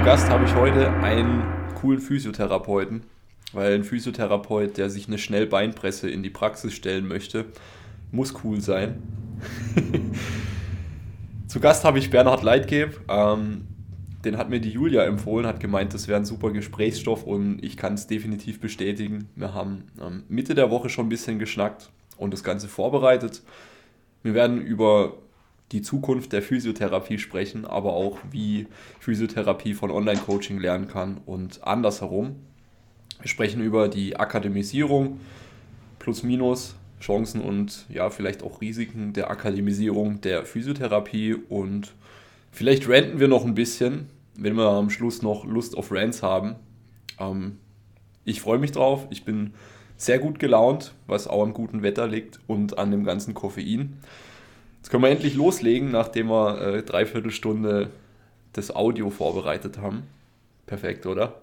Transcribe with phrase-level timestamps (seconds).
[0.00, 1.42] zu Gast habe ich heute einen
[1.74, 3.02] coolen Physiotherapeuten,
[3.52, 7.44] weil ein Physiotherapeut, der sich eine Schnellbeinpresse in die Praxis stellen möchte,
[8.10, 9.02] muss cool sein.
[11.48, 12.98] zu Gast habe ich Bernhard Leitgeb.
[13.10, 13.66] Ähm,
[14.24, 17.76] den hat mir die Julia empfohlen, hat gemeint, das wäre ein super Gesprächsstoff und ich
[17.76, 19.28] kann es definitiv bestätigen.
[19.36, 23.42] Wir haben ähm, Mitte der Woche schon ein bisschen geschnackt und das Ganze vorbereitet.
[24.22, 25.18] Wir werden über
[25.72, 28.66] die Zukunft der Physiotherapie sprechen, aber auch wie
[28.98, 32.36] Physiotherapie von Online-Coaching lernen kann und andersherum.
[33.20, 35.20] Wir sprechen über die Akademisierung,
[35.98, 41.92] plus minus Chancen und ja, vielleicht auch Risiken der Akademisierung der Physiotherapie und
[42.50, 46.56] vielleicht ranten wir noch ein bisschen, wenn wir am Schluss noch Lust auf Rants haben.
[47.18, 47.58] Ähm,
[48.24, 49.54] ich freue mich drauf, ich bin
[49.96, 53.98] sehr gut gelaunt, was auch am guten Wetter liegt und an dem ganzen Koffein.
[54.80, 57.90] Jetzt können wir endlich loslegen, nachdem wir äh, dreiviertel Stunde
[58.54, 60.04] das Audio vorbereitet haben.
[60.66, 61.42] Perfekt, oder?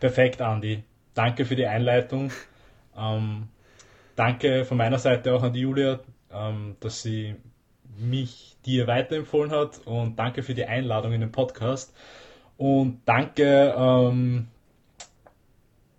[0.00, 0.82] Perfekt, Andi.
[1.14, 2.32] Danke für die Einleitung.
[2.98, 3.44] Ähm,
[4.16, 6.00] danke von meiner Seite auch an die Julia,
[6.32, 7.36] ähm, dass sie
[7.96, 11.94] mich dir weiterempfohlen hat und danke für die Einladung in den Podcast.
[12.56, 14.48] Und danke, ähm,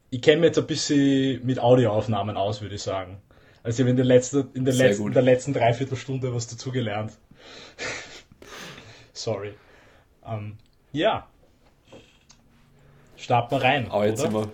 [0.10, 3.22] ich kenne mich jetzt ein bisschen mit Audioaufnahmen aus, würde ich sagen.
[3.66, 7.14] Also ich habe in der letzten, in der letzten, in der letzten Dreiviertelstunde was dazugelernt.
[9.14, 9.56] Sorry.
[10.24, 10.58] Ähm,
[10.92, 11.28] ja.
[13.18, 13.90] Starten wir rein.
[13.90, 14.30] Aber jetzt oder?
[14.30, 14.52] sind wir.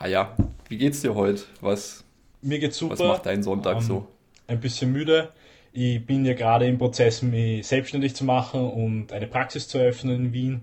[0.00, 0.36] Ah ja,
[0.68, 1.44] wie geht's dir heute?
[1.60, 2.02] Was,
[2.42, 2.94] Mir geht's super.
[2.94, 4.08] Was macht dein Sonntag ähm, so?
[4.48, 5.32] Ein bisschen müde.
[5.72, 10.16] Ich bin ja gerade im Prozess, mich selbstständig zu machen und eine Praxis zu eröffnen
[10.26, 10.62] in Wien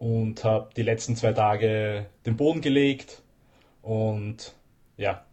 [0.00, 3.22] und habe die letzten zwei Tage den Boden gelegt
[3.82, 4.52] und
[4.96, 5.25] ja,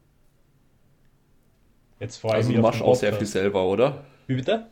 [2.03, 2.57] Jetzt freue also ich mich.
[2.57, 4.03] Du machst auch sehr viel selber, oder?
[4.27, 4.67] Wie bitte?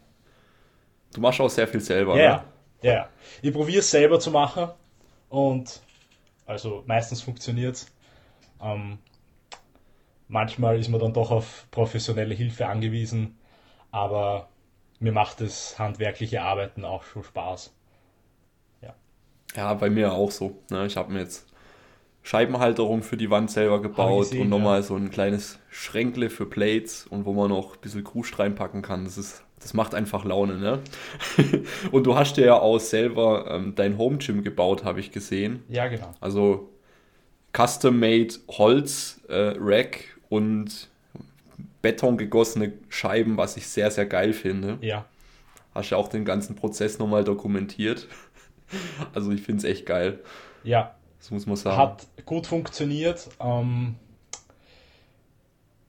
[1.14, 2.44] Du machst auch sehr viel selber, ja.
[2.82, 3.10] Ja, ja.
[3.42, 4.68] Ich probiere es selber zu machen
[5.30, 5.80] und
[6.46, 7.88] also meistens funktioniert es.
[8.62, 8.98] Ähm,
[10.28, 13.40] manchmal ist man dann doch auf professionelle Hilfe angewiesen,
[13.92, 14.50] aber
[15.00, 17.74] mir macht das handwerkliche Arbeiten auch schon Spaß.
[18.82, 18.94] Ja,
[19.56, 20.60] ja bei mir auch so.
[20.70, 20.86] Ne?
[20.86, 21.48] Ich habe mir jetzt
[22.24, 24.84] Scheibenhalterung für die Wand selber gebaut gesehen, und nochmal ja.
[24.84, 29.06] so ein kleines Schränkle für Plates und wo man noch ein bisschen Kruscht reinpacken kann.
[29.06, 30.80] Das ist das macht einfach Laune, ne?
[31.92, 35.64] und du hast dir ja auch selber ähm, dein Home Gym gebaut, habe ich gesehen.
[35.70, 36.14] Ja, genau.
[36.20, 36.70] Also
[37.56, 40.90] custom-made Holz äh, Rack und
[41.82, 44.78] Beton gegossene Scheiben, was ich sehr, sehr geil finde.
[44.82, 45.06] Ja.
[45.76, 48.08] Hast ja auch den ganzen Prozess nochmal dokumentiert.
[49.14, 50.20] also ich finde es echt geil.
[50.64, 51.78] Ja, das muss man sagen.
[51.78, 53.30] Hat gut funktioniert.
[53.40, 53.96] Ähm,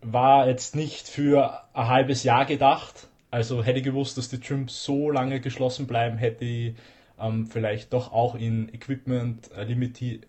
[0.02, 3.08] war jetzt nicht für ein halbes Jahr gedacht.
[3.30, 6.74] Also hätte ich gewusst, dass die Gyms so lange geschlossen bleiben, hätte ich
[7.18, 9.64] ähm, vielleicht doch auch in Equipment äh,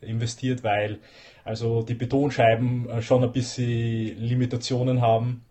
[0.02, 1.00] investiert, weil
[1.44, 5.44] also die Betonscheiben äh, schon ein bisschen Limitationen haben.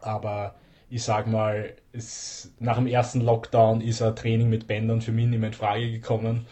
[0.00, 0.56] Aber
[0.90, 5.26] ich sag mal, es, nach dem ersten Lockdown ist ein Training mit Bändern für mich
[5.26, 6.46] nicht mehr in Frage gekommen.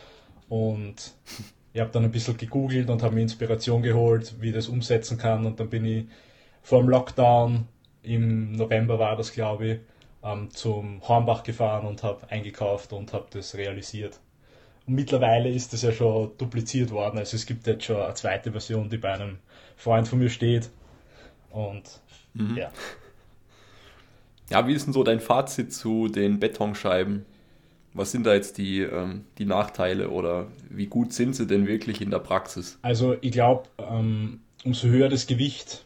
[0.49, 1.15] Und
[1.73, 5.19] ich habe dann ein bisschen gegoogelt und habe mir Inspiration geholt, wie ich das umsetzen
[5.19, 5.47] kann.
[5.47, 6.05] Und dann bin ich
[6.63, 7.67] vor dem Lockdown,
[8.03, 9.79] im November war das, glaube ich,
[10.23, 14.21] ähm, zum Hornbach gefahren und habe eingekauft und habe das realisiert.
[14.87, 17.19] Und mittlerweile ist das ja schon dupliziert worden.
[17.19, 19.39] Also es gibt jetzt schon eine zweite Version, die bei einem
[19.77, 20.71] Freund von mir steht.
[21.51, 21.83] Und
[22.35, 22.57] mhm.
[22.57, 22.71] ja.
[24.51, 27.25] Ja, wie ist denn so dein Fazit zu den Betonscheiben?
[27.95, 32.01] Was sind da jetzt die, ähm, die Nachteile oder wie gut sind sie denn wirklich
[32.01, 32.79] in der Praxis?
[32.83, 35.85] Also ich glaube, ähm, umso höher das Gewicht,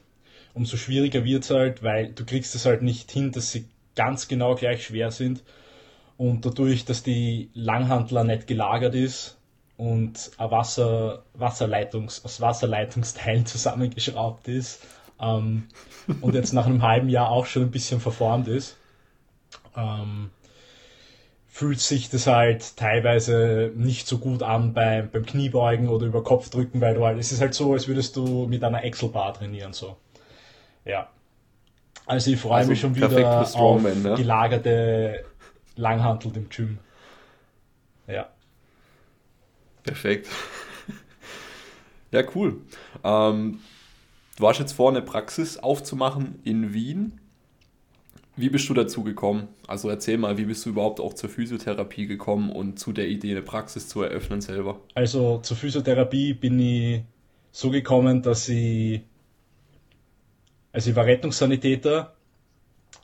[0.54, 3.66] umso schwieriger wird es halt, weil du kriegst es halt nicht hin, dass sie
[3.96, 5.42] ganz genau gleich schwer sind.
[6.16, 9.36] Und dadurch, dass die Langhandler nicht gelagert ist
[9.76, 14.80] und ein Wasser, Wasserleitungs, aus Wasserleitungsteilen zusammengeschraubt ist
[15.20, 15.64] ähm,
[16.20, 18.76] und jetzt nach einem halben Jahr auch schon ein bisschen verformt ist,
[19.76, 20.30] ähm,
[21.56, 26.82] fühlt sich das halt teilweise nicht so gut an beim, beim Kniebeugen oder über Kopfdrücken,
[26.82, 29.96] weil du halt, es ist halt so, als würdest du mit einer Excel-Bar trainieren, so.
[30.84, 31.08] Ja.
[32.04, 34.16] Also ich freue also mich schon wieder auf ne?
[34.18, 35.24] gelagerte
[35.76, 36.78] Langhantel im Gym.
[38.06, 38.28] Ja.
[39.82, 40.28] Perfekt.
[42.10, 42.60] ja, cool.
[43.02, 43.60] Ähm,
[44.36, 47.18] du warst jetzt vor, eine Praxis aufzumachen in Wien.
[48.38, 49.48] Wie bist du dazu gekommen?
[49.66, 53.30] Also erzähl mal, wie bist du überhaupt auch zur Physiotherapie gekommen und zu der Idee,
[53.30, 54.78] eine Praxis zu eröffnen selber?
[54.94, 57.02] Also zur Physiotherapie bin ich
[57.50, 59.00] so gekommen, dass ich,
[60.70, 62.14] also ich war Rettungssanitäter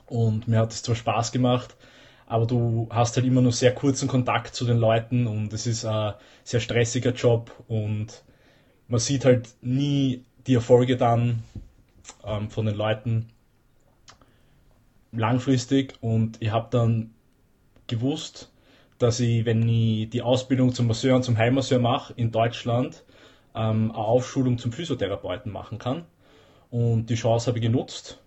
[0.05, 1.75] und mir hat es zwar Spaß gemacht,
[2.27, 5.83] aber du hast halt immer nur sehr kurzen Kontakt zu den Leuten und es ist
[5.83, 6.13] ein
[6.43, 8.23] sehr stressiger Job und
[8.87, 11.41] man sieht halt nie die Erfolge dann
[12.23, 13.32] ähm, von den Leuten
[15.13, 17.11] langfristig und ich habe dann
[17.87, 18.51] gewusst,
[18.97, 23.03] dass ich, wenn ich die Ausbildung zum Masseur und zum Heilmasseur mache in Deutschland,
[23.55, 26.05] ähm, eine Aufschulung zum Physiotherapeuten machen kann.
[26.69, 28.21] Und die Chance habe ich genutzt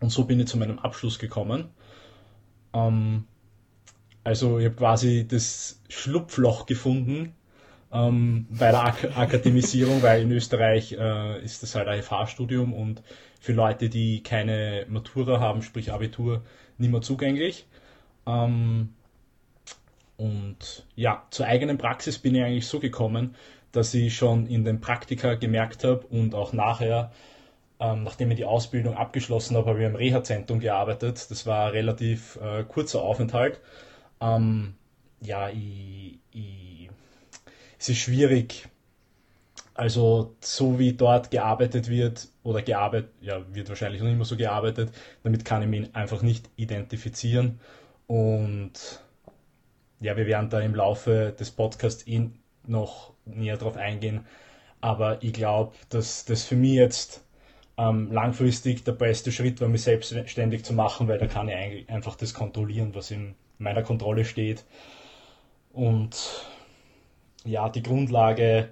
[0.00, 1.68] und so bin ich zu meinem Abschluss gekommen.
[2.72, 3.24] Ähm,
[4.24, 7.34] also ich habe quasi das Schlupfloch gefunden
[7.92, 13.02] ähm, bei der Ak Akademisierung, weil in Österreich äh, ist das halt ein FH-Studium und
[13.40, 16.42] für Leute, die keine Matura haben, sprich Abitur,
[16.78, 17.66] nicht mehr zugänglich.
[18.26, 18.90] Ähm,
[20.16, 23.34] und ja, zur eigenen Praxis bin ich eigentlich so gekommen,
[23.72, 27.12] dass ich schon in den Praktika gemerkt habe und auch nachher,
[27.80, 31.30] ähm, nachdem ich die Ausbildung abgeschlossen habe, habe ich im Reha-Zentrum gearbeitet.
[31.30, 33.60] Das war ein relativ äh, kurzer Aufenthalt.
[34.20, 34.74] Ähm,
[35.22, 36.90] ja, ich, ich,
[37.78, 38.68] es ist schwierig.
[39.72, 44.92] Also so wie dort gearbeitet wird oder gearbeitet, ja, wird wahrscheinlich noch immer so gearbeitet,
[45.22, 47.60] damit kann ich mich einfach nicht identifizieren.
[48.06, 49.02] Und
[50.00, 52.30] ja, wir werden da im Laufe des Podcasts eh
[52.66, 54.26] noch näher drauf eingehen.
[54.80, 57.22] Aber ich glaube, dass das für mich jetzt
[57.76, 62.16] ähm, langfristig der beste Schritt war, mich selbstständig zu machen, weil da kann ich einfach
[62.16, 64.64] das kontrollieren, was in meiner Kontrolle steht.
[65.72, 66.16] Und
[67.44, 68.70] ja, die Grundlage,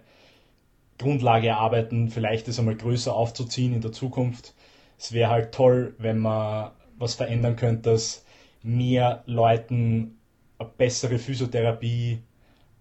[0.99, 4.55] Grundlage erarbeiten, vielleicht das einmal größer aufzuziehen in der Zukunft.
[4.99, 8.25] Es wäre halt toll, wenn man was verändern könnte, dass
[8.63, 10.19] mehr Leuten
[10.59, 12.23] eine bessere Physiotherapie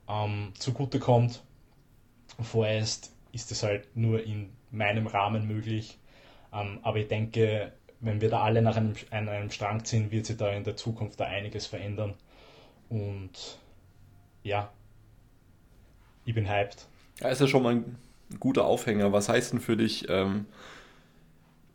[0.09, 1.43] ähm, zugutekommt.
[2.41, 5.99] Vorerst ist es halt nur in meinem Rahmen möglich.
[6.53, 10.25] Ähm, aber ich denke, wenn wir da alle nach einem, an einem Strang ziehen, wird
[10.25, 12.15] sich da in der Zukunft da einiges verändern.
[12.89, 13.59] Und
[14.43, 14.71] ja,
[16.25, 16.87] ich bin hyped.
[17.19, 17.97] Ja, ist ja schon mal ein
[18.39, 19.13] guter Aufhänger.
[19.13, 20.45] Was heißt denn für dich ähm,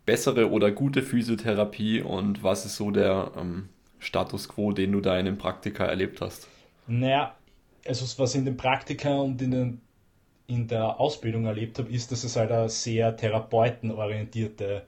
[0.06, 3.68] bessere oder gute Physiotherapie und was ist so der ähm,
[3.98, 6.48] Status quo, den du da in den Praktika erlebt hast?
[6.86, 7.34] Naja,
[7.86, 9.80] also was in den Praktika und in den
[10.46, 14.84] in der Ausbildung erlebt habe, ist, dass es halt eine sehr therapeutenorientierte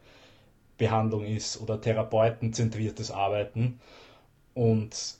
[0.76, 3.80] Behandlung ist oder therapeutenzentriertes Arbeiten.
[4.52, 5.16] Und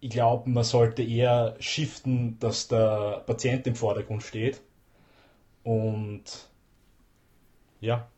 [0.00, 4.60] ich glaube, man sollte eher shiften, dass der Patient im Vordergrund steht.
[5.64, 6.24] Und
[7.80, 8.08] ja,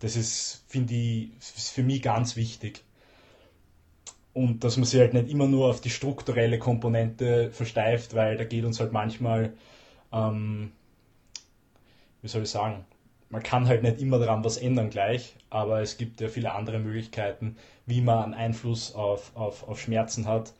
[0.00, 2.84] das ist, finde ich, ist für mich ganz wichtig.
[4.34, 8.44] Und dass man sich halt nicht immer nur auf die strukturelle Komponente versteift, weil da
[8.44, 9.52] geht uns halt manchmal
[10.12, 10.72] ähm,
[12.22, 12.84] wie soll ich sagen,
[13.30, 16.78] man kann halt nicht immer daran was ändern gleich, aber es gibt ja viele andere
[16.78, 20.52] Möglichkeiten, wie man einen Einfluss auf, auf, auf Schmerzen hat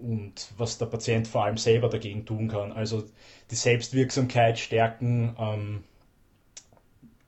[0.00, 2.72] und was der Patient vor allem selber dagegen tun kann.
[2.72, 3.04] Also
[3.50, 5.84] die Selbstwirksamkeit stärken ähm,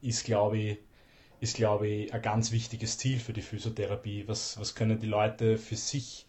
[0.00, 0.78] ist, glaube ich,
[1.40, 4.28] ist, glaube ich, ein ganz wichtiges Ziel für die Physiotherapie.
[4.28, 6.26] Was, was können die Leute für sich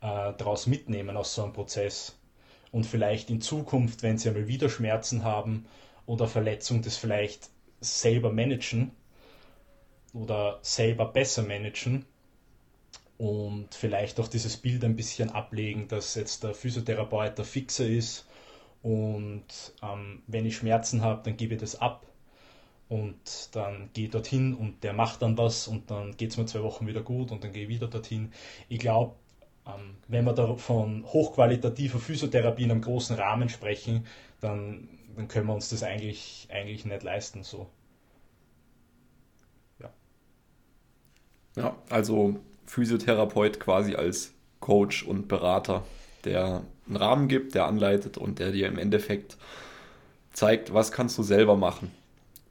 [0.00, 2.20] äh, daraus mitnehmen aus so einem Prozess?
[2.72, 5.66] und vielleicht in Zukunft, wenn sie einmal wieder Schmerzen haben
[6.06, 7.50] oder Verletzung, das vielleicht
[7.80, 8.92] selber managen
[10.12, 12.04] oder selber besser managen
[13.20, 18.26] und vielleicht auch dieses Bild ein bisschen ablegen, dass jetzt der Physiotherapeut der Fixer ist
[18.82, 19.44] und
[19.82, 22.06] ähm, wenn ich Schmerzen habe, dann gebe ich das ab
[22.88, 26.46] und dann gehe ich dorthin und der macht dann was und dann geht es mir
[26.46, 28.32] zwei Wochen wieder gut und dann gehe ich wieder dorthin.
[28.70, 29.16] Ich glaube,
[29.66, 34.06] ähm, wenn wir da von hochqualitativer Physiotherapie in einem großen Rahmen sprechen,
[34.40, 37.42] dann, dann können wir uns das eigentlich, eigentlich nicht leisten.
[37.42, 37.68] So.
[39.78, 39.90] Ja.
[41.56, 45.84] ja, also Physiotherapeut quasi als Coach und Berater,
[46.24, 49.36] der einen Rahmen gibt, der anleitet und der dir im Endeffekt
[50.32, 51.90] zeigt, was kannst du selber machen,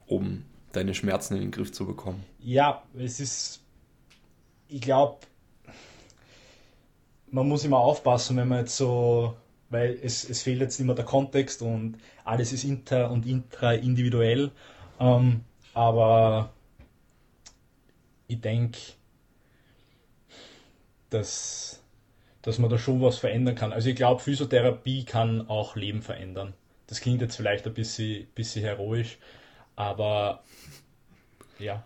[0.07, 2.25] um deine Schmerzen in den Griff zu bekommen.
[2.39, 3.61] Ja, es ist,
[4.67, 5.19] ich glaube,
[7.31, 9.38] man muss immer aufpassen, wenn man jetzt so,
[9.69, 14.51] weil es, es fehlt jetzt immer der Kontext und alles ist inter und intra individuell.
[14.99, 16.51] Ähm, aber
[18.27, 18.79] ich denke,
[21.09, 21.81] dass,
[22.41, 23.73] dass man da schon was verändern kann.
[23.73, 26.53] Also ich glaube, Physiotherapie kann auch Leben verändern.
[26.87, 29.17] Das klingt jetzt vielleicht ein bisschen, bisschen heroisch,
[29.75, 30.43] aber
[31.59, 31.83] ja.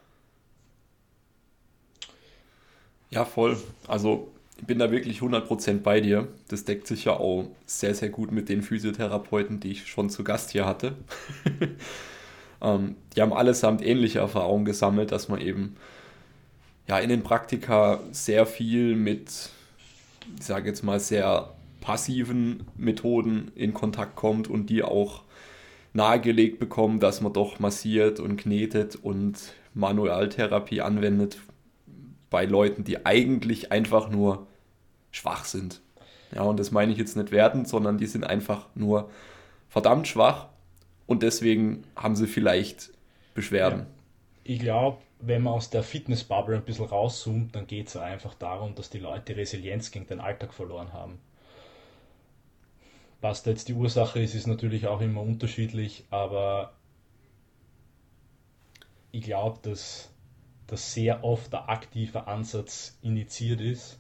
[3.09, 3.57] Ja, voll.
[3.87, 6.29] Also ich bin da wirklich 100% bei dir.
[6.47, 10.23] Das deckt sich ja auch sehr, sehr gut mit den Physiotherapeuten, die ich schon zu
[10.23, 10.95] Gast hier hatte.
[12.61, 15.75] ähm, die haben allesamt ähnliche Erfahrungen gesammelt, dass man eben
[16.87, 19.49] ja in den Praktika sehr viel mit,
[20.37, 25.23] ich sage jetzt mal, sehr passiven Methoden in Kontakt kommt und die auch
[25.93, 31.37] nahegelegt bekommen, dass man doch massiert und knetet und Manualtherapie anwendet
[32.29, 34.47] bei Leuten, die eigentlich einfach nur
[35.11, 35.81] schwach sind.
[36.33, 39.09] Ja, und das meine ich jetzt nicht wertend, sondern die sind einfach nur
[39.69, 40.47] verdammt schwach
[41.05, 42.91] und deswegen haben sie vielleicht
[43.35, 43.81] Beschwerden.
[43.81, 43.85] Ja.
[44.45, 48.75] Ich glaube, wenn man aus der Fitnessbubble ein bisschen rauszoomt, dann geht es einfach darum,
[48.75, 51.19] dass die Leute Resilienz gegen den Alltag verloren haben.
[53.21, 56.73] Was da jetzt die Ursache ist, ist natürlich auch immer unterschiedlich, aber
[59.13, 60.11] ich glaube, dass,
[60.67, 63.99] dass sehr oft der aktive Ansatz initiiert ist.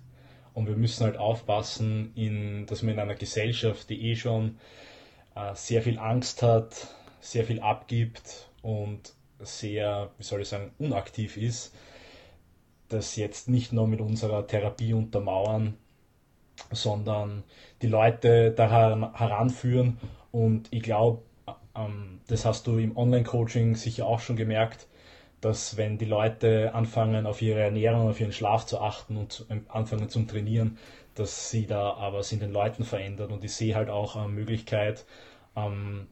[0.53, 4.57] Und wir müssen halt aufpassen, in, dass man in einer Gesellschaft, die eh schon
[5.35, 11.37] äh, sehr viel Angst hat, sehr viel abgibt und sehr, wie soll ich sagen, unaktiv
[11.37, 11.75] ist,
[12.89, 15.77] das jetzt nicht nur mit unserer Therapie untermauern,
[16.71, 17.43] sondern
[17.81, 18.69] die Leute da
[19.13, 19.97] heranführen.
[20.31, 21.23] Und ich glaube,
[21.75, 24.87] ähm, das hast du im Online-Coaching sicher auch schon gemerkt,
[25.41, 29.65] dass wenn die Leute anfangen, auf ihre Ernährung, auf ihren Schlaf zu achten und ähm,
[29.67, 30.77] anfangen zum Trainieren,
[31.15, 33.31] dass sie da aber in den Leuten verändert.
[33.31, 35.05] Und ich sehe halt auch eine Möglichkeit
[35.55, 36.07] ähm,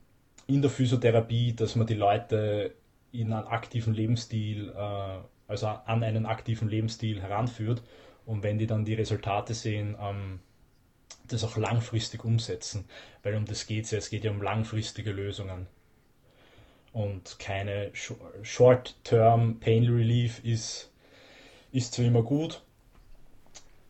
[0.47, 2.73] in der Physiotherapie, dass man die Leute
[3.11, 7.83] in einen aktiven Lebensstil, äh, also an einen aktiven Lebensstil heranführt.
[8.25, 10.39] Und wenn die dann die Resultate sehen, ähm,
[11.27, 12.85] das auch langfristig umsetzen,
[13.23, 15.67] weil um das geht es ja, es geht ja um langfristige Lösungen.
[16.93, 17.91] Und keine
[18.43, 20.91] Short-Term Pain Relief ist,
[21.71, 22.61] ist zwar immer gut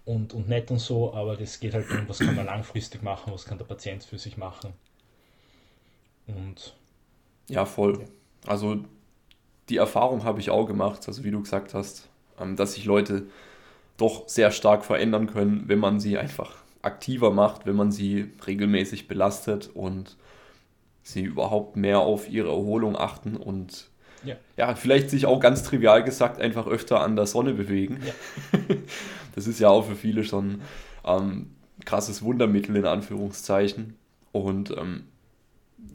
[0.05, 3.33] und, und nett und so, aber das geht halt um, was kann man langfristig machen,
[3.33, 4.73] was kann der Patient für sich machen.
[6.27, 6.75] Und
[7.49, 8.05] ja, voll.
[8.45, 8.83] Also
[9.71, 12.09] die Erfahrung habe ich auch gemacht, also wie du gesagt hast,
[12.39, 13.23] ähm, dass sich Leute
[13.97, 19.07] doch sehr stark verändern können, wenn man sie einfach aktiver macht, wenn man sie regelmäßig
[19.07, 20.17] belastet und
[21.03, 23.87] sie überhaupt mehr auf ihre Erholung achten und
[24.23, 24.35] ja.
[24.57, 27.99] ja, vielleicht sich auch ganz trivial gesagt einfach öfter an der Sonne bewegen.
[28.05, 28.59] Ja.
[29.33, 30.59] Das ist ja auch für viele schon
[31.05, 31.51] ähm,
[31.85, 33.95] krasses Wundermittel in Anführungszeichen.
[34.33, 35.05] Und ähm,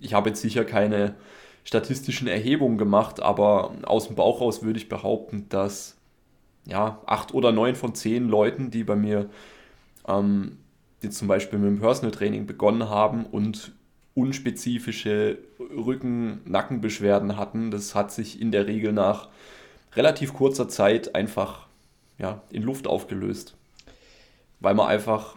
[0.00, 1.16] ich habe jetzt sicher keine
[1.66, 5.96] statistischen Erhebungen gemacht, aber aus dem Bauch raus würde ich behaupten, dass
[6.64, 9.28] ja, acht oder neun von zehn Leuten, die bei mir
[10.06, 10.58] ähm,
[11.02, 13.72] jetzt zum Beispiel mit dem Personal Training begonnen haben und
[14.14, 17.72] unspezifische Rücken-Nackenbeschwerden hatten.
[17.72, 19.28] Das hat sich in der Regel nach
[19.94, 21.66] relativ kurzer Zeit einfach
[22.16, 23.56] ja, in Luft aufgelöst.
[24.60, 25.36] Weil wir einfach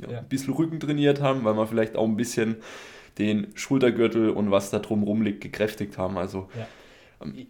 [0.00, 0.18] ja, ja.
[0.18, 2.56] ein bisschen Rücken trainiert haben, weil wir vielleicht auch ein bisschen
[3.18, 6.18] den Schultergürtel und was da drum liegt gekräftigt haben.
[6.18, 6.66] Also ja.
[7.22, 7.46] ähm,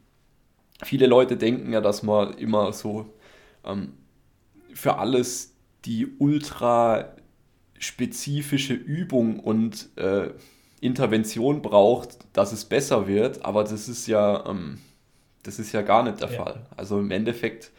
[0.82, 3.06] viele Leute denken ja, dass man immer so
[3.64, 3.94] ähm,
[4.72, 5.54] für alles
[5.84, 7.16] die ultra
[7.78, 10.30] spezifische Übung und äh,
[10.80, 14.78] Intervention braucht, dass es besser wird, aber das ist ja, ähm,
[15.42, 16.42] das ist ja gar nicht der ja.
[16.42, 16.66] Fall.
[16.76, 17.70] Also im Endeffekt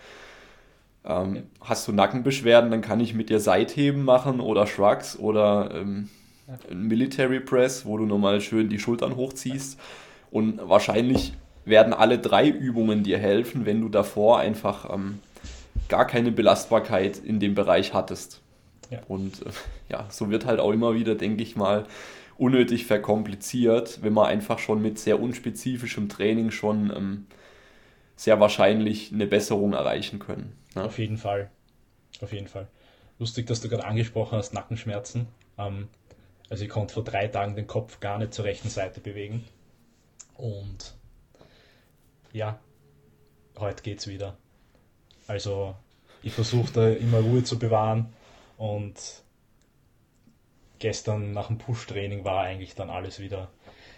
[1.06, 1.41] ähm, ja.
[1.62, 6.10] hast du Nackenbeschwerden, dann kann ich mit dir Seitheben machen oder Shrugs oder ähm.
[6.72, 9.80] Military Press, wo du nochmal schön die Schultern hochziehst.
[10.32, 11.34] Und wahrscheinlich
[11.66, 15.20] werden alle drei Übungen dir helfen, wenn du davor einfach ähm,
[15.89, 18.42] gar keine Belastbarkeit in dem Bereich hattest.
[18.89, 19.00] Ja.
[19.08, 19.50] Und äh,
[19.89, 21.86] ja, so wird halt auch immer wieder, denke ich mal,
[22.38, 27.25] unnötig verkompliziert, wenn man einfach schon mit sehr unspezifischem Training schon ähm,
[28.16, 30.56] sehr wahrscheinlich eine Besserung erreichen können.
[30.75, 30.84] Ne?
[30.84, 31.50] Auf jeden Fall.
[32.22, 32.68] Auf jeden Fall.
[33.20, 35.27] Lustig, dass du gerade angesprochen hast, Nackenschmerzen.
[35.58, 35.88] Ähm,
[36.50, 39.46] also ich konnte vor drei Tagen den Kopf gar nicht zur rechten Seite bewegen.
[40.36, 40.96] Und
[42.32, 42.60] ja,
[43.58, 44.38] heute geht's wieder.
[45.27, 45.75] Also
[46.24, 48.13] ich versuche da immer Ruhe zu bewahren
[48.58, 48.96] und
[50.80, 53.50] gestern nach dem Push-Training war eigentlich dann alles wieder.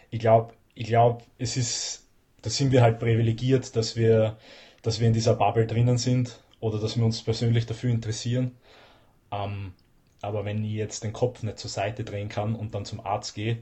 [0.09, 2.07] Ich glaube, ich glaube, es ist,
[2.41, 4.37] da sind wir halt privilegiert, dass wir,
[4.81, 8.55] dass wir in dieser Bubble drinnen sind oder dass wir uns persönlich dafür interessieren.
[9.31, 9.73] Ähm,
[10.21, 13.35] aber wenn ich jetzt den Kopf nicht zur Seite drehen kann und dann zum Arzt
[13.35, 13.59] gehe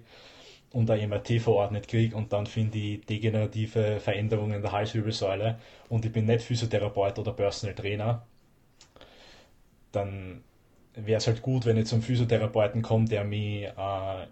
[0.72, 5.60] und ein MRT verordnet kriege und dann finde ich degenerative Veränderungen in der Halswirbelsäule
[5.90, 8.26] und ich bin nicht Physiotherapeut oder Personal Trainer,
[9.92, 10.44] dann
[10.94, 14.28] wäre es halt gut, wenn ich zum Physiotherapeuten komme, der mich äh,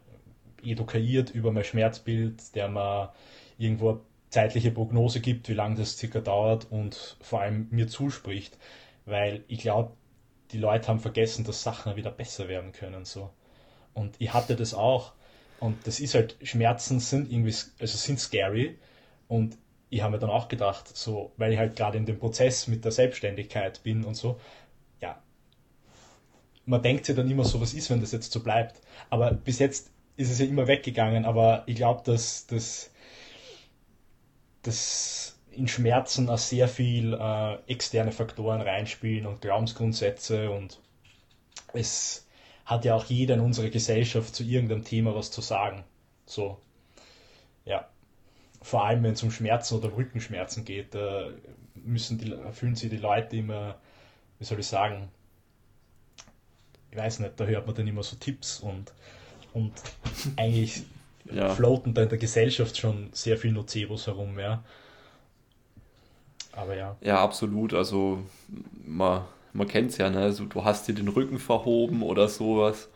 [0.64, 3.14] edukiert über mein Schmerzbild, der mir
[3.58, 8.58] irgendwo eine zeitliche Prognose gibt, wie lange das circa dauert und vor allem mir zuspricht,
[9.06, 9.94] weil ich glaube,
[10.52, 13.06] die Leute haben vergessen, dass Sachen wieder besser werden können.
[13.06, 13.32] So.
[13.94, 15.14] Und ich hatte das auch.
[15.60, 18.78] Und das ist halt, Schmerzen sind irgendwie, also sind scary.
[19.28, 19.58] Und
[19.90, 22.84] ich habe mir dann auch gedacht, so, weil ich halt gerade in dem Prozess mit
[22.84, 24.40] der Selbstständigkeit bin und so,
[25.02, 25.22] ja,
[26.66, 28.82] man denkt sich dann immer so, was ist, wenn das jetzt so bleibt.
[29.10, 32.92] Aber bis jetzt ist es ja immer weggegangen, aber ich glaube, dass, dass,
[34.64, 40.80] dass in Schmerzen auch sehr viel äh, externe Faktoren reinspielen und Glaubensgrundsätze und
[41.74, 42.28] es
[42.66, 45.84] hat ja auch jeder in unserer Gesellschaft zu irgendeinem Thema was zu sagen.
[46.26, 46.60] So,
[47.64, 47.88] ja.
[48.62, 51.30] Vor allem, wenn es um Schmerzen oder Rückenschmerzen geht, da
[51.76, 53.76] müssen die, fühlen sich die Leute immer,
[54.40, 55.10] wie soll ich sagen,
[56.90, 58.94] ich weiß nicht, da hört man dann immer so Tipps und,
[59.54, 59.74] und
[60.38, 60.84] eigentlich
[61.32, 61.54] ja.
[61.54, 64.64] floaten da in der Gesellschaft schon sehr viel Nocebos herum, ja.
[66.56, 66.96] Aber ja.
[67.02, 67.74] Ja, absolut.
[67.74, 68.24] Also
[68.86, 70.20] man, man kennt es ja, ne?
[70.20, 72.90] Also, du hast dir den Rücken verhoben oder sowas,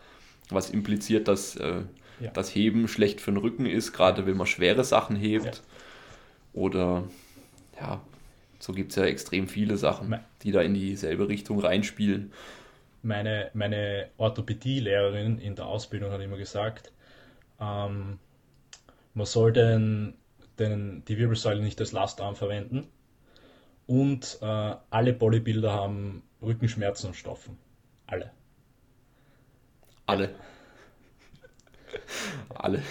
[0.49, 1.83] was impliziert, dass äh,
[2.19, 2.31] ja.
[2.31, 5.45] das Heben schlecht für den Rücken ist, gerade wenn man schwere Sachen hebt.
[5.45, 5.61] Ja.
[6.53, 7.03] Oder
[7.79, 8.01] ja,
[8.59, 12.33] so gibt es ja extrem viele Sachen, die da in dieselbe Richtung reinspielen.
[13.01, 16.91] Meine, meine Orthopädie-Lehrerin in der Ausbildung hat immer gesagt,
[17.61, 18.19] ähm,
[19.13, 20.15] man soll den,
[20.57, 22.89] den, die Wirbelsäule nicht als Lastarm verwenden
[23.89, 27.57] und äh, alle Bodybuilder haben Rückenschmerzen und Stoffen.
[28.05, 28.29] Alle.
[30.05, 30.29] Alle.
[32.53, 32.83] Alle.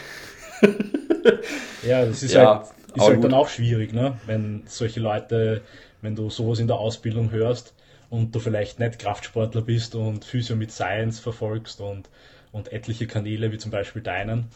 [1.87, 4.19] ja, das ist ja, halt, ist halt dann auch schwierig, ne?
[4.27, 5.63] wenn solche Leute,
[6.03, 7.75] wenn du sowas in der Ausbildung hörst
[8.11, 12.11] und du vielleicht nicht Kraftsportler bist und Physio mit Science verfolgst und,
[12.51, 14.49] und etliche Kanäle wie zum Beispiel deinen,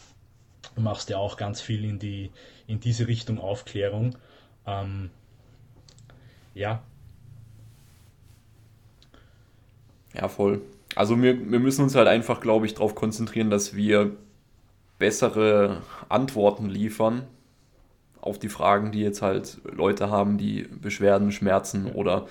[0.75, 2.31] du machst ja auch ganz viel in, die,
[2.67, 4.17] in diese Richtung Aufklärung.
[4.67, 5.09] Ähm,
[6.53, 6.83] ja.
[10.13, 10.61] Ja, voll.
[10.95, 14.11] Also wir, wir müssen uns halt einfach, glaube ich, darauf konzentrieren, dass wir
[14.99, 17.23] bessere Antworten liefern
[18.21, 22.27] auf die Fragen, die jetzt halt Leute haben, die Beschwerden, Schmerzen oder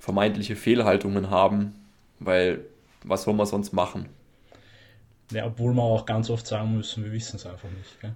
[0.00, 1.74] vermeintliche Fehlhaltungen haben,
[2.18, 2.64] weil
[3.04, 4.06] was soll man sonst machen?
[5.30, 8.00] Ja, obwohl wir auch ganz oft sagen müssen, wir wissen es einfach nicht.
[8.00, 8.14] Gell?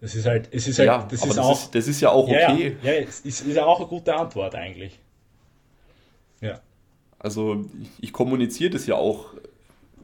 [0.00, 2.10] Das ist halt, es ist halt, ja, das, ist das, auch, ist, das ist ja
[2.10, 2.76] auch okay.
[2.82, 4.98] Ja, ja, es ist, ist ja auch eine gute Antwort eigentlich.
[6.40, 6.60] Ja.
[7.18, 9.34] Also ich, ich kommuniziere das ja auch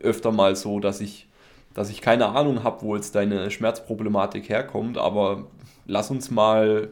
[0.00, 1.28] öfter mal so, dass ich,
[1.74, 5.46] dass ich keine Ahnung habe, wo jetzt deine Schmerzproblematik herkommt, aber
[5.86, 6.88] lass uns mal,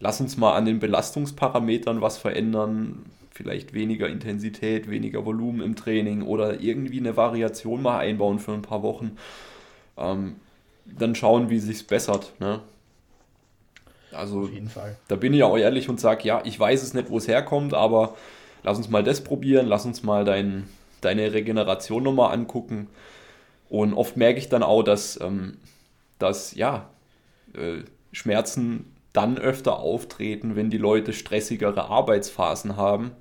[0.00, 3.04] lass uns mal an den Belastungsparametern was verändern.
[3.30, 8.62] Vielleicht weniger Intensität, weniger Volumen im Training oder irgendwie eine Variation mal einbauen für ein
[8.62, 9.18] paar Wochen.
[9.98, 10.36] Ähm,
[10.98, 12.32] dann schauen, wie sich's bessert.
[12.38, 12.60] Ne?
[14.12, 14.96] Also, Auf jeden Fall.
[15.08, 17.74] da bin ich auch ehrlich und sage, ja, ich weiß es nicht, wo es herkommt,
[17.74, 18.16] aber
[18.62, 20.68] lass uns mal das probieren, lass uns mal dein,
[21.00, 22.88] deine Regeneration nochmal angucken.
[23.68, 25.58] Und oft merke ich dann auch, dass, ähm,
[26.18, 26.88] dass ja,
[27.54, 33.12] äh, Schmerzen dann öfter auftreten, wenn die Leute stressigere Arbeitsphasen haben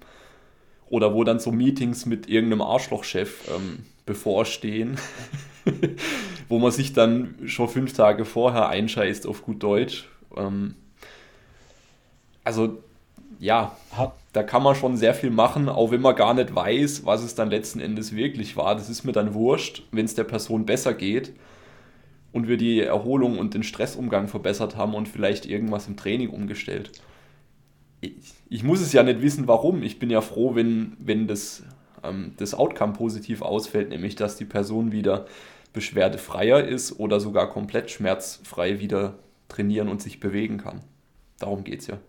[0.89, 4.97] oder wo dann so Meetings mit irgendeinem Arschlochchef ähm, bevorstehen,
[6.49, 10.07] wo man sich dann schon fünf Tage vorher einscheißt auf gut Deutsch.
[10.35, 10.75] Ähm,
[12.43, 12.77] also
[13.39, 13.75] ja,
[14.33, 17.35] da kann man schon sehr viel machen, auch wenn man gar nicht weiß, was es
[17.35, 18.75] dann letzten Endes wirklich war.
[18.75, 21.33] Das ist mir dann wurscht, wenn es der Person besser geht
[22.31, 26.91] und wir die Erholung und den Stressumgang verbessert haben und vielleicht irgendwas im Training umgestellt.
[28.01, 29.83] Ich, ich muss es ja nicht wissen, warum.
[29.83, 31.63] Ich bin ja froh, wenn, wenn das,
[32.03, 35.25] ähm, das Outcome positiv ausfällt, nämlich dass die Person wieder
[35.75, 40.81] beschwerdefreier ist oder sogar komplett schmerzfrei wieder trainieren und sich bewegen kann.
[41.37, 41.99] Darum geht es ja.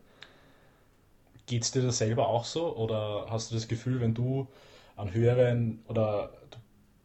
[1.45, 2.75] Geht es dir da selber auch so?
[2.77, 4.49] Oder hast du das Gefühl, wenn du
[4.97, 6.59] an höheren oder du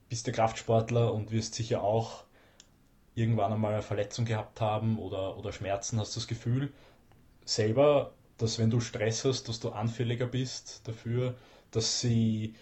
[0.08, 2.24] bist der Kraftsportler und wirst sicher auch
[3.14, 6.72] irgendwann einmal eine Verletzung gehabt haben oder, oder Schmerzen, hast du das Gefühl
[7.44, 11.36] selber, dass wenn du Stress hast, dass du anfälliger bist dafür,
[11.72, 12.56] dass sie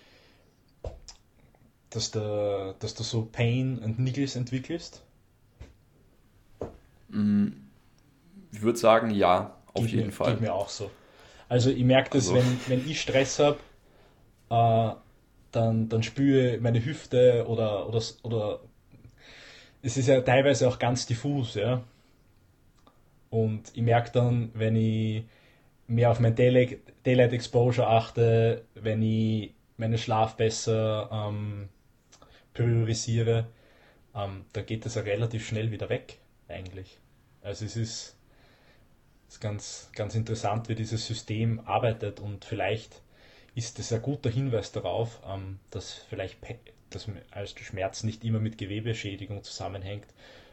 [1.89, 5.02] dass, der, dass du so Pain and Niggles entwickelst?
[7.10, 7.47] Mm,
[8.52, 10.34] ich würde sagen, ja, auf geht jeden mir, Fall.
[10.34, 10.89] Geht mir auch so.
[11.47, 12.36] Also ich merke das, also.
[12.36, 13.58] wenn, wenn ich Stress habe,
[14.49, 14.95] äh,
[15.52, 18.60] dann, dann spüre meine Hüfte oder, oder, oder
[19.82, 21.82] es ist ja teilweise auch ganz diffus, ja.
[23.30, 25.23] Und ich merke dann, wenn ich
[25.88, 31.69] mehr auf mein Daylight, Daylight Exposure achte, wenn ich meinen Schlaf besser ähm,
[32.63, 33.48] priorisiere,
[34.15, 36.98] ähm, dann geht das ja relativ schnell wieder weg, eigentlich.
[37.41, 38.17] Also es ist,
[39.28, 43.02] ist ganz, ganz interessant, wie dieses System arbeitet und vielleicht
[43.56, 46.38] ist das ein guter Hinweis darauf, ähm, dass vielleicht
[46.89, 50.08] dass also Schmerz nicht immer mit Gewebeschädigung zusammenhängt,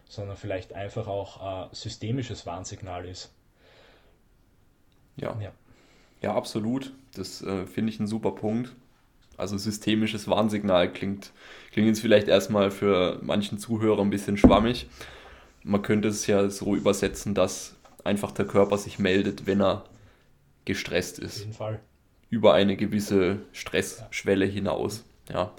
[0.08, 3.32] sondern vielleicht einfach auch ein systemisches Warnsignal ist.
[5.16, 5.36] Ja.
[5.40, 5.52] Ja,
[6.20, 6.92] ja absolut.
[7.14, 8.74] Das äh, finde ich ein super Punkt.
[9.36, 11.32] Also systemisches Warnsignal klingt,
[11.72, 14.88] klingt jetzt vielleicht erstmal für manchen Zuhörer ein bisschen schwammig.
[15.62, 19.84] Man könnte es ja so übersetzen, dass einfach der Körper sich meldet, wenn er
[20.64, 21.36] gestresst ist.
[21.36, 21.80] Auf jeden Fall.
[22.30, 25.04] Über eine gewisse Stressschwelle hinaus.
[25.32, 25.52] Ja.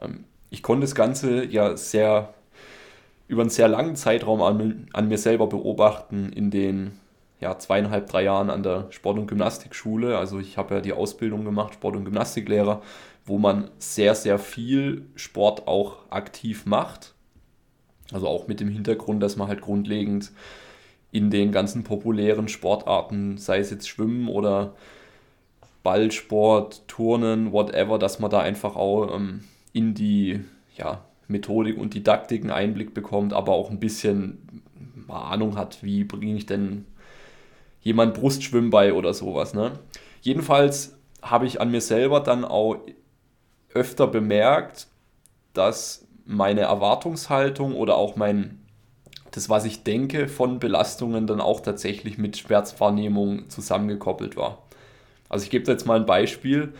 [0.00, 2.34] Ähm, ich konnte das Ganze ja sehr
[3.28, 6.92] über einen sehr langen Zeitraum an, an mir selber beobachten in den
[7.40, 10.16] ja, zweieinhalb, drei Jahren an der Sport- und Gymnastikschule.
[10.16, 12.82] Also ich habe ja die Ausbildung gemacht, Sport- und Gymnastiklehrer,
[13.24, 17.14] wo man sehr, sehr viel Sport auch aktiv macht.
[18.12, 20.32] Also auch mit dem Hintergrund, dass man halt grundlegend
[21.10, 24.74] in den ganzen populären Sportarten, sei es jetzt Schwimmen oder
[25.82, 30.40] Ballsport, Turnen, whatever, dass man da einfach auch ähm, in die
[30.76, 34.62] ja, Methodik und Didaktik einen Einblick bekommt, aber auch ein bisschen
[35.08, 36.84] Ahnung hat, wie bringe ich denn
[37.86, 38.18] jemand
[38.72, 39.54] bei oder sowas.
[39.54, 39.78] Ne?
[40.20, 42.78] Jedenfalls habe ich an mir selber dann auch
[43.72, 44.88] öfter bemerkt,
[45.52, 48.60] dass meine Erwartungshaltung oder auch mein
[49.30, 54.62] das, was ich denke von Belastungen, dann auch tatsächlich mit Schmerzwahrnehmung zusammengekoppelt war.
[55.28, 56.72] Also ich gebe jetzt mal ein Beispiel.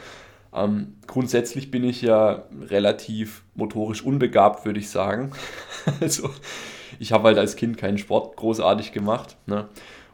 [0.53, 5.31] Ähm, grundsätzlich bin ich ja relativ motorisch unbegabt, würde ich sagen.
[6.01, 6.31] also
[6.99, 9.37] ich habe halt als Kind keinen Sport großartig gemacht.
[9.47, 9.69] Ne?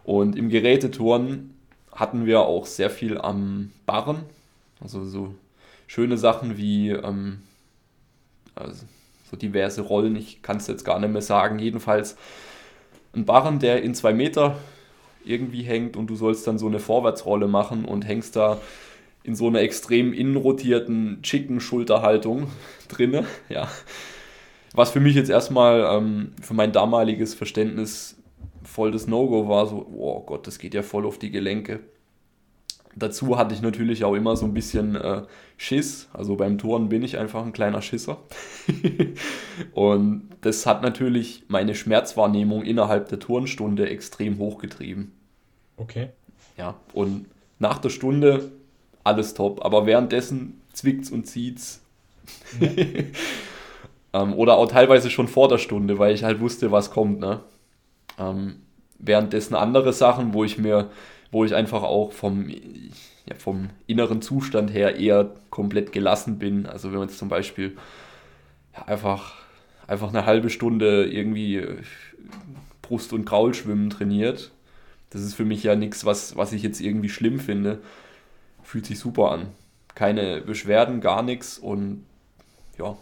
[0.04, 1.54] Und im Geräteturnen
[1.92, 4.24] hatten wir auch sehr viel am Barren.
[4.80, 5.34] Also so
[5.86, 7.42] schöne Sachen wie ähm,
[8.54, 8.84] also
[9.30, 11.58] so diverse Rollen, ich kann es jetzt gar nicht mehr sagen.
[11.58, 12.16] Jedenfalls
[13.14, 14.56] ein Barren, der in zwei Meter
[15.24, 18.60] irgendwie hängt und du sollst dann so eine Vorwärtsrolle machen und hängst da
[19.22, 22.48] in so einer extrem innenrotierten, chicken Schulterhaltung
[22.88, 23.24] drinne.
[23.48, 23.68] Ja.
[24.74, 28.16] Was für mich jetzt erstmal ähm, für mein damaliges Verständnis
[28.64, 31.80] voll das No-Go war, so, oh Gott, das geht ja voll auf die Gelenke.
[32.94, 35.22] Dazu hatte ich natürlich auch immer so ein bisschen äh,
[35.56, 36.08] Schiss.
[36.12, 38.18] Also beim Touren bin ich einfach ein kleiner Schisser.
[39.72, 45.12] und das hat natürlich meine Schmerzwahrnehmung innerhalb der Turnstunde extrem hochgetrieben.
[45.78, 46.10] Okay.
[46.58, 47.26] Ja, und
[47.58, 48.52] nach der Stunde
[49.04, 51.82] alles top, aber währenddessen zwickt's und zieht's.
[52.60, 52.68] Ja.
[54.12, 57.20] ähm, oder auch teilweise schon vor der Stunde, weil ich halt wusste, was kommt.
[57.20, 57.40] Ne?
[58.30, 58.56] Ähm,
[58.98, 60.90] währenddessen andere Sachen, wo ich mir
[61.32, 66.66] wo ich einfach auch vom, ja, vom inneren Zustand her eher komplett gelassen bin.
[66.66, 67.76] Also wenn man jetzt zum Beispiel
[68.76, 69.34] ja, einfach,
[69.88, 71.78] einfach eine halbe Stunde irgendwie äh,
[72.82, 74.52] Brust- und Kraulschwimmen trainiert,
[75.10, 77.80] das ist für mich ja nichts, was, was ich jetzt irgendwie schlimm finde.
[78.62, 79.48] Fühlt sich super an.
[79.94, 82.04] Keine Beschwerden, gar nichts und
[82.78, 82.96] ja.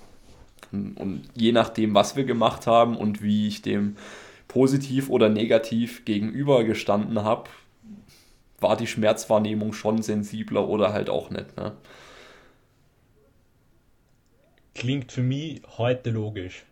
[0.72, 3.96] Und je nachdem, was wir gemacht haben und wie ich dem
[4.50, 7.48] positiv oder negativ gegenübergestanden habe,
[8.58, 11.56] war die Schmerzwahrnehmung schon sensibler oder halt auch nicht.
[11.56, 11.76] Ne?
[14.74, 16.64] Klingt für mich heute logisch.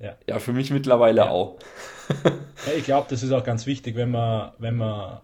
[0.00, 1.30] Ja, ja für mich mittlerweile ja.
[1.30, 1.58] auch.
[2.24, 5.22] ja, ich glaube, das ist auch ganz wichtig, wenn man, wenn man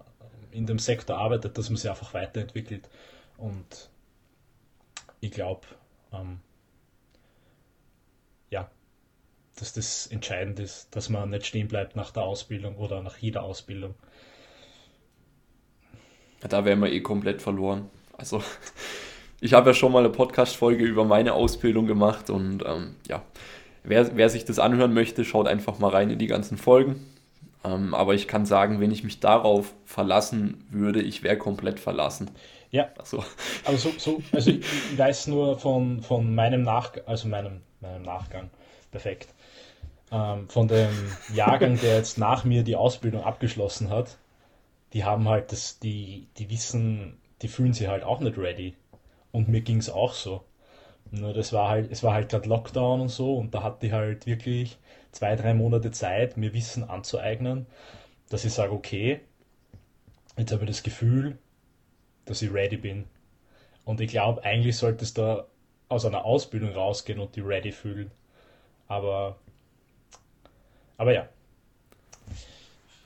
[0.52, 2.88] in dem Sektor arbeitet, dass man sich einfach weiterentwickelt.
[3.36, 3.90] Und
[5.20, 5.66] ich glaube,
[6.14, 6.40] ähm,
[8.48, 8.70] ja,
[9.60, 13.42] dass das entscheidend ist, dass man nicht stehen bleibt nach der Ausbildung oder nach jeder
[13.42, 13.94] Ausbildung.
[16.40, 17.90] Da wären wir eh komplett verloren.
[18.16, 18.42] Also,
[19.40, 23.22] ich habe ja schon mal eine Podcast-Folge über meine Ausbildung gemacht und ähm, ja,
[23.82, 27.04] wer, wer sich das anhören möchte, schaut einfach mal rein in die ganzen Folgen.
[27.64, 32.30] Ähm, aber ich kann sagen, wenn ich mich darauf verlassen würde, ich wäre komplett verlassen.
[32.70, 32.88] Ja.
[32.98, 33.24] Also,
[33.64, 38.02] aber so, so also ich, ich, weiß nur von, von meinem Nachgang, also meinem, meinem
[38.02, 38.50] Nachgang,
[38.90, 39.28] perfekt.
[40.10, 40.90] Ähm, von dem
[41.34, 44.18] Jahrgang, der jetzt nach mir die Ausbildung abgeschlossen hat,
[44.92, 48.74] die haben halt das, die, die wissen, die fühlen sich halt auch nicht ready.
[49.32, 50.44] Und mir ging es auch so.
[51.10, 53.92] Nur das war halt, es war halt gerade Lockdown und so und da hatte ich
[53.92, 54.78] halt wirklich
[55.12, 57.66] zwei, drei Monate Zeit, mir Wissen anzueignen,
[58.28, 59.20] dass ich sage, okay,
[60.36, 61.38] jetzt habe ich das Gefühl,
[62.24, 63.04] dass ich ready bin.
[63.84, 65.46] Und ich glaube, eigentlich sollte es da
[65.88, 68.10] aus einer Ausbildung rausgehen und die ready fühlen.
[68.86, 69.36] Aber,
[70.98, 71.28] aber ja.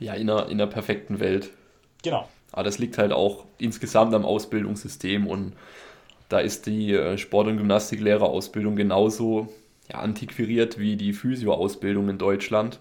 [0.01, 1.51] Ja, in einer, in einer perfekten Welt
[2.03, 2.29] Genau.
[2.51, 5.55] Aber das liegt halt auch insgesamt am Ausbildungssystem und
[6.29, 9.49] da ist die äh, Sport- und Gymnastiklehrerausbildung genauso
[9.91, 12.81] ja, antiquariert wie die Physio-Ausbildung in Deutschland,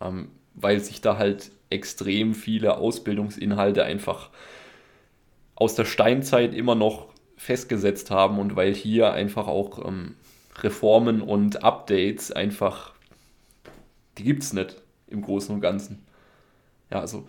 [0.00, 4.30] ähm, weil sich da halt extrem viele Ausbildungsinhalte einfach
[5.54, 10.14] aus der Steinzeit immer noch festgesetzt haben und weil hier einfach auch ähm,
[10.62, 12.93] Reformen und Updates einfach,
[14.18, 16.04] die gibt es nicht im Großen und Ganzen.
[16.90, 17.26] Ja, also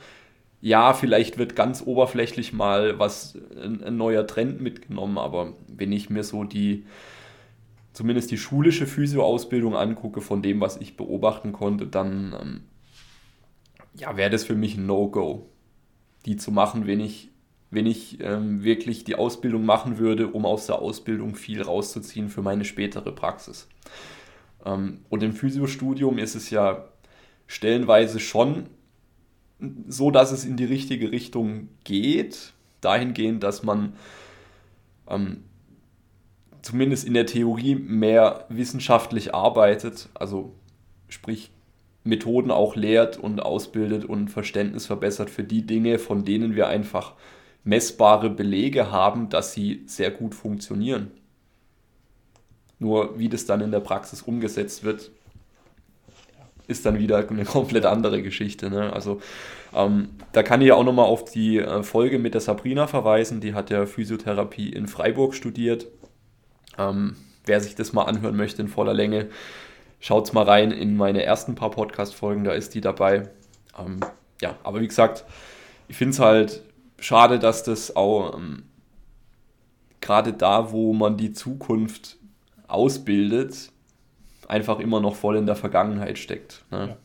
[0.61, 6.09] ja, vielleicht wird ganz oberflächlich mal was, ein, ein neuer Trend mitgenommen, aber wenn ich
[6.09, 6.85] mir so die,
[7.93, 12.61] zumindest die schulische Physioausbildung angucke, von dem, was ich beobachten konnte, dann ähm,
[13.93, 15.49] ja, wäre das für mich ein No-Go,
[16.25, 17.29] die zu machen, wenn ich,
[17.69, 22.41] wenn ich ähm, wirklich die Ausbildung machen würde, um aus der Ausbildung viel rauszuziehen für
[22.41, 23.67] meine spätere Praxis.
[24.65, 26.85] Ähm, und im Physiostudium ist es ja
[27.47, 28.67] stellenweise schon
[29.87, 33.93] so, dass es in die richtige Richtung geht, dahingehend, dass man
[35.07, 35.43] ähm,
[36.61, 40.53] zumindest in der Theorie mehr wissenschaftlich arbeitet, also
[41.07, 41.51] sprich
[42.03, 47.13] Methoden auch lehrt und ausbildet und Verständnis verbessert für die Dinge, von denen wir einfach
[47.63, 51.11] messbare Belege haben, dass sie sehr gut funktionieren.
[52.79, 55.11] Nur wie das dann in der Praxis umgesetzt wird,
[56.67, 58.69] ist dann wieder eine komplett andere Geschichte.
[58.69, 58.91] Ne?
[58.91, 59.21] Also
[59.73, 63.41] ähm, da kann ich auch nochmal auf die äh, Folge mit der Sabrina verweisen.
[63.41, 65.87] Die hat ja Physiotherapie in Freiburg studiert.
[66.77, 69.29] Ähm, wer sich das mal anhören möchte in voller Länge,
[69.99, 73.29] Schaut's mal rein in meine ersten paar Podcast-Folgen, da ist die dabei.
[73.75, 74.01] Ähm,
[74.39, 75.25] ja, aber wie gesagt,
[75.87, 76.61] ich finde es halt
[76.99, 78.65] schade, dass das auch ähm,
[80.01, 82.17] gerade da, wo man die Zukunft
[82.75, 83.71] ausbildet,
[84.47, 86.63] einfach immer noch voll in der Vergangenheit steckt.
[86.71, 86.89] Ne?
[86.89, 86.97] Ja.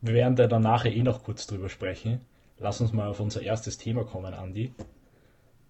[0.00, 2.20] Wir werden da dann nachher eh noch kurz drüber sprechen.
[2.58, 4.72] Lass uns mal auf unser erstes Thema kommen, Andi.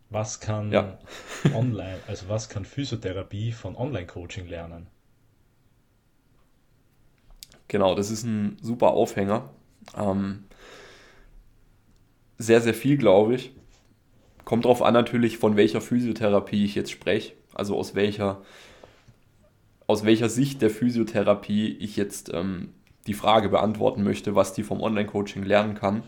[0.08, 0.98] Was kann ja.
[1.54, 4.86] online, also was kann Physiotherapie von Online-Coaching lernen?
[7.68, 9.48] Genau, das ist ein super Aufhänger.
[9.96, 10.44] Ähm,
[12.36, 13.52] sehr, sehr viel, glaube ich.
[14.44, 17.32] Kommt darauf an natürlich, von welcher Physiotherapie ich jetzt spreche.
[17.54, 18.42] Also aus welcher,
[19.86, 22.70] aus welcher Sicht der Physiotherapie ich jetzt ähm,
[23.06, 26.02] die Frage beantworten möchte, was die vom Online-Coaching lernen kann.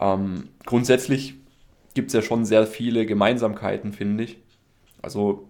[0.00, 1.34] Ähm, grundsätzlich
[1.94, 4.38] gibt es ja schon sehr viele Gemeinsamkeiten, finde ich.
[5.02, 5.48] Also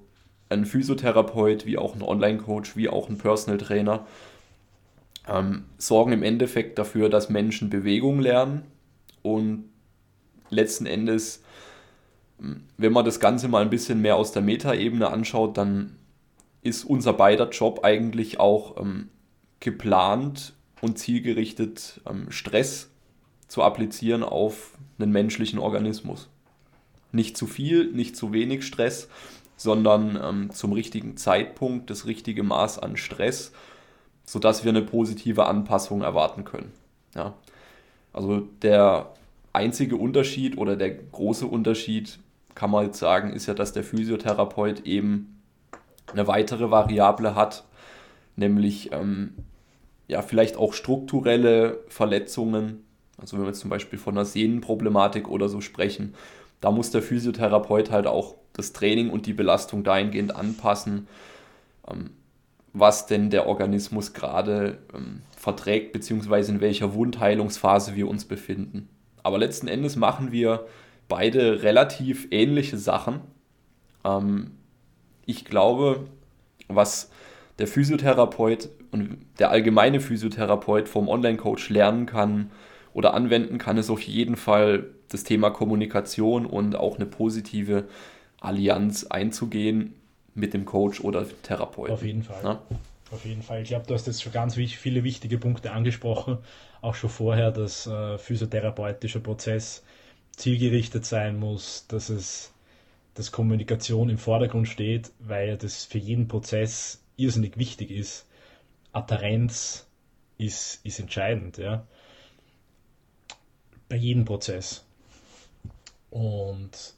[0.48, 4.06] ein Physiotherapeut, wie auch ein Online-Coach, wie auch ein Personal Trainer
[5.28, 8.62] ähm, sorgen im Endeffekt dafür, dass Menschen Bewegung lernen
[9.22, 9.64] und
[10.50, 11.42] letzten Endes,
[12.76, 15.96] wenn man das Ganze mal ein bisschen mehr aus der Metaebene anschaut, dann
[16.62, 19.08] ist unser beider Job eigentlich auch ähm,
[19.60, 22.90] geplant und zielgerichtet ähm, Stress
[23.48, 26.28] zu applizieren auf einen menschlichen Organismus.
[27.10, 29.08] Nicht zu viel, nicht zu wenig Stress,
[29.56, 33.52] sondern ähm, zum richtigen Zeitpunkt das richtige Maß an Stress
[34.28, 36.70] sodass wir eine positive Anpassung erwarten können.
[37.14, 37.34] Ja.
[38.12, 39.14] Also der
[39.54, 42.18] einzige Unterschied oder der große Unterschied,
[42.54, 45.40] kann man jetzt sagen, ist ja, dass der Physiotherapeut eben
[46.12, 47.64] eine weitere Variable hat,
[48.36, 49.34] nämlich ähm,
[50.06, 52.84] ja, vielleicht auch strukturelle Verletzungen.
[53.18, 56.14] Also wenn wir jetzt zum Beispiel von einer Sehnenproblematik oder so sprechen,
[56.60, 61.06] da muss der Physiotherapeut halt auch das Training und die Belastung dahingehend anpassen,
[61.88, 62.10] ähm,
[62.72, 68.88] was denn der Organismus gerade ähm, verträgt, beziehungsweise in welcher Wundheilungsphase wir uns befinden.
[69.22, 70.66] Aber letzten Endes machen wir
[71.08, 73.20] beide relativ ähnliche Sachen.
[74.04, 74.52] Ähm,
[75.26, 76.06] ich glaube,
[76.68, 77.10] was
[77.58, 82.50] der Physiotherapeut und der allgemeine Physiotherapeut vom Online-Coach lernen kann
[82.94, 87.88] oder anwenden kann, ist auf jeden Fall das Thema Kommunikation und auch eine positive
[88.40, 89.94] Allianz einzugehen
[90.34, 91.92] mit dem Coach oder Therapeuten.
[91.92, 92.40] Auf jeden Fall.
[92.42, 92.62] Na?
[93.10, 93.62] Auf jeden Fall.
[93.62, 96.38] Ich glaube, du hast jetzt schon ganz viele wichtige Punkte angesprochen.
[96.80, 99.82] Auch schon vorher, dass äh, physiotherapeutischer Prozess
[100.38, 102.52] zielgerichtet sein muss, dass es
[103.14, 108.26] dass Kommunikation im Vordergrund steht, weil das für jeden Prozess irrsinnig wichtig ist.
[108.92, 109.88] Adherenz
[110.36, 111.84] ist, ist entscheidend, ja.
[113.88, 114.86] Bei jedem Prozess.
[116.10, 116.94] Und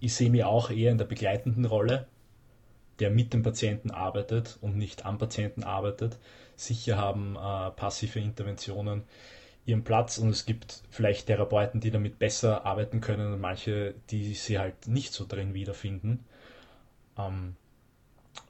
[0.00, 2.06] ich sehe mich auch eher in der begleitenden Rolle
[3.02, 6.18] der mit dem Patienten arbeitet und nicht am Patienten arbeitet.
[6.54, 9.02] Sicher haben äh, passive Interventionen
[9.64, 14.34] ihren Platz und es gibt vielleicht Therapeuten, die damit besser arbeiten können und manche, die
[14.34, 16.24] sie halt nicht so drin wiederfinden.
[17.18, 17.56] Ähm,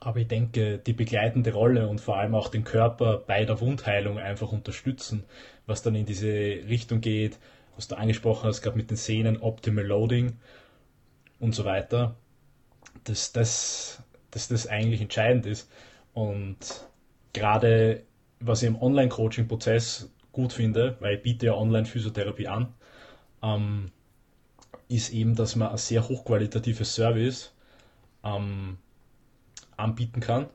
[0.00, 4.18] aber ich denke, die begleitende Rolle und vor allem auch den Körper bei der Wundheilung
[4.18, 5.24] einfach unterstützen,
[5.66, 7.38] was dann in diese Richtung geht,
[7.76, 10.38] was du angesprochen hast, gerade mit den Sehnen, Optimal Loading
[11.40, 12.16] und so weiter.
[13.04, 15.70] Das, das dass das eigentlich entscheidend ist.
[16.12, 16.56] Und
[17.32, 18.02] gerade
[18.40, 22.74] was im Online-Coaching-Prozess gut finde, weil ich biete ja Online-Physiotherapie an,
[23.42, 23.90] ähm,
[24.88, 27.52] ist eben, dass man ein sehr hochqualitatives Service
[28.24, 28.78] ähm,
[29.76, 30.48] anbieten kann.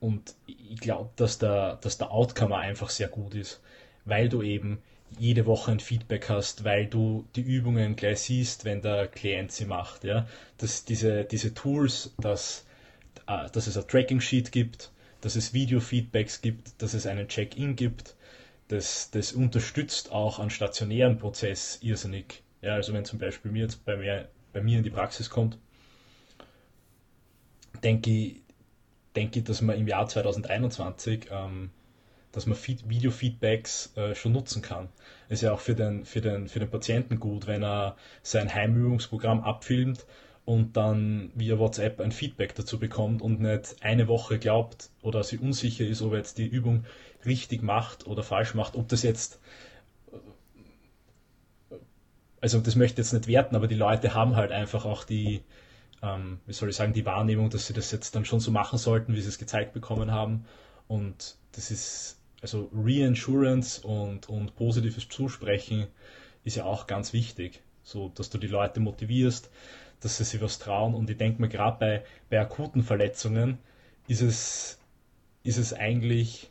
[0.00, 3.60] Und ich glaube, dass der, dass der Outcome einfach sehr gut ist.
[4.04, 4.82] weil du eben
[5.18, 9.66] jede Woche ein Feedback hast, weil du die Übungen gleich siehst, wenn der Klient sie
[9.66, 10.04] macht.
[10.04, 10.26] Ja?
[10.58, 12.64] Dass diese, diese Tools, dass,
[13.26, 14.90] äh, dass es ein Tracking-Sheet gibt,
[15.20, 18.16] dass es Video-Feedbacks gibt, dass es einen Check-in gibt,
[18.72, 22.42] das, das unterstützt auch einen stationären Prozess irrsinnig.
[22.62, 25.58] Ja, also wenn zum Beispiel mir jetzt bei mir, bei mir in die Praxis kommt,
[27.84, 28.42] denke ich,
[29.14, 31.70] denke ich, dass man im Jahr 2021 ähm,
[32.32, 34.88] dass man Video-Feedbacks äh, schon nutzen kann.
[35.28, 39.42] Ist ja auch für den, für, den, für den Patienten gut, wenn er sein Heimübungsprogramm
[39.42, 40.06] abfilmt
[40.46, 45.40] und dann via WhatsApp ein Feedback dazu bekommt und nicht eine Woche glaubt oder sich
[45.40, 46.86] unsicher ist, ob er jetzt die Übung
[47.26, 49.40] richtig macht oder falsch macht, ob das jetzt
[52.42, 55.42] also das möchte ich jetzt nicht werten, aber die Leute haben halt einfach auch die,
[56.02, 58.78] ähm, wie soll ich sagen, die Wahrnehmung, dass sie das jetzt dann schon so machen
[58.78, 60.44] sollten, wie sie es gezeigt bekommen haben.
[60.88, 65.86] Und das ist also Reinsurance und, und positives Zusprechen
[66.42, 69.48] ist ja auch ganz wichtig, so dass du die Leute motivierst,
[70.00, 70.94] dass sie sich was trauen.
[70.94, 73.58] Und ich denke mir, gerade bei, bei akuten Verletzungen
[74.08, 74.80] ist es,
[75.44, 76.50] ist es eigentlich,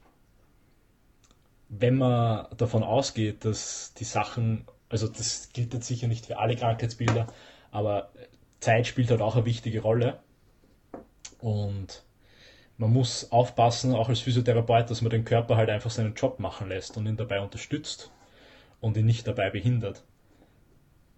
[1.73, 6.57] wenn man davon ausgeht, dass die Sachen, also das gilt jetzt sicher nicht für alle
[6.57, 7.27] Krankheitsbilder,
[7.71, 8.11] aber
[8.59, 10.19] Zeit spielt halt auch eine wichtige Rolle.
[11.39, 12.03] Und
[12.77, 16.67] man muss aufpassen, auch als Physiotherapeut, dass man den Körper halt einfach seinen Job machen
[16.67, 18.11] lässt und ihn dabei unterstützt
[18.81, 20.03] und ihn nicht dabei behindert.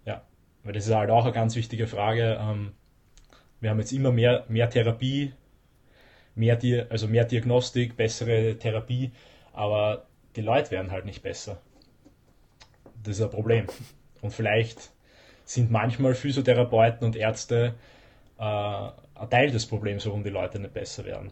[0.05, 0.21] Ja,
[0.63, 2.37] weil das ist halt auch eine ganz wichtige Frage.
[2.39, 2.73] Ähm,
[3.59, 5.33] wir haben jetzt immer mehr, mehr Therapie,
[6.35, 6.59] mehr,
[6.91, 9.11] also mehr Diagnostik, bessere Therapie,
[9.51, 11.61] aber die Leute werden halt nicht besser.
[13.03, 13.67] Das ist ein Problem.
[14.21, 14.91] Und vielleicht
[15.45, 17.75] sind manchmal Physiotherapeuten und Ärzte
[18.37, 21.31] äh, ein Teil des Problems, warum die Leute nicht besser werden.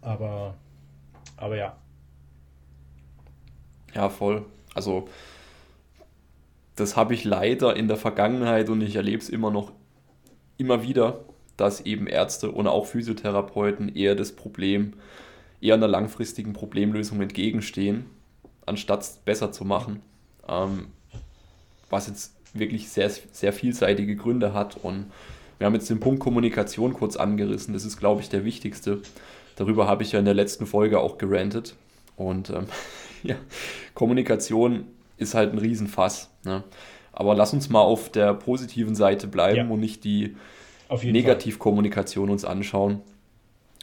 [0.00, 0.54] Aber,
[1.36, 1.76] aber ja.
[3.94, 4.44] Ja, voll.
[4.74, 5.08] Also,
[6.74, 9.72] das habe ich leider in der Vergangenheit und ich erlebe es immer noch
[10.58, 11.20] immer wieder,
[11.56, 14.94] dass eben Ärzte und auch Physiotherapeuten eher das Problem,
[15.60, 18.06] eher einer langfristigen Problemlösung entgegenstehen,
[18.64, 20.02] anstatt es besser zu machen.
[20.48, 20.88] Ähm,
[21.90, 24.76] was jetzt wirklich sehr, sehr vielseitige Gründe hat.
[24.82, 25.06] Und
[25.58, 27.74] wir haben jetzt den Punkt Kommunikation kurz angerissen.
[27.74, 29.00] Das ist, glaube ich, der wichtigste.
[29.56, 31.74] Darüber habe ich ja in der letzten Folge auch gerantet.
[32.16, 32.66] Und ähm,
[33.22, 33.36] ja,
[33.94, 36.30] Kommunikation ist halt ein Riesenfass.
[36.44, 36.64] Ne?
[37.12, 39.68] Aber lass uns mal auf der positiven Seite bleiben ja.
[39.68, 40.36] und nicht die
[41.02, 43.00] Negativkommunikation uns anschauen.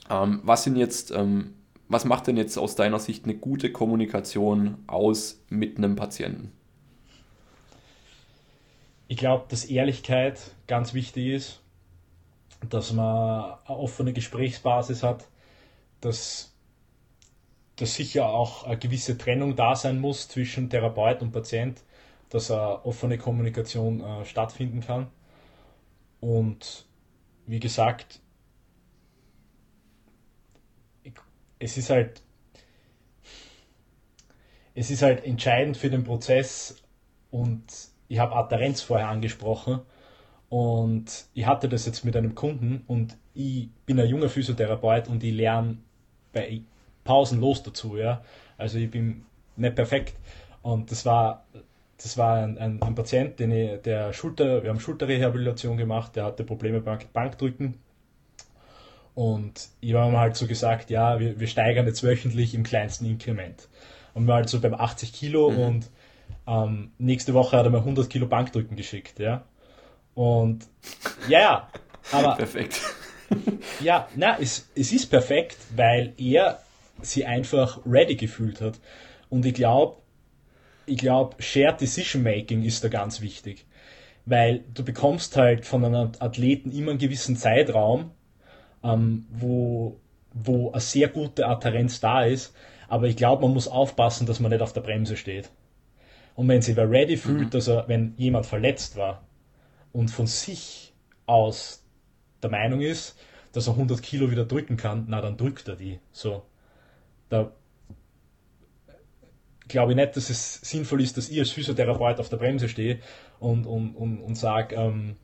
[0.10, 1.54] Ähm, was sind jetzt, ähm,
[1.94, 6.52] was macht denn jetzt aus deiner Sicht eine gute Kommunikation aus mit einem Patienten?
[9.08, 11.62] Ich glaube, dass Ehrlichkeit ganz wichtig ist,
[12.70, 15.28] dass man eine offene Gesprächsbasis hat,
[16.02, 16.54] dass,
[17.76, 21.82] dass sicher auch eine gewisse Trennung da sein muss zwischen Therapeut und Patient,
[22.30, 25.08] dass eine offene Kommunikation äh, stattfinden kann.
[26.20, 26.86] Und
[27.46, 28.22] wie gesagt,
[31.64, 32.22] es ist halt
[34.76, 36.84] es ist halt entscheidend für den Prozess
[37.32, 37.64] und
[38.08, 39.82] ich habe Adherenz vorher angesprochen
[40.50, 45.24] und ich hatte das jetzt mit einem Kunden und ich bin ein junger Physiotherapeut und
[45.24, 45.78] ich lerne
[46.32, 46.62] bei
[47.04, 48.24] pausenlos dazu, ja.
[48.58, 50.16] Also ich bin nicht perfekt.
[50.62, 51.46] Und das war,
[51.98, 56.26] das war ein, ein, ein Patient, den ich, der Schulter, wir haben Schulterrehabilitation gemacht, der
[56.26, 57.80] hatte Probleme beim Bankdrücken.
[59.16, 63.06] Und ich habe ihm halt so gesagt, ja, wir, wir steigern jetzt wöchentlich im kleinsten
[63.06, 63.68] Inkrement.
[64.14, 65.58] Und wir waren halt so beim 80 Kilo mhm.
[65.60, 65.90] und
[66.48, 69.46] ähm, nächste Woche hat er mir 100 Kilo Bankdrücken geschickt, ja.
[70.14, 70.68] Und
[71.28, 71.70] ja, ja,
[72.12, 72.82] aber perfekt
[73.82, 76.60] ja, na, es, es ist perfekt, weil er
[77.02, 78.80] sie einfach ready gefühlt hat.
[79.30, 79.98] Und ich glaube,
[80.86, 83.66] ich glaube, Shared Decision Making ist da ganz wichtig.
[84.26, 88.12] Weil du bekommst halt von einem Athleten immer einen gewissen Zeitraum,
[88.84, 90.00] ähm, wo,
[90.34, 92.54] wo eine sehr gute Adherenz da ist.
[92.88, 95.50] Aber ich glaube, man muss aufpassen, dass man nicht auf der Bremse steht.
[96.36, 97.50] Und wenn sich wer ready fühlt, mhm.
[97.50, 99.24] dass er, wenn jemand verletzt war
[99.92, 100.94] und von sich
[101.26, 101.84] aus
[102.42, 103.18] der Meinung ist,
[103.52, 106.00] dass er 100 Kilo wieder drücken kann, na dann drückt er die.
[106.12, 106.44] So,
[107.30, 107.52] da
[109.68, 113.00] glaube ich nicht, dass es sinnvoll ist, dass ich als Physiotherapeut auf der Bremse stehe
[113.40, 115.16] und, und, und, und sage, ähm,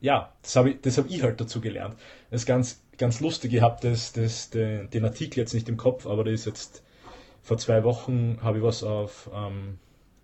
[0.00, 1.96] ja, das habe ich, hab ich halt dazu gelernt.
[2.30, 5.76] Das ist ganz, ganz lustig, ich habe das, das, den, den Artikel jetzt nicht im
[5.76, 6.84] Kopf, aber der ist jetzt
[7.42, 9.80] vor zwei Wochen, habe ich was auf ähm,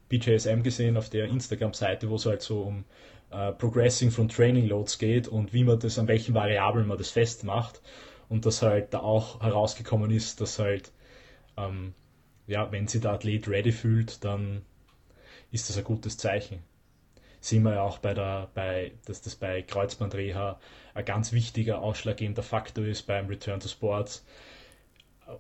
[0.09, 2.85] BJSM gesehen, auf der Instagram-Seite, wo es halt so um
[3.33, 7.11] äh, Progressing from Training Loads geht und wie man das, an welchen Variablen man das
[7.11, 7.83] festmacht.
[8.29, 10.93] Und dass halt da auch herausgekommen ist, dass halt
[11.57, 11.95] ähm,
[12.47, 14.63] ja, wenn sich der Athlet ready fühlt, dann
[15.51, 16.61] ist das ein gutes Zeichen.
[17.41, 20.59] Sehen wir ja auch bei der, bei, dass das bei Kreuzbandreha
[20.95, 24.25] ein ganz wichtiger, ausschlaggebender Faktor ist beim Return to Sports.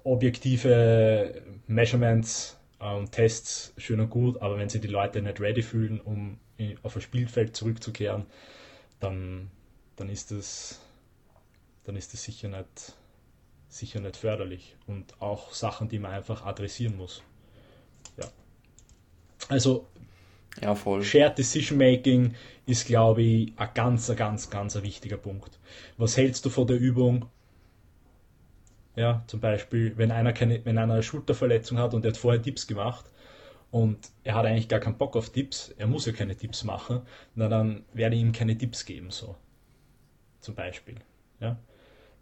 [0.05, 6.01] Objektive Measurements und Tests schön und gut, aber wenn sich die Leute nicht ready fühlen,
[6.01, 6.39] um
[6.83, 8.27] auf ein Spielfeld zurückzukehren,
[9.01, 9.51] dann,
[9.97, 10.81] dann ist das
[11.89, 12.93] dann ist das sicher nicht,
[13.71, 17.23] sicher nicht förderlich und auch Sachen, die man einfach adressieren muss.
[18.19, 18.27] Ja.
[19.49, 19.87] Also
[20.61, 21.03] ja, voll.
[21.03, 22.35] Shared Decision Making
[22.67, 25.59] ist, glaube ich, ein ganz, ganz, ganz ein wichtiger Punkt.
[25.97, 27.27] Was hältst du von der Übung?
[28.97, 32.43] Ja, zum Beispiel, wenn einer, keine, wenn einer eine Schulterverletzung hat und er hat vorher
[32.43, 33.07] Tipps gemacht
[33.71, 37.03] und er hat eigentlich gar keinen Bock auf Tipps, er muss ja keine Tipps machen,
[37.35, 39.37] na dann werde ich ihm keine Tipps geben, so.
[40.41, 40.97] Zum Beispiel.
[41.41, 41.59] Ja.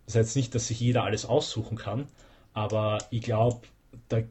[0.04, 2.08] Das heißt nicht, dass sich jeder alles aussuchen kann,
[2.52, 3.66] aber ich glaube,
[4.08, 4.22] da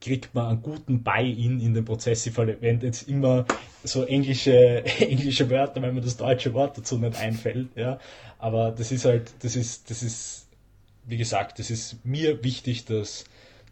[0.00, 2.28] kriegt man einen guten Buy-in in den Prozess.
[2.28, 3.46] Verwende jetzt immer
[3.82, 7.68] so englische, englische Wörter, wenn mir das deutsche Wort dazu nicht einfällt.
[7.76, 7.98] Ja.
[8.38, 10.48] Aber das ist halt, das ist, das ist,
[11.04, 13.24] wie gesagt, das ist mir wichtig, dass,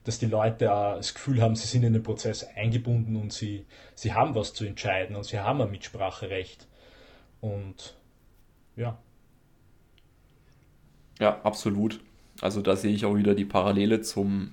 [0.05, 4.13] dass die Leute das Gefühl haben, sie sind in den Prozess eingebunden und sie, sie
[4.13, 6.67] haben was zu entscheiden und sie haben ein Mitspracherecht.
[7.41, 7.97] Und
[8.77, 8.99] ja,
[11.21, 12.01] ja, absolut.
[12.41, 14.53] Also da sehe ich auch wieder die Parallele zum,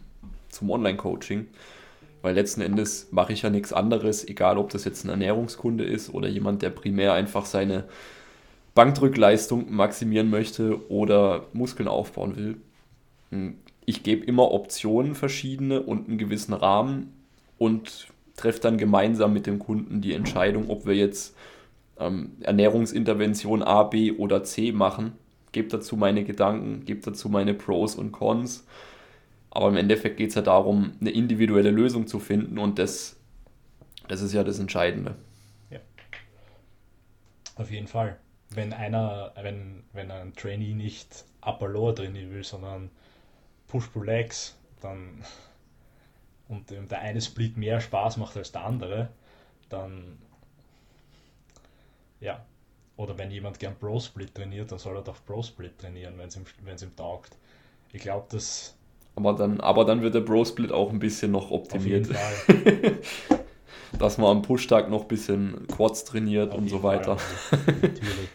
[0.51, 1.47] zum Online-Coaching.
[2.21, 6.13] Weil letzten Endes mache ich ja nichts anderes, egal ob das jetzt ein Ernährungskunde ist
[6.13, 7.85] oder jemand, der primär einfach seine
[8.75, 12.57] Bankdrückleistung maximieren möchte oder Muskeln aufbauen will.
[13.31, 17.11] Hm, ich gebe immer Optionen verschiedene und einen gewissen Rahmen
[17.57, 21.35] und treffe dann gemeinsam mit dem Kunden die Entscheidung, ob wir jetzt
[21.99, 25.13] ähm, Ernährungsintervention A, B oder C machen
[25.51, 28.65] gebe dazu meine Gedanken, gebe dazu meine Pros und Cons.
[29.51, 33.17] Aber im Endeffekt geht es ja darum, eine individuelle Lösung zu finden und das,
[34.07, 35.15] das ist ja das Entscheidende.
[35.69, 35.79] Ja.
[37.55, 38.17] Auf jeden Fall.
[38.49, 42.89] Wenn einer, wenn, wenn ein Trainee nicht Upper Lower trainieren will, sondern
[43.67, 45.23] Push-Pull-Legs, dann
[46.47, 49.09] und der eine Split mehr Spaß macht als der andere,
[49.69, 50.17] dann
[52.19, 52.45] ja,
[52.97, 56.27] oder wenn jemand gern Pro Split trainiert, dann soll er doch Pro Split trainieren, wenn
[56.27, 57.35] es ihm, ihm taugt.
[57.91, 58.77] Ich glaube, das.
[59.15, 62.09] Aber dann, aber dann wird der Pro Split auch ein bisschen noch optimiert.
[63.99, 67.17] Dass man am Pushtag noch ein bisschen Quads trainiert auf und so weiter.
[67.17, 68.29] Fall, natürlich.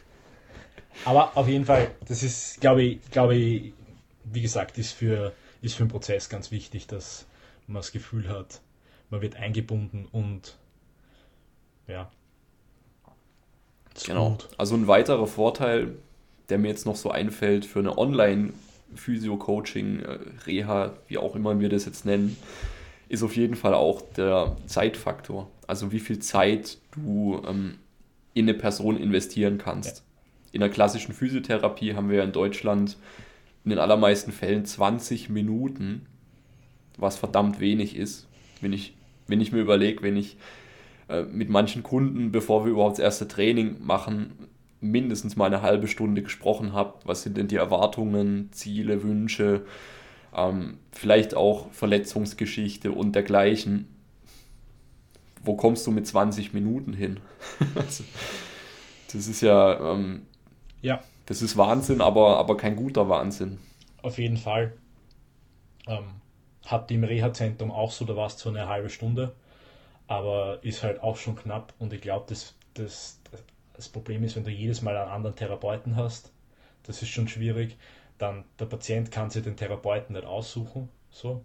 [1.05, 3.73] Aber auf jeden Fall, das ist, glaube ich, glaube ich,
[4.25, 7.27] wie gesagt, ist für, ist für den Prozess ganz wichtig, dass
[7.67, 8.61] man das Gefühl hat,
[9.09, 10.59] man wird eingebunden und
[11.89, 12.11] ja,
[14.05, 14.37] Genau.
[14.59, 15.97] Also ein weiterer Vorteil,
[16.49, 18.66] der mir jetzt noch so einfällt für eine Online-Physio-Coaching,
[18.97, 22.37] äh, Reha, wie auch immer wir das jetzt nennen,
[23.09, 25.51] ist auf jeden Fall auch der Zeitfaktor.
[25.67, 27.79] Also wie viel Zeit du ähm,
[28.35, 29.99] in eine Person investieren kannst.
[29.99, 30.03] Ja.
[30.53, 32.97] In der klassischen Physiotherapie haben wir in Deutschland
[33.65, 36.07] in den allermeisten Fällen 20 Minuten,
[36.97, 38.27] was verdammt wenig ist.
[38.61, 38.95] Wenn ich,
[39.27, 40.37] wenn ich mir überlege, wenn ich
[41.09, 44.33] äh, mit manchen Kunden, bevor wir überhaupt das erste Training machen,
[44.91, 46.95] mindestens mal eine halbe Stunde gesprochen habe.
[47.05, 49.65] Was sind denn die Erwartungen, Ziele, Wünsche,
[50.35, 53.89] ähm, vielleicht auch Verletzungsgeschichte und dergleichen.
[55.43, 57.21] Wo kommst du mit 20 Minuten hin?
[57.75, 58.03] das
[59.15, 60.27] ist ja, ähm,
[60.83, 63.59] ja, das ist Wahnsinn, aber, aber kein guter Wahnsinn.
[64.03, 64.73] Auf jeden Fall.
[65.87, 66.05] Ähm,
[66.67, 69.33] habt ihr im Reha-Zentrum auch so, da war es so eine halbe Stunde
[70.07, 73.19] aber ist halt auch schon knapp und ich glaube, das, das,
[73.77, 76.33] das Problem ist, wenn du jedes Mal einen anderen Therapeuten hast,
[76.85, 77.77] das ist schon schwierig,
[78.19, 81.45] dann der Patient kann sich den Therapeuten nicht aussuchen, so.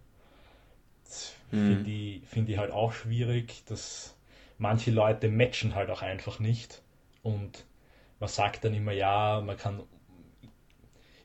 [1.04, 1.76] Das mhm.
[1.76, 4.16] finde ich, find ich halt auch schwierig, dass
[4.58, 6.82] manche Leute matchen halt auch einfach nicht
[7.24, 7.66] und
[8.20, 9.82] man sagt dann immer, ja, man kann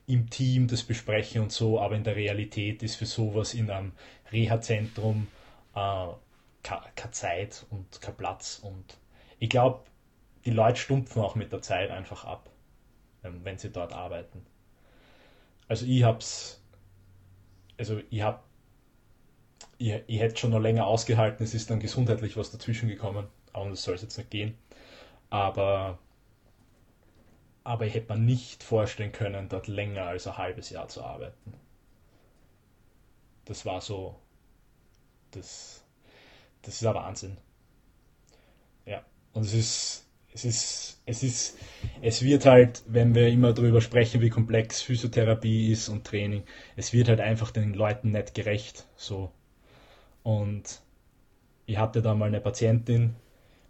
[0.07, 3.91] im Team das besprechen und so, aber in der Realität ist für sowas in einem
[4.31, 5.27] Reha-Zentrum
[5.75, 6.07] äh,
[6.63, 8.59] keine Zeit und kein Platz.
[8.63, 8.97] Und
[9.39, 9.81] ich glaube,
[10.47, 12.49] die Leute stumpfen auch mit der Zeit einfach ab,
[13.21, 14.45] ähm, wenn sie dort arbeiten.
[15.67, 16.63] Also ich hab's,
[17.77, 18.45] also ich hab,
[19.77, 23.69] ich, ich hätte schon noch länger ausgehalten, es ist dann gesundheitlich was dazwischen gekommen, aber
[23.69, 24.57] das soll es jetzt nicht gehen.
[25.29, 25.99] Aber,
[27.65, 31.55] aber ich hätte mir nicht vorstellen können, dort länger als ein halbes Jahr zu arbeiten.
[33.43, 34.17] Das war so
[35.31, 35.83] das,
[36.61, 37.37] das ist ein Wahnsinn.
[38.85, 41.57] Ja, und es ist, es ist, es ist,
[42.01, 46.43] es wird halt, wenn wir immer darüber sprechen, wie komplex Physiotherapie ist und Training,
[46.75, 49.31] es wird halt einfach den Leuten nicht gerecht, so.
[50.23, 50.81] Und
[51.65, 53.15] ich hatte da mal eine Patientin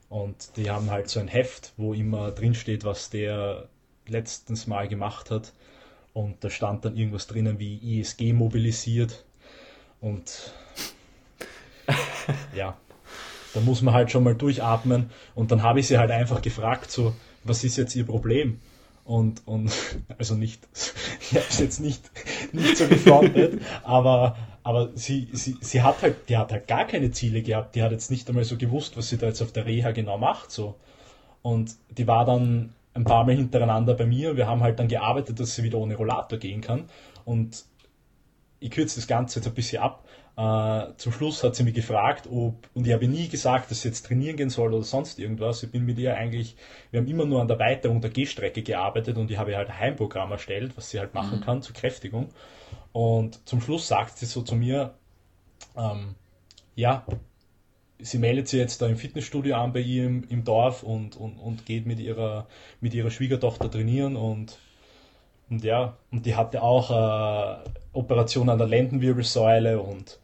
[0.09, 3.69] und die haben halt so ein Heft, wo immer drin steht, was der
[4.07, 5.53] letztens mal gemacht hat.
[6.13, 9.25] Und da stand dann irgendwas drinnen wie ISG mobilisiert.
[10.01, 10.53] Und
[12.55, 12.77] ja,
[13.57, 15.09] da muss man halt schon mal durchatmen.
[15.33, 18.59] Und dann habe ich sie halt einfach gefragt, so, was ist jetzt ihr Problem?
[19.03, 19.71] Und, und
[20.19, 20.67] also nicht,
[21.19, 22.11] ich habe es jetzt nicht,
[22.53, 27.09] nicht so gefrontet, aber, aber sie, sie, sie hat halt, die hat halt gar keine
[27.09, 29.65] Ziele gehabt, die hat jetzt nicht einmal so gewusst, was sie da jetzt auf der
[29.65, 30.51] Reha genau macht.
[30.51, 30.75] So.
[31.41, 34.37] Und die war dann ein paar Mal hintereinander bei mir.
[34.37, 36.85] Wir haben halt dann gearbeitet, dass sie wieder ohne Rollator gehen kann.
[37.25, 37.65] Und
[38.59, 40.03] ich kürze das Ganze jetzt ein bisschen ab.
[40.37, 43.87] Äh, zum Schluss hat sie mich gefragt, ob, und ich habe nie gesagt, dass sie
[43.87, 45.63] jetzt trainieren gehen soll oder sonst irgendwas.
[45.63, 46.55] Ich bin mit ihr eigentlich,
[46.91, 49.69] wir haben immer nur an der Weiterung der Gehstrecke gearbeitet und ich habe ihr halt
[49.69, 51.43] ein Heimprogramm erstellt, was sie halt machen mhm.
[51.43, 52.29] kann zur Kräftigung.
[52.93, 54.93] Und zum Schluss sagt sie so zu mir,
[55.75, 56.13] ähm,
[56.75, 57.03] ja,
[57.97, 61.39] sie meldet sich jetzt da im Fitnessstudio an bei ihr im, im Dorf und, und,
[61.39, 62.45] und geht mit ihrer,
[62.79, 64.59] mit ihrer Schwiegertochter trainieren und,
[65.49, 70.19] und ja, und die hatte auch äh, Operation an der Lendenwirbelsäule und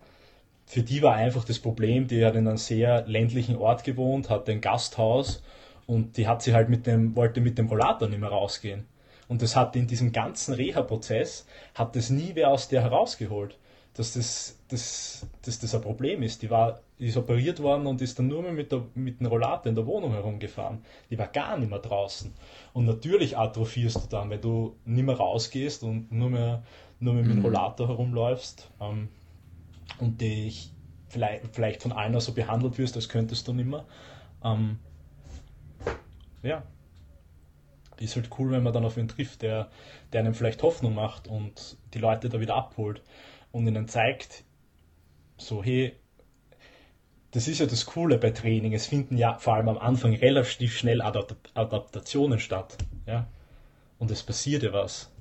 [0.65, 4.51] für die war einfach das Problem, die hat in einem sehr ländlichen Ort gewohnt, hatte
[4.51, 5.43] ein Gasthaus
[5.85, 8.85] und die hat sie halt mit dem, wollte mit dem Rollator nicht mehr rausgehen.
[9.27, 11.45] Und das hat in diesem ganzen Reha-Prozess,
[11.75, 13.57] hat das nie wer aus der herausgeholt,
[13.95, 16.41] dass das, das, dass das ein Problem ist.
[16.41, 19.27] Die war, die ist operiert worden und ist dann nur mehr mit, der, mit dem
[19.27, 20.83] Rollator in der Wohnung herumgefahren.
[21.09, 22.33] Die war gar nicht mehr draußen.
[22.73, 26.63] Und natürlich atrophierst du dann, wenn du nicht mehr rausgehst und nur mehr,
[26.99, 27.45] nur mehr mit dem mhm.
[27.45, 28.69] Rollator herumläufst.
[28.81, 29.09] Ähm,
[30.03, 30.71] und dich
[31.07, 33.85] vielleicht, vielleicht von einer so behandelt wirst, als könntest du nicht mehr.
[34.43, 34.79] Ähm,
[36.41, 36.63] ja,
[37.99, 39.69] ist halt cool, wenn man dann auf ihn trifft, der,
[40.11, 43.01] der einem vielleicht Hoffnung macht und die Leute da wieder abholt
[43.51, 44.43] und ihnen zeigt,
[45.37, 45.95] so, hey,
[47.31, 48.73] das ist ja das Coole bei Training.
[48.73, 52.77] Es finden ja vor allem am Anfang relativ schnell Adapt Adaptationen statt.
[53.07, 53.27] Ja?
[53.97, 55.11] Und es passiert ja was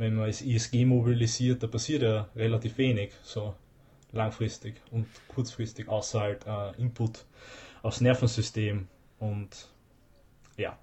[0.00, 3.54] wenn man das ISG mobilisiert, da passiert ja relativ wenig, so
[4.12, 7.26] langfristig und kurzfristig, außer halt äh, Input
[7.82, 8.88] aufs Nervensystem
[9.18, 9.68] und
[10.56, 10.78] ja.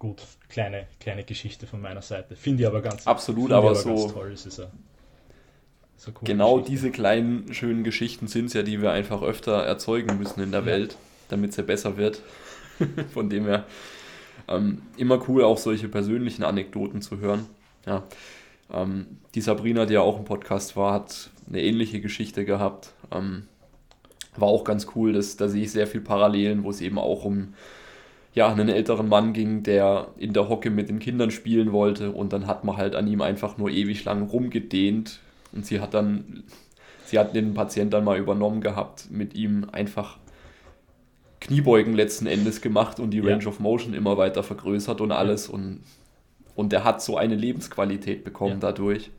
[0.00, 2.34] Gut, kleine, kleine Geschichte von meiner Seite.
[2.34, 4.10] Finde ich aber ganz Absolut, aber, aber so.
[4.10, 4.32] Toll.
[4.32, 4.70] Es ist ja
[5.96, 6.70] so genau Geschichte.
[6.72, 10.60] diese kleinen, schönen Geschichten sind es ja, die wir einfach öfter erzeugen müssen in der
[10.60, 10.66] ja.
[10.66, 10.96] Welt,
[11.28, 12.20] damit es ja besser wird.
[13.12, 13.64] Von dem her
[14.48, 17.46] ähm, immer cool, auch solche persönlichen Anekdoten zu hören.
[17.86, 18.04] Ja.
[18.72, 22.92] Ähm, die Sabrina, die ja auch im Podcast war, hat eine ähnliche Geschichte gehabt.
[23.10, 23.44] Ähm,
[24.36, 27.24] war auch ganz cool, dass, da sehe ich sehr viel Parallelen, wo es eben auch
[27.24, 27.54] um
[28.32, 32.32] ja, einen älteren Mann ging, der in der Hocke mit den Kindern spielen wollte und
[32.32, 35.18] dann hat man halt an ihm einfach nur ewig lang rumgedehnt
[35.52, 36.44] und sie hat dann,
[37.04, 40.18] sie hat den Patient dann mal übernommen gehabt, mit ihm einfach
[41.40, 43.48] Kniebeugen letzten Endes gemacht und die Range ja.
[43.48, 45.80] of Motion immer weiter vergrößert und alles und
[46.54, 48.58] und der hat so eine Lebensqualität bekommen ja.
[48.58, 49.10] dadurch.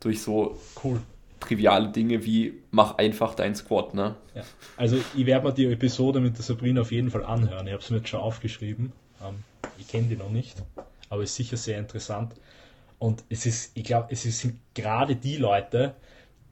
[0.00, 1.00] Durch so cool.
[1.40, 3.94] triviale Dinge wie mach einfach dein Squat.
[3.94, 4.14] Ne?
[4.34, 4.42] Ja.
[4.76, 7.66] Also ich werde mir die Episode mit der Sabrina auf jeden Fall anhören.
[7.66, 8.92] Ich habe es mir jetzt schon aufgeschrieben.
[9.22, 9.44] Ähm,
[9.78, 10.62] ich kenne die noch nicht,
[11.08, 12.34] aber es ist sicher sehr interessant.
[12.98, 15.94] Und es ist, ich glaube, es sind gerade die Leute,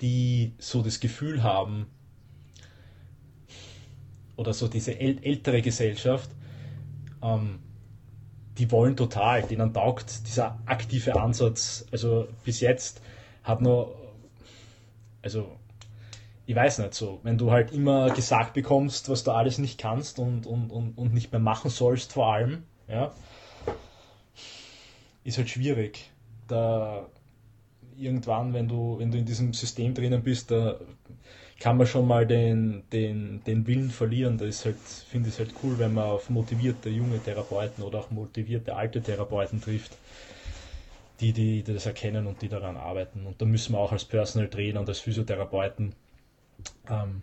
[0.01, 1.87] die so das Gefühl haben,
[4.39, 6.31] oder so diese ältere Gesellschaft,
[7.23, 7.59] ähm,
[8.59, 11.86] die wollen total, denen taugt dieser aktive Ansatz.
[11.92, 13.00] Also bis jetzt
[13.44, 13.94] hat nur,
[15.22, 15.50] also
[16.46, 20.18] ich weiß nicht so, wenn du halt immer gesagt bekommst, was du alles nicht kannst
[20.18, 23.12] und, und, und, und nicht mehr machen sollst vor allem, ja,
[25.24, 26.11] ist halt schwierig.
[26.48, 27.06] Da
[27.98, 30.76] irgendwann, wenn du, wenn du in diesem System drinnen bist, da
[31.61, 34.38] kann man schon mal den, den, den Willen verlieren.
[34.38, 38.11] Das ist halt, finde ich halt cool, wenn man auf motivierte junge Therapeuten oder auch
[38.11, 39.96] motivierte alte Therapeuten trifft,
[41.20, 43.26] die, die, die das erkennen und die daran arbeiten.
[43.26, 45.94] Und da müssen wir auch als Personal Trainer und als Physiotherapeuten
[46.88, 47.22] ähm,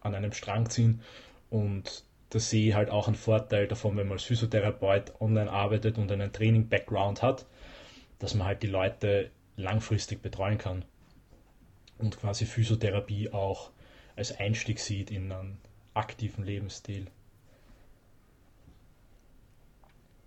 [0.00, 1.02] an einem Strang ziehen.
[1.50, 5.98] Und da sehe ich halt auch einen Vorteil davon, wenn man als Physiotherapeut online arbeitet
[5.98, 7.44] und einen Training-Background hat,
[8.20, 10.84] dass man halt die Leute langfristig betreuen kann
[11.98, 13.70] und quasi Physiotherapie auch
[14.16, 15.58] als Einstieg sieht in einen
[15.94, 17.06] aktiven Lebensstil.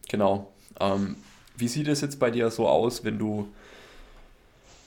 [0.07, 0.51] Genau.
[0.79, 1.15] Ähm,
[1.55, 3.47] wie sieht es jetzt bei dir so aus, wenn du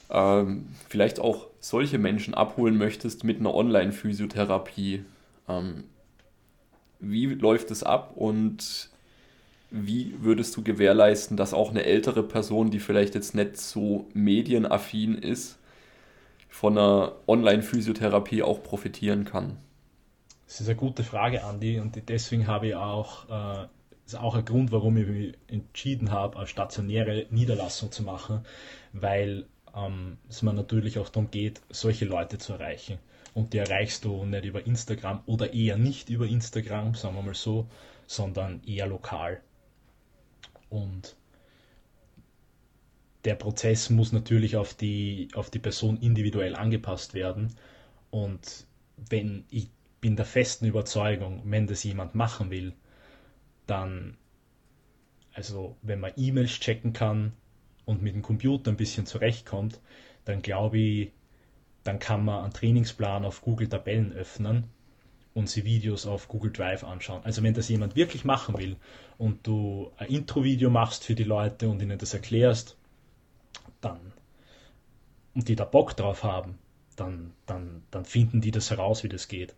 [0.09, 5.03] ähm, vielleicht auch solche Menschen abholen möchtest mit einer Online-Physiotherapie?
[5.47, 5.85] Ähm,
[6.99, 8.89] wie läuft es ab und
[9.71, 15.17] wie würdest du gewährleisten, dass auch eine ältere Person, die vielleicht jetzt nicht so medienaffin
[15.17, 15.57] ist,
[16.53, 19.57] von einer Online-Physiotherapie auch profitieren kann?
[20.45, 23.67] Das ist eine gute Frage, Andi, und deswegen habe ich auch, äh,
[24.05, 28.45] ist auch ein Grund, warum ich mich entschieden habe, eine stationäre Niederlassung zu machen,
[28.91, 32.99] weil ähm, es mir natürlich auch darum geht, solche Leute zu erreichen.
[33.33, 37.33] Und die erreichst du nicht über Instagram oder eher nicht über Instagram, sagen wir mal
[37.33, 37.65] so,
[38.05, 39.41] sondern eher lokal.
[40.69, 41.15] Und
[43.25, 47.55] der Prozess muss natürlich auf die, auf die Person individuell angepasst werden.
[48.11, 48.67] Und
[49.09, 49.69] wenn ich
[50.01, 52.73] bin der festen Überzeugung, wenn das jemand machen will,
[53.65, 54.17] dann,
[55.33, 57.31] also wenn man E-Mails checken kann
[57.85, 59.79] und mit dem Computer ein bisschen zurechtkommt,
[60.25, 61.11] dann glaube ich,
[61.83, 64.65] dann kann man einen Trainingsplan auf Google Tabellen öffnen
[65.33, 67.23] und sie Videos auf Google Drive anschauen.
[67.23, 68.75] Also wenn das jemand wirklich machen will
[69.17, 72.77] und du ein Intro-Video machst für die Leute und ihnen das erklärst,
[73.83, 74.13] dann
[75.35, 76.57] und die da Bock drauf haben,
[76.95, 79.55] dann, dann, dann finden die das heraus, wie das geht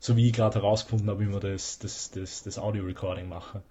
[0.00, 3.62] so wie ich gerade herausgefunden habe, wie man das, das, das, das Audio-Recording mache.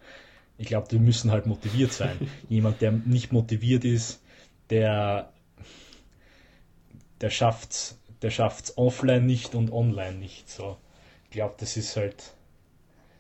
[0.57, 2.29] Ich glaube, die müssen halt motiviert sein.
[2.49, 4.21] Jemand, der nicht motiviert ist,
[4.69, 5.31] der,
[7.21, 10.49] der schafft der schafft's offline nicht und online nicht.
[10.49, 10.77] So,
[11.25, 12.33] ich glaube, das ist halt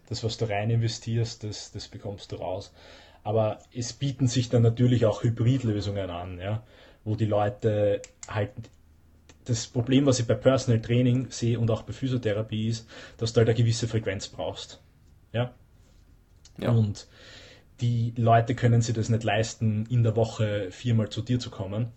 [0.09, 2.73] das, was du rein investierst, das, das bekommst du raus.
[3.27, 6.63] Aber es bieten sich dann natürlich auch Hybridlösungen an, ja,
[7.03, 8.51] wo die Leute halt
[9.43, 13.39] das Problem, was ich bei Personal Training sehe und auch bei Physiotherapie ist, dass du
[13.39, 14.81] halt eine gewisse Frequenz brauchst.
[15.33, 15.53] Ja?
[16.57, 16.69] ja.
[16.69, 17.09] Und
[17.81, 21.91] die Leute können sich das nicht leisten, in der Woche viermal zu dir zu kommen.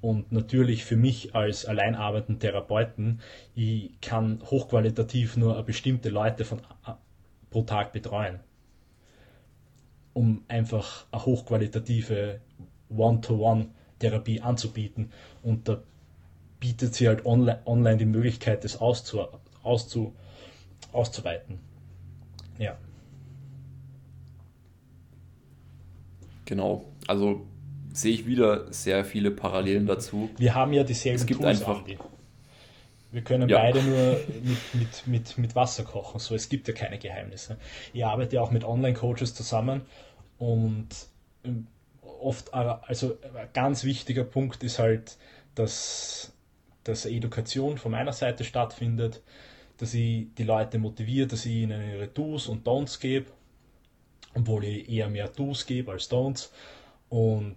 [0.00, 3.20] Und natürlich für mich als alleinarbeitenden Therapeuten,
[3.54, 6.62] ich kann hochqualitativ nur bestimmte Leute von,
[7.50, 8.40] pro Tag betreuen,
[10.12, 12.40] um einfach eine hochqualitative
[12.88, 15.12] One-to-One-Therapie anzubieten.
[15.42, 15.82] Und da
[16.58, 19.26] bietet sie halt online, online die Möglichkeit, das auszu,
[19.62, 20.14] auszu,
[20.92, 21.58] auszuweiten.
[22.58, 22.76] Ja.
[26.44, 27.46] Genau, also
[27.92, 30.30] sehe ich wieder sehr viele Parallelen dazu.
[30.36, 31.98] Wir haben ja dieselben es gibt Tools, einfach, Andi.
[33.12, 33.58] Wir können ja.
[33.58, 37.58] beide nur mit, mit, mit, mit Wasser kochen, so es gibt ja keine Geheimnisse.
[37.92, 39.82] Ich arbeite ja auch mit Online-Coaches zusammen
[40.38, 40.88] und
[41.44, 41.66] ähm,
[42.20, 45.16] oft, also ein ganz wichtiger Punkt ist halt,
[45.54, 46.32] dass
[46.84, 49.22] dass Education von meiner Seite stattfindet,
[49.78, 53.26] dass ich die Leute motiviere, dass ich ihnen ihre Do's und Don'ts gebe,
[54.34, 56.50] obwohl ich eher mehr Do's gebe als Don'ts
[57.08, 57.56] und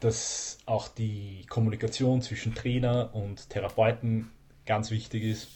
[0.00, 4.30] dass auch die Kommunikation zwischen Trainer und Therapeuten
[4.66, 5.48] ganz wichtig ist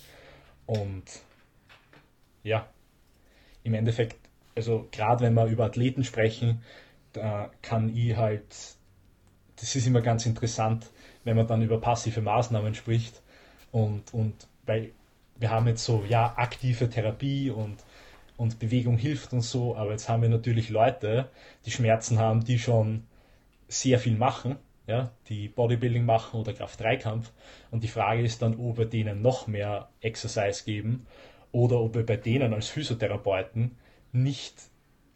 [0.66, 1.04] und
[2.42, 2.68] ja,
[3.62, 4.16] im Endeffekt,
[4.54, 6.62] also gerade wenn wir über Athleten sprechen,
[7.12, 8.44] da kann ich halt,
[9.56, 10.90] das ist immer ganz interessant,
[11.24, 13.22] wenn man dann über passive Maßnahmen spricht.
[13.72, 14.92] Und, und weil
[15.38, 17.76] wir haben jetzt so, ja, aktive Therapie und,
[18.36, 21.28] und Bewegung hilft und so, aber jetzt haben wir natürlich Leute,
[21.64, 23.04] die Schmerzen haben, die schon
[23.68, 24.56] sehr viel machen,
[24.86, 27.32] ja, die Bodybuilding machen oder Kraft-3-Kampf.
[27.70, 31.06] Und die Frage ist dann, ob wir denen noch mehr Exercise geben
[31.52, 33.76] oder ob wir bei denen als Physiotherapeuten
[34.12, 34.54] nicht,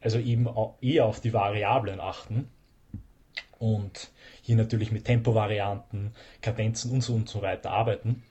[0.00, 0.48] also eben
[0.80, 2.48] eher auf die Variablen achten
[3.58, 4.10] und
[4.42, 8.22] hier natürlich mit Tempovarianten, Kadenzen und so und so weiter arbeiten.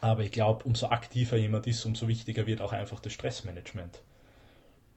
[0.00, 4.02] Aber ich glaube, umso aktiver jemand ist, umso wichtiger wird auch einfach das Stressmanagement.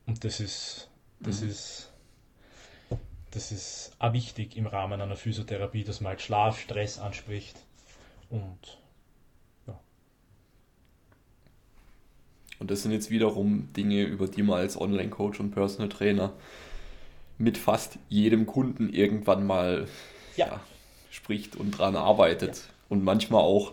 [0.06, 1.50] Und das ist, das mhm.
[1.50, 1.93] ist,
[3.34, 7.58] das ist auch wichtig im Rahmen einer Physiotherapie, dass man halt Schlaf, Stress anspricht
[8.30, 8.78] und
[9.66, 9.80] ja.
[12.60, 16.34] Und das sind jetzt wiederum Dinge, über die man als Online-Coach und Personal Trainer
[17.40, 19.88] mit fast jedem Kunden irgendwann mal
[20.36, 20.48] ja.
[20.48, 20.62] Ja,
[21.10, 22.56] spricht und dran arbeitet.
[22.58, 22.64] Ja.
[22.90, 23.72] Und manchmal auch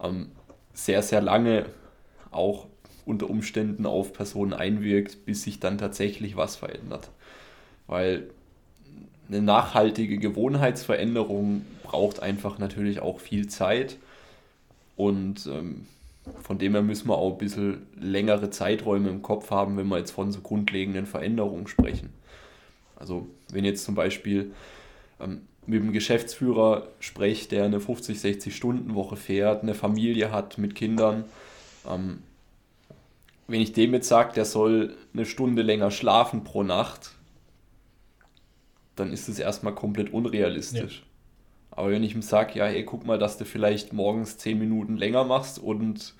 [0.00, 0.30] ähm,
[0.72, 1.66] sehr, sehr lange
[2.30, 2.66] auch
[3.04, 7.10] unter Umständen auf Personen einwirkt, bis sich dann tatsächlich was verändert.
[7.88, 8.30] Weil
[9.28, 13.96] eine nachhaltige Gewohnheitsveränderung braucht einfach natürlich auch viel Zeit.
[14.96, 15.86] Und ähm,
[16.42, 19.98] von dem her müssen wir auch ein bisschen längere Zeiträume im Kopf haben, wenn wir
[19.98, 22.10] jetzt von so grundlegenden Veränderungen sprechen.
[22.96, 24.52] Also wenn jetzt zum Beispiel
[25.20, 30.58] ähm, mit einem Geschäftsführer spreche, der eine 50, 60 Stunden Woche fährt, eine Familie hat
[30.58, 31.24] mit Kindern,
[31.88, 32.18] ähm,
[33.48, 37.12] wenn ich dem jetzt sage, der soll eine Stunde länger schlafen pro Nacht,
[38.96, 40.98] dann ist das erstmal komplett unrealistisch.
[41.00, 41.06] Ja.
[41.70, 44.96] Aber wenn ich ihm sage, ja, ey, guck mal, dass du vielleicht morgens 10 Minuten
[44.96, 46.14] länger machst und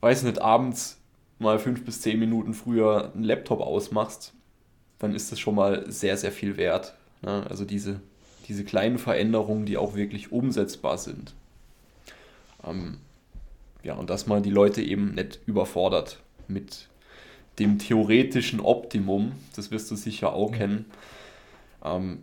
[0.00, 1.00] weiß nicht, abends
[1.38, 4.32] mal 5 bis 10 Minuten früher einen Laptop ausmachst,
[4.98, 6.94] dann ist das schon mal sehr, sehr viel wert.
[7.22, 7.46] Ne?
[7.48, 8.00] Also diese,
[8.48, 11.34] diese kleinen Veränderungen, die auch wirklich umsetzbar sind.
[12.66, 12.98] Ähm,
[13.82, 16.88] ja, und dass man die Leute eben nicht überfordert mit
[17.58, 20.54] dem theoretischen Optimum, das wirst du sicher auch mhm.
[20.54, 20.84] kennen.
[21.84, 22.22] Ähm,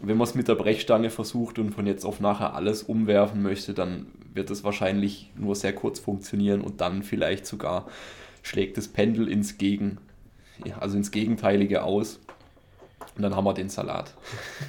[0.00, 3.74] wenn man es mit der Brechstange versucht und von jetzt auf nachher alles umwerfen möchte,
[3.74, 7.88] dann wird es wahrscheinlich nur sehr kurz funktionieren und dann vielleicht sogar
[8.42, 9.98] schlägt das Pendel ins Gegen,
[10.78, 12.20] also ins Gegenteilige aus.
[13.16, 14.14] Und dann haben wir den Salat.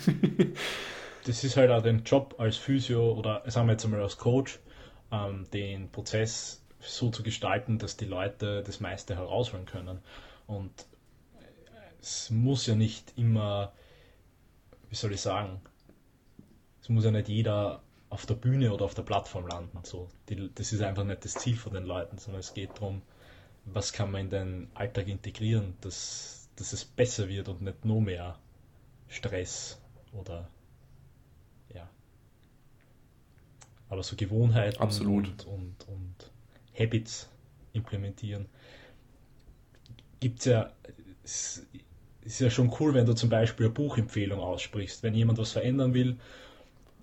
[1.25, 4.59] das ist halt auch dein Job als Physio oder sagen wir jetzt einmal als Coach,
[5.11, 9.99] ähm, den Prozess so zu gestalten, dass die Leute das meiste herausholen können.
[10.47, 10.71] Und
[12.01, 13.73] es muss ja nicht immer,
[14.89, 15.61] wie soll ich sagen,
[16.81, 19.79] es muss ja nicht jeder auf der Bühne oder auf der Plattform landen.
[19.83, 23.01] So, die, das ist einfach nicht das Ziel von den Leuten, sondern es geht darum,
[23.65, 28.01] was kann man in den Alltag integrieren, dass, dass es besser wird und nicht nur
[28.01, 28.39] mehr
[29.07, 29.79] Stress
[30.11, 30.49] oder
[31.73, 31.87] ja.
[33.89, 34.81] Aber so Gewohnheiten.
[35.45, 36.31] Und, und, und
[36.77, 37.29] Habits
[37.73, 38.47] implementieren.
[40.19, 40.71] Gibt es ja,
[42.29, 45.01] ist ja schon cool, wenn du zum Beispiel eine Buchempfehlung aussprichst.
[45.01, 46.17] Wenn jemand was verändern will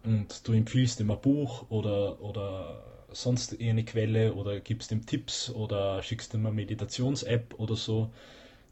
[0.04, 5.50] und du empfiehlst ihm ein Buch oder, oder sonst eine Quelle oder gibst ihm Tipps
[5.50, 8.12] oder schickst ihm eine Meditations-App oder so,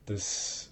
[0.07, 0.71] das,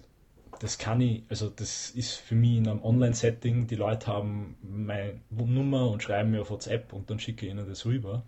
[0.59, 5.19] das kann ich, also das ist für mich in einem Online-Setting, die Leute haben meine
[5.31, 8.23] Nummer und schreiben mir auf WhatsApp und dann schicke ich ihnen das rüber.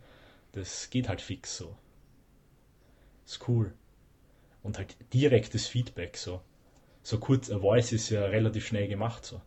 [0.52, 1.74] Das geht halt fix so.
[3.26, 3.74] Ist cool.
[4.62, 6.42] Und halt direktes Feedback so.
[7.06, 9.40] So kurz, ein Voice ist ja relativ schnell gemacht so.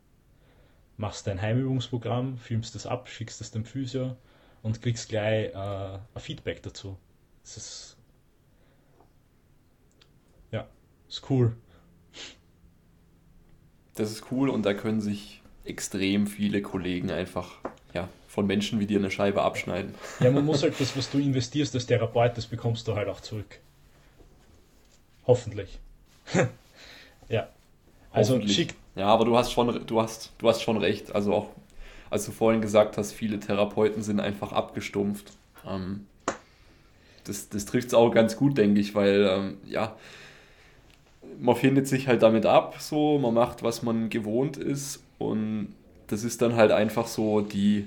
[0.97, 4.17] Machst dein Heimübungsprogramm, filmst das ab, schickst das dem Physio,
[4.63, 6.97] und kriegst gleich äh, ein Feedback dazu.
[7.43, 7.97] Das ist
[10.53, 10.69] ja,
[11.09, 11.57] ist cool.
[13.97, 17.57] Das ist cool und da können sich extrem viele Kollegen einfach
[17.93, 19.97] ja, von Menschen wie dir eine Scheibe abschneiden.
[20.21, 23.21] Ja, man muss halt das, was du investierst als Therapeut, das bekommst du halt auch
[23.21, 23.59] zurück.
[25.27, 25.81] Hoffentlich.
[27.29, 27.49] ja.
[28.11, 28.75] Also schick.
[28.95, 31.15] Ja, aber du hast schon, du hast, du hast schon recht.
[31.15, 31.49] Also auch
[32.11, 35.33] als du vorhin gesagt hast, viele Therapeuten sind einfach abgestumpft.
[35.67, 36.07] Ähm,
[37.25, 39.97] das das trifft es auch ganz gut, denke ich, weil ähm, ja,
[41.39, 45.75] man findet sich halt damit ab, so, man macht, was man gewohnt ist und
[46.07, 47.85] das ist dann halt einfach so die,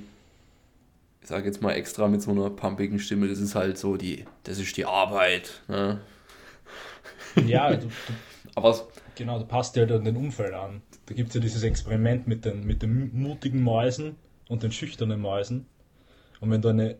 [1.21, 4.25] ich sage jetzt mal extra mit so einer pumpigen Stimme, das ist halt so die,
[4.43, 5.61] das ist die Arbeit.
[5.67, 5.99] Ne?
[7.45, 7.87] Ja, du,
[8.55, 8.79] aber
[9.22, 10.82] genau, du passt dir halt an den Umfeld an.
[11.05, 14.15] Da gibt es ja dieses Experiment mit den, mit den mutigen Mäusen
[14.49, 15.67] und den schüchternen Mäusen.
[16.39, 16.97] Und wenn du eine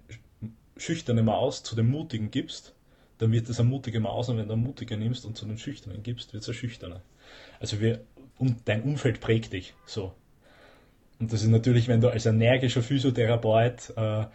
[0.78, 2.76] schüchterne Maus zu den mutigen gibst,
[3.18, 5.58] dann wird es eine mutige Maus und wenn du eine mutige nimmst und zu den
[5.58, 7.02] schüchternen gibst, wird es eine schüchterne.
[7.60, 8.02] Also wir,
[8.38, 10.14] und dein Umfeld prägt dich so.
[11.20, 14.26] Und das ist natürlich, wenn du als energischer Physiotherapeut äh,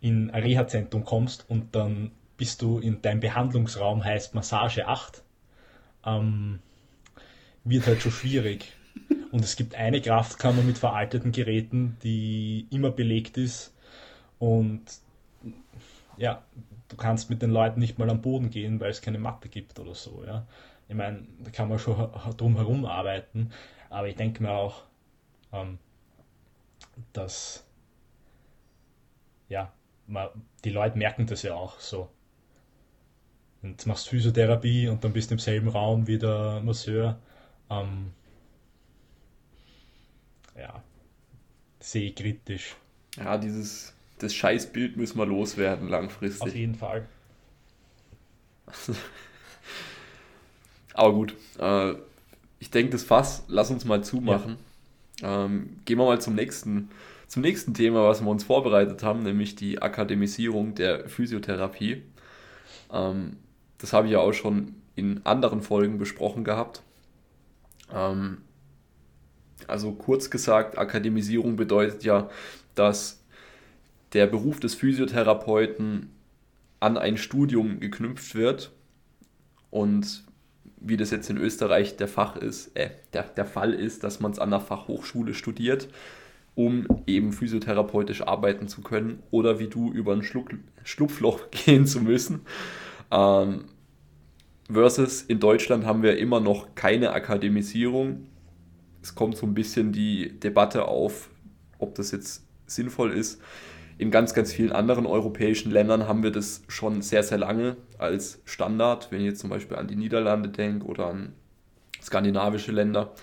[0.00, 5.22] in ein Reha-Zentrum kommst und dann bist du in deinem Behandlungsraum heißt Massage 8,
[6.04, 6.58] ähm,
[7.66, 8.72] wird halt schon schwierig.
[9.30, 13.74] Und es gibt eine Kraftkammer mit veralteten Geräten, die immer belegt ist.
[14.38, 14.82] Und
[16.16, 16.42] ja,
[16.88, 19.78] du kannst mit den Leuten nicht mal am Boden gehen, weil es keine Matte gibt
[19.78, 20.24] oder so.
[20.26, 20.46] Ja.
[20.88, 23.50] Ich meine, da kann man schon drum herum arbeiten.
[23.90, 24.82] Aber ich denke mir auch,
[25.52, 25.78] ähm,
[27.12, 27.64] dass
[29.48, 29.72] ja,
[30.06, 30.28] man,
[30.64, 32.08] die Leute merken das ja auch so.
[33.62, 37.18] Und machst Physiotherapie und dann bist du im selben Raum wie der Masseur.
[37.70, 38.12] Ähm,
[40.56, 40.82] ja,
[41.80, 42.76] sehe kritisch.
[43.16, 46.48] Ja, dieses das Scheißbild müssen wir loswerden langfristig.
[46.48, 47.06] Auf jeden Fall.
[50.94, 51.94] Aber gut, äh,
[52.58, 54.56] ich denke, das Fass, lass uns mal zumachen.
[55.20, 55.44] Ja.
[55.44, 56.88] Ähm, gehen wir mal zum nächsten,
[57.26, 62.02] zum nächsten Thema, was wir uns vorbereitet haben, nämlich die Akademisierung der Physiotherapie.
[62.90, 63.36] Ähm,
[63.78, 66.82] das habe ich ja auch schon in anderen Folgen besprochen gehabt.
[67.92, 68.38] Ähm,
[69.66, 72.28] also kurz gesagt, Akademisierung bedeutet ja,
[72.74, 73.22] dass
[74.12, 76.10] der Beruf des Physiotherapeuten
[76.80, 78.70] an ein Studium geknüpft wird
[79.70, 80.24] und
[80.78, 84.32] wie das jetzt in Österreich der Fach ist, äh, der, der Fall ist, dass man
[84.32, 85.88] es an der Fachhochschule studiert,
[86.54, 90.50] um eben physiotherapeutisch arbeiten zu können oder wie du über ein Schluck,
[90.84, 92.42] Schlupfloch gehen zu müssen.
[93.10, 93.64] Ähm,
[94.70, 98.26] versus in Deutschland haben wir immer noch keine Akademisierung
[99.06, 101.30] es kommt so ein bisschen die Debatte auf,
[101.78, 103.40] ob das jetzt sinnvoll ist.
[103.98, 108.40] In ganz, ganz vielen anderen europäischen Ländern haben wir das schon sehr, sehr lange als
[108.44, 109.12] Standard.
[109.12, 111.34] Wenn ich jetzt zum Beispiel an die Niederlande denke oder an
[112.02, 113.14] skandinavische Länder,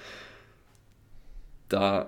[1.68, 2.08] da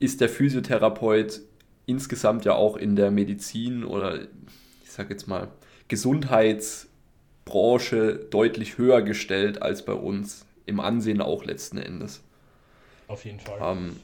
[0.00, 1.40] ist der Physiotherapeut
[1.86, 4.22] insgesamt ja auch in der Medizin oder
[4.82, 5.52] ich sage jetzt mal
[7.46, 10.44] Gesundheitsbranche deutlich höher gestellt als bei uns.
[10.66, 12.22] Im Ansehen auch letzten Endes.
[13.06, 13.58] Auf jeden Fall.
[13.62, 13.96] Ähm,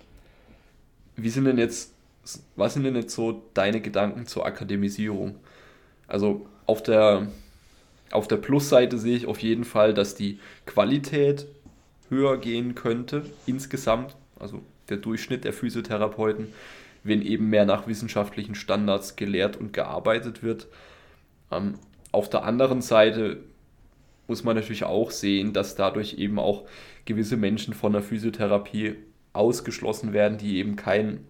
[1.17, 1.93] wie sind denn jetzt,
[2.55, 5.35] was sind denn jetzt so deine Gedanken zur Akademisierung?
[6.07, 7.27] Also auf der,
[8.13, 11.47] auf der Plusseite sehe ich auf jeden Fall, dass die Qualität
[12.11, 16.53] höher gehen könnte insgesamt, also der Durchschnitt der Physiotherapeuten,
[17.03, 20.69] wenn eben mehr nach wissenschaftlichen Standards gelehrt und gearbeitet wird.
[21.51, 21.75] Ähm,
[22.13, 23.39] auf der anderen Seite
[24.29, 26.65] muss man natürlich auch sehen, dass dadurch eben auch
[27.05, 28.97] gewisse Menschen von der Physiotherapie
[29.33, 31.25] ausgeschlossen werden, die eben kein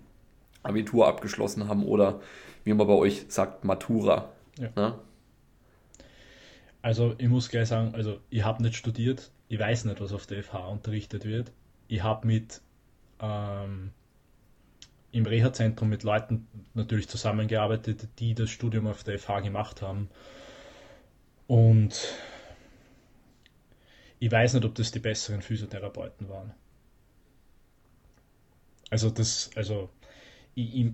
[0.62, 2.20] Abitur abgeschlossen haben oder
[2.64, 4.30] wie man bei euch sagt, Matura.
[4.58, 4.68] Ja.
[4.76, 4.94] Ne?
[6.82, 10.26] Also ich muss gleich sagen, also ich habe nicht studiert, ich weiß nicht, was auf
[10.26, 11.52] der FH unterrichtet wird.
[11.88, 12.60] Ich habe mit
[13.20, 13.90] ähm,
[15.12, 20.08] im Reha-Zentrum mit Leuten natürlich zusammengearbeitet, die das Studium auf der FH gemacht haben.
[21.46, 22.14] Und
[24.18, 26.54] ich weiß nicht, ob das die besseren Physiotherapeuten waren.
[28.90, 29.90] Also das, also
[30.54, 30.92] ich, ich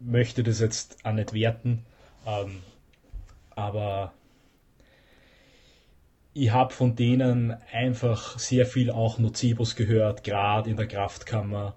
[0.00, 1.84] möchte das jetzt auch nicht werten,
[2.26, 2.62] ähm,
[3.50, 4.14] aber
[6.38, 11.76] ich habe von denen einfach sehr viel auch Nocebos gehört, gerade in der Kraftkammer.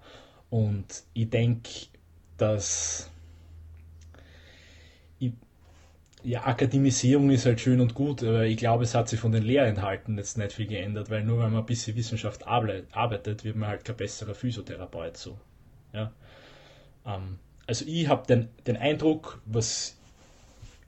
[0.50, 1.70] Und ich denke,
[2.36, 3.10] dass
[5.18, 5.32] ich,
[6.24, 9.44] ja, Akademisierung ist halt schön und gut, aber ich glaube, es hat sich von den
[9.44, 13.70] Lehrinhalten jetzt nicht viel geändert, weil nur wenn man ein bisschen Wissenschaft arbeitet, wird man
[13.70, 15.38] halt kein besserer Physiotherapeut so.
[15.94, 16.12] Ja?
[17.06, 19.96] Ähm, also ich habe den, den Eindruck, was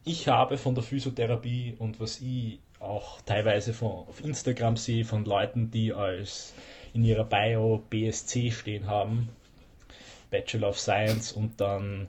[0.03, 5.23] ich habe von der Physiotherapie und was ich auch teilweise von, auf Instagram sehe von
[5.23, 6.53] Leuten, die als
[6.93, 9.29] in ihrer Bio BSc stehen haben,
[10.29, 12.07] Bachelor of Science und dann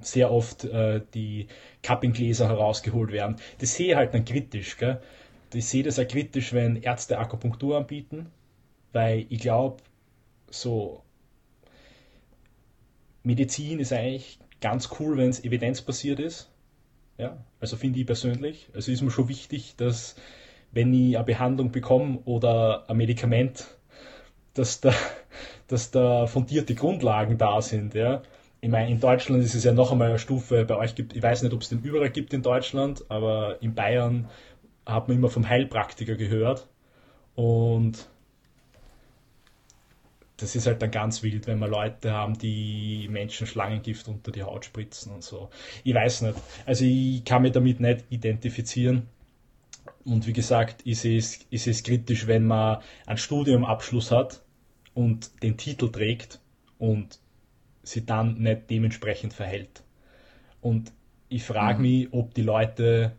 [0.00, 1.48] sehr oft äh, die
[1.82, 3.36] Cuppinggläser herausgeholt werden.
[3.58, 4.76] Das sehe ich halt dann kritisch.
[4.76, 5.00] Gell?
[5.52, 8.26] Ich sehe das auch kritisch, wenn Ärzte Akupunktur anbieten,
[8.92, 9.76] weil ich glaube,
[10.50, 11.02] so
[13.22, 16.50] Medizin ist eigentlich ganz cool, wenn es evidenzbasiert ist.
[17.18, 18.68] Ja, also finde ich persönlich.
[18.74, 20.16] Also ist mir schon wichtig, dass
[20.72, 23.66] wenn ich eine Behandlung bekomme oder ein Medikament,
[24.54, 24.92] dass da,
[25.68, 27.94] dass da fundierte Grundlagen da sind.
[27.94, 28.22] Ja.
[28.66, 31.22] Ich meine, in Deutschland ist es ja noch einmal eine Stufe, bei euch gibt, ich
[31.22, 34.28] weiß nicht, ob es den überall gibt in Deutschland, aber in Bayern
[34.84, 36.66] hat man immer vom Heilpraktiker gehört.
[37.36, 38.08] Und
[40.36, 44.42] das ist halt dann ganz wild, wenn wir Leute haben, die Menschen Schlangengift unter die
[44.42, 45.48] Haut spritzen und so.
[45.84, 46.34] Ich weiß nicht.
[46.66, 49.06] Also ich kann mich damit nicht identifizieren.
[50.04, 54.42] Und wie gesagt, ich es, ich es kritisch, wenn man einen Studiumabschluss hat
[54.92, 56.40] und den Titel trägt
[56.80, 57.20] und
[57.88, 59.82] sie dann nicht dementsprechend verhält.
[60.60, 60.92] Und
[61.28, 61.82] ich frage mhm.
[61.82, 63.12] mich, ob die Leute,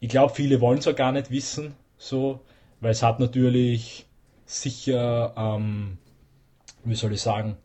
[0.00, 2.40] ich glaube, viele wollen es auch gar nicht wissen, so,
[2.80, 4.06] weil es hat natürlich
[4.44, 5.98] sicher ähm,
[6.86, 7.56] wie soll ich sagen,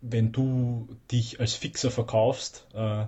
[0.00, 3.06] wenn du dich als Fixer verkaufst, äh,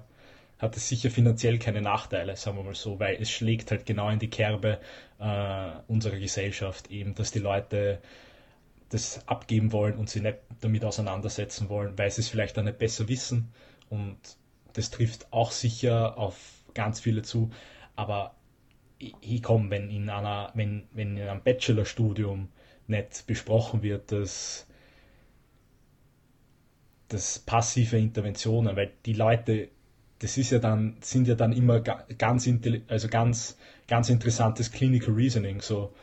[0.59, 4.11] hat es sicher finanziell keine Nachteile, sagen wir mal so, weil es schlägt halt genau
[4.11, 4.79] in die Kerbe
[5.19, 8.01] äh, unserer Gesellschaft eben, dass die Leute
[8.91, 12.79] das abgeben wollen und sich nicht damit auseinandersetzen wollen, weil sie es vielleicht auch nicht
[12.79, 13.53] besser wissen
[13.89, 14.19] und
[14.75, 16.37] das trifft auch sicher auf
[16.75, 17.51] ganz viele zu,
[17.97, 18.35] aber
[18.99, 22.49] ich, ich komme, wenn in wenn, wenn in einem Bachelorstudium
[22.87, 24.67] nicht besprochen wird, dass,
[27.09, 29.69] dass passive Interventionen, weil die Leute,
[30.19, 32.49] das ist ja dann, sind ja dann immer ganz,
[32.89, 33.57] also ganz,
[33.89, 35.61] ganz interessantes Clinical Reasoning.
[35.61, 35.95] So,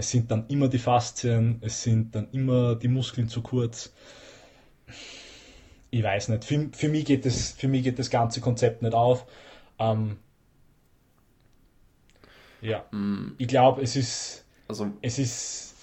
[0.00, 3.92] es sind dann immer die Faszien, es sind dann immer die Muskeln zu kurz.
[5.90, 6.44] Ich weiß nicht.
[6.44, 9.26] Für, für, mich, geht das, für mich geht das ganze Konzept nicht auf.
[9.78, 10.16] Ähm,
[12.62, 13.34] ja, mm.
[13.36, 15.74] ich glaube, es ist, also, es ist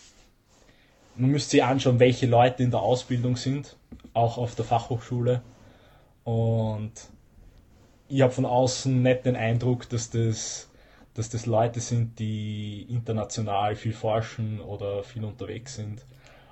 [1.15, 3.75] man müsste sich anschauen, welche Leute in der Ausbildung sind,
[4.13, 5.43] auch auf der Fachhochschule.
[6.23, 6.91] Und
[8.07, 10.66] ich habe von außen nicht den Eindruck, dass das,
[11.17, 16.05] dass das Leute sind, die international viel forschen oder viel unterwegs sind.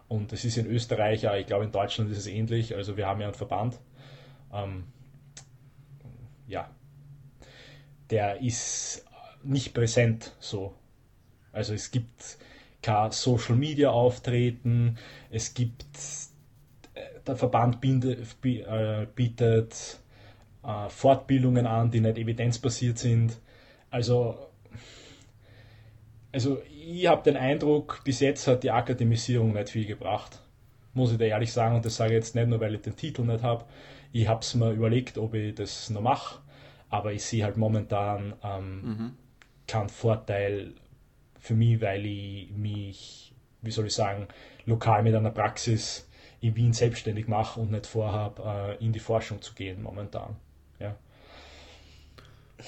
[0.07, 3.05] Und es ist in Österreich, ja, ich glaube in Deutschland ist es ähnlich, also wir
[3.05, 3.79] haben ja einen Verband.
[4.51, 4.85] Ähm,
[6.47, 6.69] ja,
[8.09, 9.05] der ist
[9.43, 10.73] nicht präsent so.
[11.51, 12.37] Also es gibt
[12.81, 14.97] kein Social Media auftreten,
[15.29, 15.85] es gibt,
[16.95, 19.99] äh, der Verband äh, bietet
[20.63, 23.37] äh, Fortbildungen an, die nicht evidenzbasiert sind.
[23.89, 24.44] Also,
[26.35, 30.41] also ich habe den Eindruck, bis jetzt hat die Akademisierung nicht viel gebracht.
[30.93, 32.95] muss ich dir ehrlich sagen, und das sage ich jetzt nicht nur, weil ich den
[32.95, 33.65] Titel nicht habe.
[34.11, 36.41] Ich habe es mir überlegt, ob ich das noch mache,
[36.89, 39.11] aber ich sehe halt momentan ähm, mhm.
[39.65, 40.73] keinen Vorteil
[41.39, 44.27] für mich, weil ich mich, wie soll ich sagen,
[44.65, 46.09] lokal mit einer Praxis
[46.41, 50.35] in Wien selbstständig mache und nicht vorhabe, äh, in die Forschung zu gehen momentan.
[50.79, 50.95] Ja.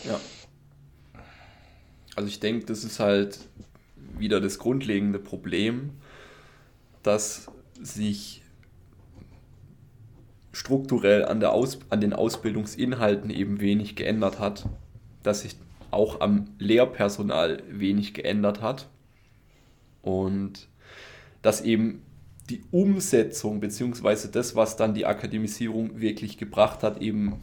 [0.06, 0.20] ja.
[2.18, 3.38] Also ich denke, das ist halt
[4.18, 5.92] wieder das grundlegende Problem,
[7.04, 7.46] dass
[7.80, 8.42] sich
[10.52, 14.68] strukturell an, der Aus, an den Ausbildungsinhalten eben wenig geändert hat,
[15.22, 15.58] dass sich
[15.92, 18.90] auch am Lehrpersonal wenig geändert hat
[20.02, 20.70] und
[21.44, 22.02] dass eben
[22.50, 24.30] die Umsetzung bzw.
[24.32, 27.40] das, was dann die Akademisierung wirklich gebracht hat, eben,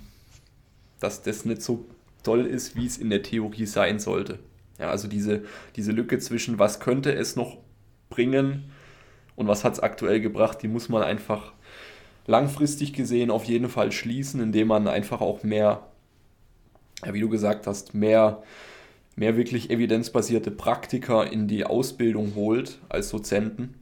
[0.98, 1.86] dass das nicht so
[2.24, 4.40] toll ist, wie es in der Theorie sein sollte.
[4.78, 5.44] Ja, also diese,
[5.76, 7.58] diese Lücke zwischen, was könnte es noch
[8.10, 8.70] bringen
[9.36, 11.52] und was hat es aktuell gebracht, die muss man einfach
[12.26, 15.86] langfristig gesehen auf jeden Fall schließen, indem man einfach auch mehr,
[17.04, 18.42] wie du gesagt hast, mehr,
[19.16, 23.74] mehr wirklich evidenzbasierte Praktiker in die Ausbildung holt als Dozenten.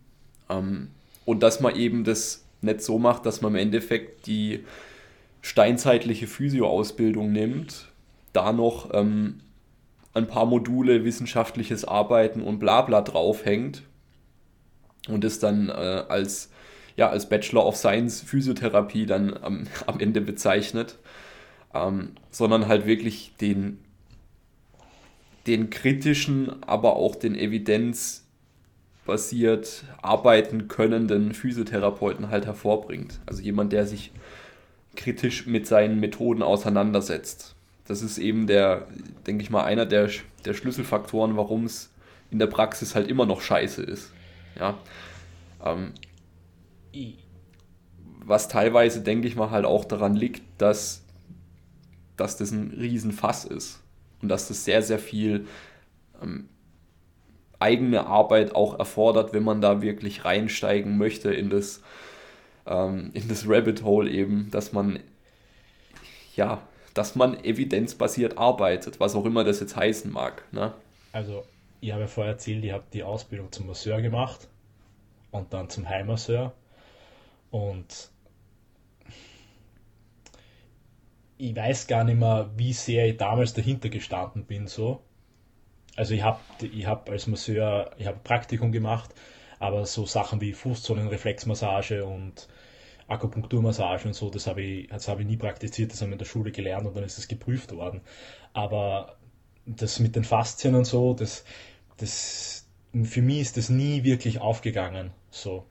[0.51, 0.89] Ähm,
[1.25, 4.65] und dass man eben das nicht so macht, dass man im Endeffekt die
[5.41, 7.89] steinzeitliche Physioausbildung nimmt,
[8.33, 9.41] da noch ähm,
[10.15, 13.83] ein paar Module wissenschaftliches Arbeiten und Blabla draufhängt
[15.09, 16.51] und es dann äh, als,
[16.97, 20.99] ja, als Bachelor of Science Physiotherapie dann am, am Ende bezeichnet,
[21.75, 23.79] ähm, sondern halt wirklich den,
[25.47, 33.21] den kritischen, aber auch den evidenzbasiert arbeiten könnenden Physiotherapeuten halt hervorbringt.
[33.25, 34.13] Also jemand, der sich
[34.95, 37.57] kritisch mit seinen Methoden auseinandersetzt
[37.87, 38.87] das ist eben der,
[39.27, 40.11] denke ich mal, einer der,
[40.45, 41.91] der Schlüsselfaktoren, warum es
[42.31, 44.13] in der Praxis halt immer noch scheiße ist.
[44.59, 44.79] Ja.
[45.65, 45.93] Ähm,
[48.25, 51.05] was teilweise, denke ich mal, halt auch daran liegt, dass,
[52.17, 53.83] dass das ein Riesenfass ist
[54.21, 55.47] und dass das sehr, sehr viel
[56.23, 56.49] ähm,
[57.59, 61.83] eigene Arbeit auch erfordert, wenn man da wirklich reinsteigen möchte in das,
[62.67, 64.99] ähm, in das Rabbit Hole eben, dass man
[66.35, 66.63] ja
[66.95, 70.45] dass man evidenzbasiert arbeitet, was auch immer das jetzt heißen mag.
[70.53, 70.73] Ne?
[71.13, 71.45] Also,
[71.81, 74.49] ich habe ja vorher erzählt, ich habe die Ausbildung zum Masseur gemacht
[75.31, 76.53] und dann zum Heimmasseur.
[77.51, 78.11] Und
[81.39, 84.69] ich weiß gar nicht mehr, wie sehr ich damals dahinter gestanden bin.
[84.69, 85.03] So.
[85.97, 89.11] Also ich habe ich hab als Masseur, ich habe Praktikum gemacht,
[89.59, 92.49] aber so Sachen wie Fußzonenreflexmassage und
[93.13, 96.19] Akupunkturmassage und so, das habe ich, das habe ich nie praktiziert, das haben wir in
[96.19, 98.01] der Schule gelernt und dann ist es geprüft worden.
[98.53, 99.17] Aber
[99.67, 101.45] das mit den Faszien und so, das,
[101.97, 102.67] das,
[103.05, 105.11] für mich ist das nie wirklich aufgegangen.
[105.31, 105.67] So.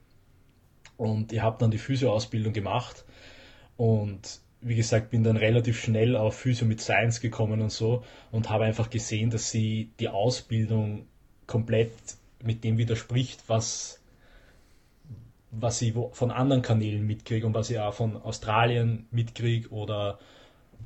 [0.96, 3.04] Und ich habe dann die Physioausbildung gemacht
[3.76, 8.48] und wie gesagt, bin dann relativ schnell auf Physio mit Science gekommen und so und
[8.48, 11.06] habe einfach gesehen, dass sie die Ausbildung
[11.46, 11.92] komplett
[12.42, 14.01] mit dem widerspricht, was
[15.52, 20.18] was ich von anderen Kanälen mitkriege und was ich auch von Australien mitkriege oder,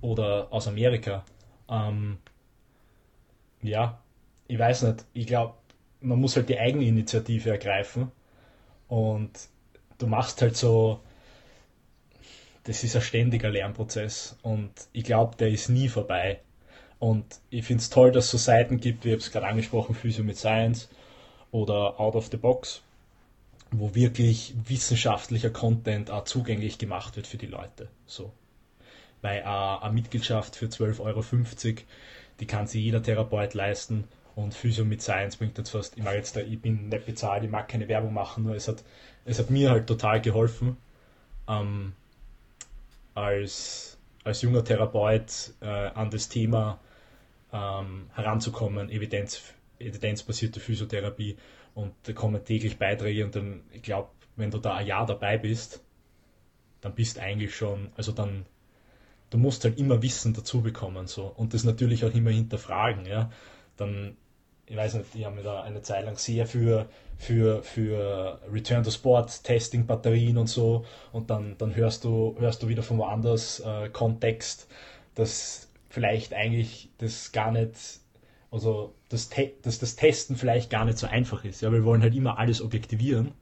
[0.01, 1.25] oder aus Amerika.
[1.71, 2.19] Ähm,
[3.63, 4.01] ja,
[4.49, 5.05] ich weiß nicht.
[5.15, 5.55] Ich glaube,
[6.01, 8.11] man muss halt die Eigeninitiative ergreifen
[8.89, 9.31] und
[9.99, 11.01] du machst halt so,
[12.65, 16.41] das ist ein ständiger Lernprozess und ich glaube, der ist nie vorbei.
[16.99, 19.95] Und ich finde es toll, dass es so Seiten gibt, wie ich es gerade angesprochen,
[19.95, 20.89] Physio mit Science
[21.53, 22.83] oder Out of the Box,
[23.71, 27.89] wo wirklich wissenschaftlicher Content auch zugänglich gemacht wird für die Leute.
[28.07, 28.33] So.
[29.23, 31.25] Weil auch eine Mitgliedschaft für 12,50 Euro,
[32.41, 34.05] die kann sich jeder Therapeut leisten
[34.37, 37.43] und Physio mit Science bringt jetzt fast, ich mag jetzt da, ich bin nicht bezahlt,
[37.43, 38.85] ich mag keine Werbung machen, nur es hat,
[39.25, 40.77] es hat mir halt total geholfen,
[41.49, 41.95] ähm,
[43.15, 46.79] als, als junger Therapeut äh, an das Thema
[47.51, 51.37] ähm, heranzukommen, Evidenz, evidenzbasierte Physiotherapie
[51.75, 55.39] und da kommen täglich Beiträge und dann, ich glaube, wenn du da ein Jahr dabei
[55.39, 55.83] bist,
[56.81, 58.47] dann bist eigentlich schon, also dann,
[59.31, 63.31] du musst halt immer Wissen dazu bekommen so und das natürlich auch immer hinterfragen, ja.
[63.77, 64.17] Dann,
[64.67, 68.83] ich weiß nicht, ich habe mir da eine Zeit lang sehr für, für, für Return
[68.83, 72.99] to Sport, Testing, Batterien und so und dann, dann hörst du, hörst du wieder von
[72.99, 74.69] woanders äh, Kontext,
[75.15, 78.01] dass vielleicht eigentlich das gar nicht
[78.57, 79.29] also dass,
[79.63, 81.61] dass das Testen vielleicht gar nicht so einfach ist.
[81.61, 83.33] Ja, wir wollen halt immer alles objektivieren.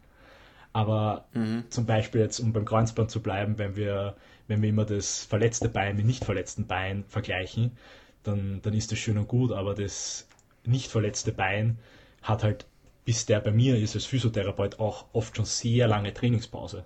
[0.72, 1.64] Aber mhm.
[1.70, 4.16] zum Beispiel jetzt, um beim Kreuzband zu bleiben, wenn wir,
[4.48, 7.70] wenn wir immer das verletzte Bein mit nicht verletzten Bein vergleichen,
[8.24, 10.26] dann, dann ist das schön und gut, aber das
[10.64, 11.78] nicht verletzte Bein
[12.22, 12.66] hat halt,
[13.04, 16.84] bis der bei mir ist als Physiotherapeut, auch oft schon sehr lange Trainingspause.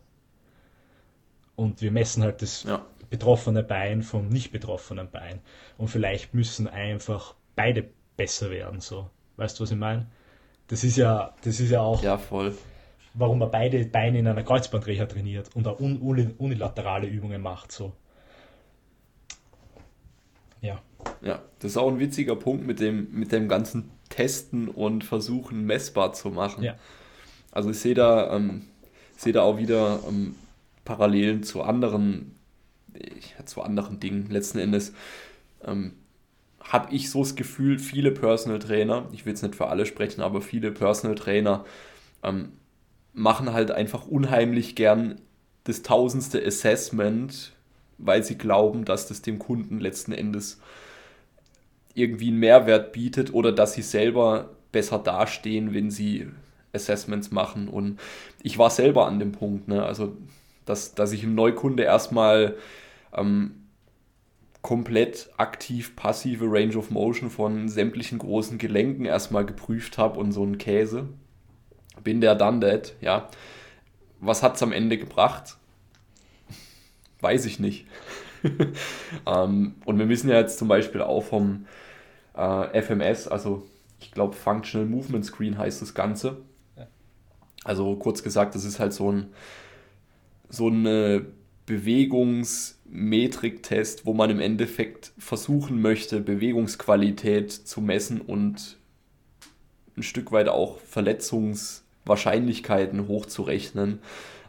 [1.56, 2.84] Und wir messen halt das ja.
[3.08, 5.40] betroffene Bein vom nicht betroffenen Bein.
[5.78, 7.88] Und vielleicht müssen einfach beide
[8.18, 8.80] besser werden.
[8.80, 9.08] So.
[9.36, 10.06] Weißt du, was ich meine?
[10.66, 12.02] Das ist ja, das ist ja auch.
[12.02, 12.54] Ja, voll.
[13.14, 17.72] Warum er beide Beine in einer Kreuzbandreha trainiert und auch unilaterale Übungen macht.
[17.72, 17.94] So.
[20.60, 20.82] Ja.
[21.22, 25.64] Ja, das ist auch ein witziger Punkt mit dem, mit dem ganzen Testen und Versuchen
[25.64, 26.64] messbar zu machen.
[26.64, 26.74] Ja.
[27.52, 28.66] Also ich sehe da, ähm,
[29.16, 30.34] sehe da auch wieder ähm,
[30.84, 32.34] Parallelen zu anderen,
[32.94, 34.28] ja, zu anderen Dingen.
[34.28, 34.92] Letzten Endes
[35.64, 35.94] ähm,
[36.68, 40.20] habe ich so das Gefühl, viele Personal Trainer, ich will jetzt nicht für alle sprechen,
[40.20, 41.64] aber viele Personal Trainer
[42.22, 42.52] ähm,
[43.14, 45.20] machen halt einfach unheimlich gern
[45.64, 47.52] das tausendste Assessment,
[47.96, 50.60] weil sie glauben, dass das dem Kunden letzten Endes
[51.94, 56.28] irgendwie einen Mehrwert bietet oder dass sie selber besser dastehen, wenn sie
[56.72, 57.68] Assessments machen.
[57.68, 57.98] Und
[58.42, 59.82] ich war selber an dem Punkt, ne?
[59.82, 60.16] also
[60.66, 62.56] dass, dass ich im Neukunde erstmal
[63.16, 63.67] ähm,
[64.68, 70.42] komplett aktiv passive Range of Motion von sämtlichen großen Gelenken erstmal geprüft habe und so
[70.42, 71.08] einen Käse.
[72.04, 73.30] Bin der dann dead, ja.
[74.20, 75.56] Was hat es am Ende gebracht?
[77.22, 77.86] Weiß ich nicht.
[79.26, 81.64] ähm, und wir wissen ja jetzt zum Beispiel auch vom
[82.36, 83.66] äh, FMS, also
[84.00, 86.42] ich glaube Functional Movement Screen heißt das Ganze.
[87.64, 89.28] Also kurz gesagt, das ist halt so ein
[90.50, 91.24] so eine
[92.88, 98.76] Bewegungsmetriktest, wo man im Endeffekt versuchen möchte, Bewegungsqualität zu messen und
[99.96, 104.00] ein Stück weit auch Verletzungswahrscheinlichkeiten hochzurechnen.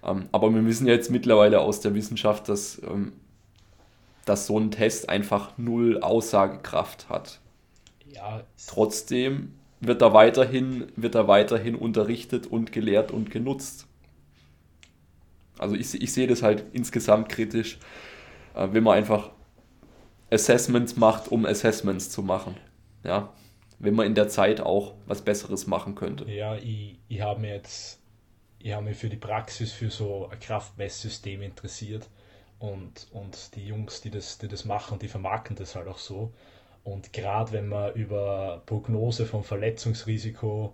[0.03, 3.13] Ähm, aber wir wissen ja jetzt mittlerweile aus der Wissenschaft, dass, ähm,
[4.25, 7.39] dass so ein Test einfach null Aussagekraft hat.
[8.13, 13.85] Ja, Trotzdem wird er weiterhin, wird er weiterhin unterrichtet und gelehrt und genutzt.
[15.57, 17.79] Also ich, ich sehe das halt insgesamt kritisch,
[18.55, 19.31] äh, wenn man einfach
[20.31, 22.55] Assessments macht, um Assessments zu machen.
[23.03, 23.33] Ja,
[23.79, 26.29] wenn man in der Zeit auch was Besseres machen könnte.
[26.29, 28.01] Ja, ich, ich habe mich jetzt,
[28.59, 32.09] ich habe mich für die Praxis für so ein Kraftmesssystem interessiert
[32.59, 36.33] und, und die Jungs, die das, die das machen, die vermarkten das halt auch so.
[36.83, 40.73] Und gerade wenn wir über Prognose vom Verletzungsrisiko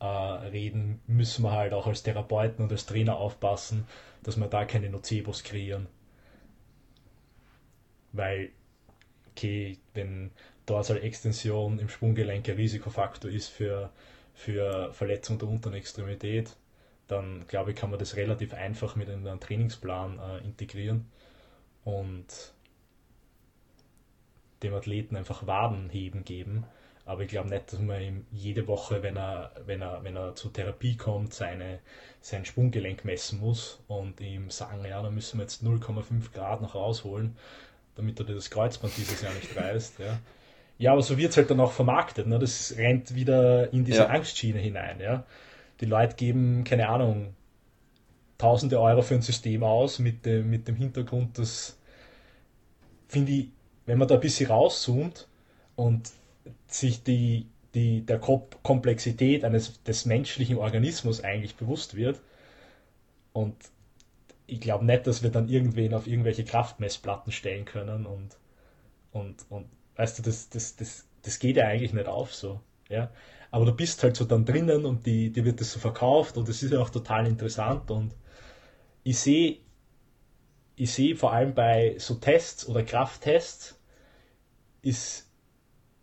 [0.00, 3.86] äh, reden, müssen wir halt auch als Therapeuten und als Trainer aufpassen,
[4.22, 5.86] dass wir da keine Nocebos kreieren.
[8.12, 8.50] Weil,
[9.30, 10.30] okay, wenn
[10.66, 13.90] Dorsalextension im Sprunggelenk ein Risikofaktor ist für,
[14.34, 16.56] für Verletzung der unteren Extremität,
[17.08, 21.06] dann glaube ich, kann man das relativ einfach mit einem Trainingsplan äh, integrieren
[21.84, 22.54] und
[24.62, 26.64] dem Athleten einfach Wadenheben geben.
[27.04, 30.36] Aber ich glaube nicht, dass man ihm jede Woche, wenn er, wenn er, wenn er
[30.36, 31.80] zur Therapie kommt, seine,
[32.20, 36.76] sein Sprunggelenk messen muss und ihm sagen, ja, dann müssen wir jetzt 0,5 Grad noch
[36.76, 37.36] rausholen,
[37.94, 39.98] damit er das Kreuzband dieses Jahr nicht reißt.
[39.98, 40.18] Ja.
[40.78, 42.26] ja, aber so wird es halt dann auch vermarktet.
[42.26, 42.38] Ne?
[42.38, 44.08] Das rennt wieder in diese ja.
[44.08, 45.00] Angstschiene hinein.
[45.00, 45.24] Ja.
[45.80, 47.34] Die Leute geben, keine Ahnung,
[48.38, 51.78] tausende Euro für ein System aus mit dem, mit dem Hintergrund, dass,
[53.08, 53.48] finde ich,
[53.86, 55.28] wenn man da ein bisschen rauszoomt
[55.76, 56.10] und
[56.66, 62.20] sich die, die, der Komplexität eines, des menschlichen Organismus eigentlich bewusst wird.
[63.32, 63.54] Und
[64.52, 68.36] ich glaube nicht, dass wir dann irgendwen auf irgendwelche Kraftmessplatten stellen können und,
[69.12, 69.66] und, und
[69.96, 72.60] weißt du, das, das, das, das geht ja eigentlich nicht auf so.
[72.88, 73.10] Ja?
[73.50, 76.48] Aber du bist halt so dann drinnen und die, dir wird das so verkauft und
[76.48, 78.14] das ist ja auch total interessant und
[79.04, 79.58] ich sehe
[80.76, 83.78] ich sehe vor allem bei so Tests oder Krafttests
[84.82, 85.30] ist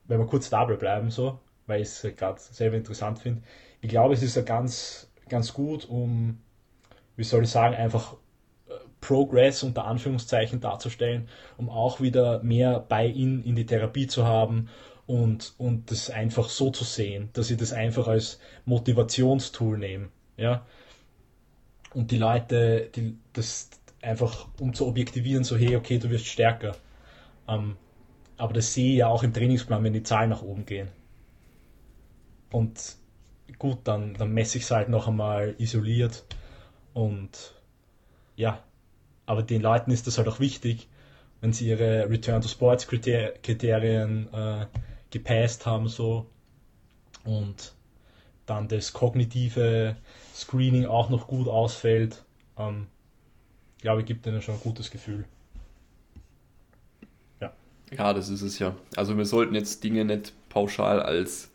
[0.05, 3.43] wenn wir kurz dabei bleiben, so, weil ich es gerade selber interessant finde,
[3.79, 6.41] ich glaube, es ist ja ganz, ganz gut, um,
[7.15, 8.15] wie soll ich sagen, einfach
[9.01, 11.27] Progress unter Anführungszeichen darzustellen,
[11.57, 14.69] um auch wieder mehr Buy-in in die Therapie zu haben
[15.07, 20.09] und, und das einfach so zu sehen, dass ich das einfach als Motivationstool nehme.
[20.37, 20.65] Ja?
[21.93, 23.69] Und die Leute, die, das
[24.01, 26.75] einfach um zu objektivieren, so hey, okay, du wirst stärker.
[27.47, 27.75] Ähm,
[28.37, 30.89] aber das sehe ich ja auch im Trainingsplan, wenn die Zahlen nach oben gehen.
[32.51, 32.95] Und
[33.57, 36.25] gut, dann, dann messe ich es halt noch einmal isoliert.
[36.93, 37.55] Und
[38.35, 38.63] ja,
[39.29, 40.87] aber den Leuten ist das halt auch wichtig,
[41.39, 44.65] wenn sie ihre Return to Sports Kriterien äh,
[45.11, 46.25] gepasst haben so
[47.25, 47.75] und
[48.47, 49.95] dann das kognitive
[50.33, 52.23] Screening auch noch gut ausfällt,
[52.57, 52.87] ähm,
[53.79, 55.25] glaube ich, gibt ihnen schon ein gutes Gefühl.
[57.91, 58.75] Ja, das ist es ja.
[58.95, 61.51] Also wir sollten jetzt Dinge nicht pauschal als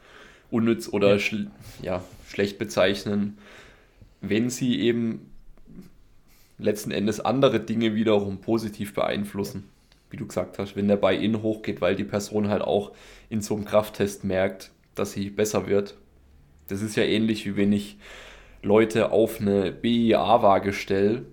[0.50, 1.18] unnütz oder ja.
[1.18, 1.50] Schl
[1.82, 3.38] ja, schlecht bezeichnen,
[4.20, 5.33] wenn sie eben
[6.58, 9.68] letzten Endes andere Dinge wiederum positiv beeinflussen.
[10.10, 12.92] Wie du gesagt hast, wenn der Buy-in hochgeht, weil die Person halt auch
[13.28, 15.96] in so einem Krafttest merkt, dass sie besser wird.
[16.68, 17.98] Das ist ja ähnlich, wie wenn ich
[18.62, 21.26] Leute auf eine BIA-Waage stelle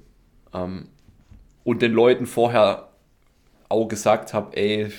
[0.53, 0.88] ähm,
[1.64, 2.89] und den Leuten vorher
[3.69, 4.91] auch gesagt habe, ey,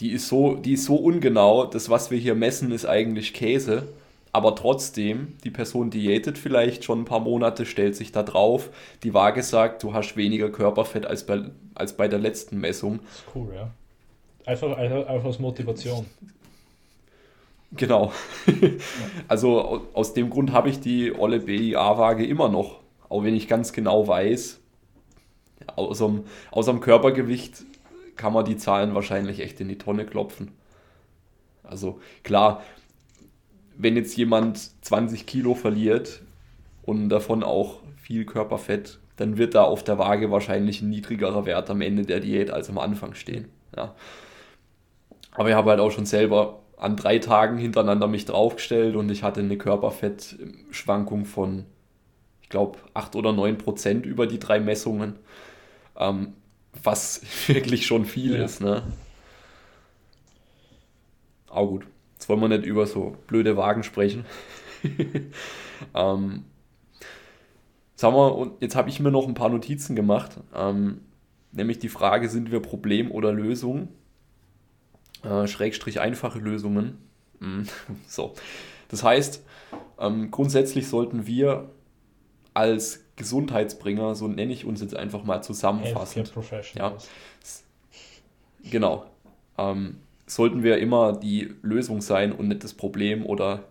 [0.00, 3.88] die ist, so, die ist so ungenau, das, was wir hier messen, ist eigentlich Käse
[4.36, 8.68] aber trotzdem, die Person diätet vielleicht schon ein paar Monate, stellt sich da drauf,
[9.02, 11.44] die Waage sagt, du hast weniger Körperfett als bei,
[11.74, 12.98] als bei der letzten Messung.
[12.98, 13.70] Das ist cool, ja.
[14.44, 16.04] Einfach, einfach, einfach aus Motivation.
[17.72, 18.12] Genau.
[19.28, 23.72] also aus dem Grund habe ich die olle BIA-Waage immer noch, auch wenn ich ganz
[23.72, 24.60] genau weiß,
[25.76, 27.64] aus dem, aus dem Körpergewicht
[28.16, 30.52] kann man die Zahlen wahrscheinlich echt in die Tonne klopfen.
[31.62, 32.62] Also klar,
[33.78, 36.22] wenn jetzt jemand 20 Kilo verliert
[36.82, 41.70] und davon auch viel Körperfett, dann wird da auf der Waage wahrscheinlich ein niedrigerer Wert
[41.70, 43.48] am Ende der Diät als am Anfang stehen.
[43.76, 43.94] Ja.
[45.32, 49.22] Aber ich habe halt auch schon selber an drei Tagen hintereinander mich draufgestellt und ich
[49.22, 51.64] hatte eine Körperfettschwankung von,
[52.42, 55.16] ich glaube, 8 oder 9 Prozent über die drei Messungen.
[55.98, 56.34] Ähm,
[56.82, 58.44] was wirklich schon viel ja.
[58.44, 58.60] ist.
[58.60, 58.82] Ne?
[61.48, 61.86] Auch gut.
[62.26, 64.24] Jetzt wollen wir nicht über so blöde Wagen sprechen.
[65.94, 66.42] ähm,
[67.94, 70.32] sagen wir, und jetzt habe ich mir noch ein paar Notizen gemacht.
[70.52, 71.02] Ähm,
[71.52, 73.90] nämlich die Frage, sind wir Problem oder Lösung?
[75.22, 76.98] Äh, Schrägstrich einfache Lösungen.
[77.38, 77.68] Mhm.
[78.08, 78.34] so.
[78.88, 79.44] Das heißt,
[80.00, 81.70] ähm, grundsätzlich sollten wir
[82.54, 86.32] als Gesundheitsbringer, so nenne ich uns jetzt einfach mal zusammenfassend.
[86.74, 86.96] Ja,
[88.68, 89.06] genau.
[89.58, 93.64] Ähm, sollten wir immer die Lösung sein und nicht das Problem oder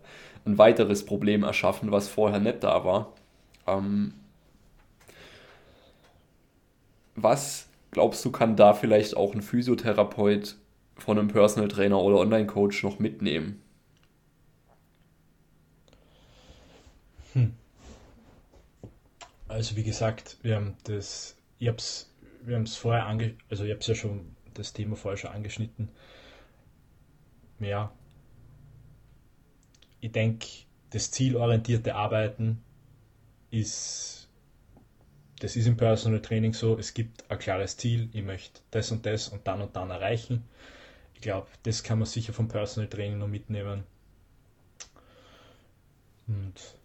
[0.45, 3.13] ein weiteres Problem erschaffen, was vorher nicht da war.
[3.67, 4.13] Ähm,
[7.15, 10.55] was glaubst du, kann da vielleicht auch ein Physiotherapeut
[10.97, 13.61] von einem Personal Trainer oder Online-Coach noch mitnehmen?
[17.33, 17.53] Hm.
[19.47, 22.09] Also wie gesagt, wir haben das, ich hab's,
[22.43, 25.31] wir haben es vorher ange, also ich habe es ja schon das Thema vorher schon
[25.31, 25.89] angeschnitten
[27.59, 27.91] ja,
[30.01, 30.47] ich denke,
[30.91, 32.63] das zielorientierte Arbeiten
[33.51, 34.29] ist,
[35.39, 39.05] das ist im Personal Training so, es gibt ein klares Ziel, ich möchte das und
[39.05, 40.43] das und dann und dann erreichen.
[41.13, 43.83] Ich glaube, das kann man sicher vom Personal Training noch mitnehmen.
[46.27, 46.75] Und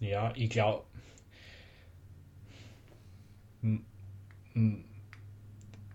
[0.00, 0.84] ja, ich glaube,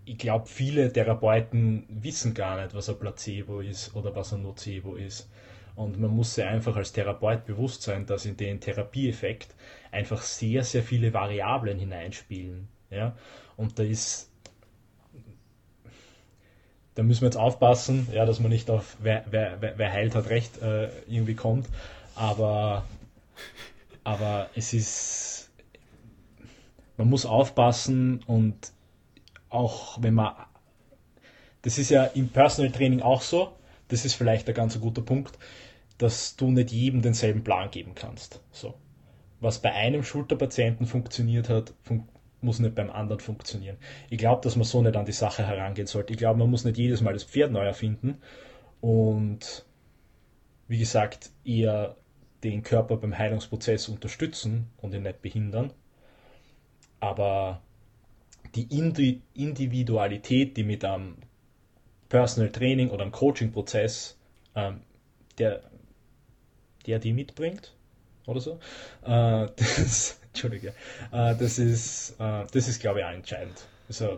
[0.08, 4.96] ich glaube, viele Therapeuten wissen gar nicht, was ein Placebo ist oder was ein Nocebo
[4.96, 5.30] ist.
[5.76, 9.54] Und man muss sich einfach als Therapeut bewusst sein, dass in den Therapieeffekt
[9.92, 12.70] einfach sehr, sehr viele Variablen hineinspielen.
[12.90, 13.18] Ja?
[13.58, 14.32] Und da ist,
[16.96, 20.30] da müssen wir jetzt aufpassen, ja, dass man nicht auf wer, wer, wer heilt hat
[20.30, 21.68] recht äh, irgendwie kommt.
[22.16, 22.86] Aber,
[24.06, 25.52] aber es ist,
[26.96, 28.72] man muss aufpassen und
[29.50, 30.34] auch wenn man,
[31.62, 33.54] das ist ja im Personal Training auch so,
[33.88, 35.38] das ist vielleicht ein ganz guter Punkt,
[35.98, 38.42] dass du nicht jedem denselben Plan geben kannst.
[38.52, 38.76] So.
[39.40, 42.08] Was bei einem Schulterpatienten funktioniert hat, fun
[42.40, 43.78] muss nicht beim anderen funktionieren.
[44.12, 46.14] Ich glaube, dass man so nicht an die Sache herangehen sollte.
[46.14, 48.22] Ich glaube, man muss nicht jedes Mal das Pferd neu erfinden
[48.80, 49.66] und
[50.68, 51.96] wie gesagt, eher
[52.44, 55.74] den Körper beim Heilungsprozess unterstützen und ihn nicht behindern.
[57.00, 57.62] Aber
[58.58, 61.18] die Individualität, die mit einem
[62.10, 64.18] Personal Training oder einem Coaching-Prozess,
[64.56, 64.82] ähm,
[65.38, 65.62] der,
[66.86, 67.74] der die mitbringt,
[68.26, 68.60] oder so,
[69.06, 70.70] äh, das, Entschuldige,
[71.12, 73.68] äh, das ist, äh, das ist, glaube ich, auch entscheidend.
[73.88, 74.18] Das ist ein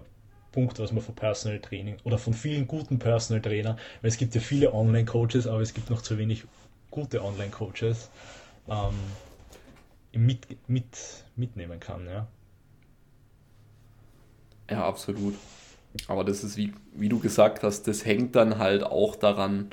[0.51, 4.35] Punkt, was man von Personal Training oder von vielen guten Personal Trainern, weil es gibt
[4.35, 6.45] ja viele Online-Coaches, aber es gibt noch zu wenig
[6.91, 8.09] gute Online-Coaches,
[8.67, 8.95] ähm,
[10.11, 10.85] mit, mit,
[11.35, 12.07] mitnehmen kann.
[12.07, 12.27] Ja.
[14.69, 15.35] Ja, absolut.
[16.07, 19.69] Aber das ist, wie, wie du gesagt hast, das hängt dann halt auch daran,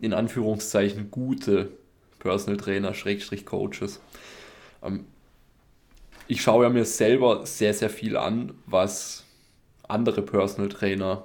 [0.00, 1.70] in Anführungszeichen gute
[2.18, 4.00] Personal Trainer, Schrägstrich Coaches.
[4.82, 5.06] Ähm,
[6.28, 9.24] ich schaue ja mir selber sehr, sehr viel an, was
[9.88, 11.24] andere Personal Trainer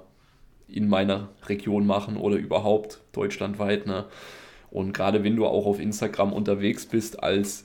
[0.68, 3.86] in meiner Region machen oder überhaupt deutschlandweit.
[3.86, 4.04] Ne?
[4.70, 7.64] Und gerade wenn du auch auf Instagram unterwegs bist als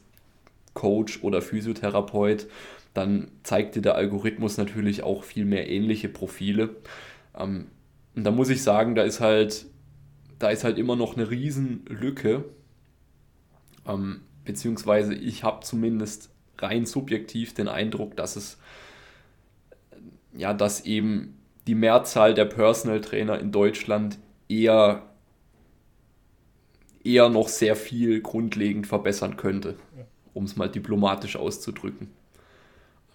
[0.74, 2.48] Coach oder Physiotherapeut,
[2.94, 6.76] dann zeigt dir der Algorithmus natürlich auch viel mehr ähnliche Profile.
[7.38, 7.68] Ähm,
[8.16, 9.66] und da muss ich sagen, da ist halt,
[10.40, 12.46] da ist halt immer noch eine Riesenlücke.
[13.88, 16.30] Ähm, beziehungsweise ich habe zumindest
[16.60, 18.60] rein subjektiv den Eindruck, dass es
[20.36, 21.38] ja, dass eben
[21.68, 24.18] die Mehrzahl der Personal Trainer in Deutschland
[24.50, 25.04] eher
[27.04, 29.76] eher noch sehr viel grundlegend verbessern könnte,
[30.34, 32.10] um es mal diplomatisch auszudrücken.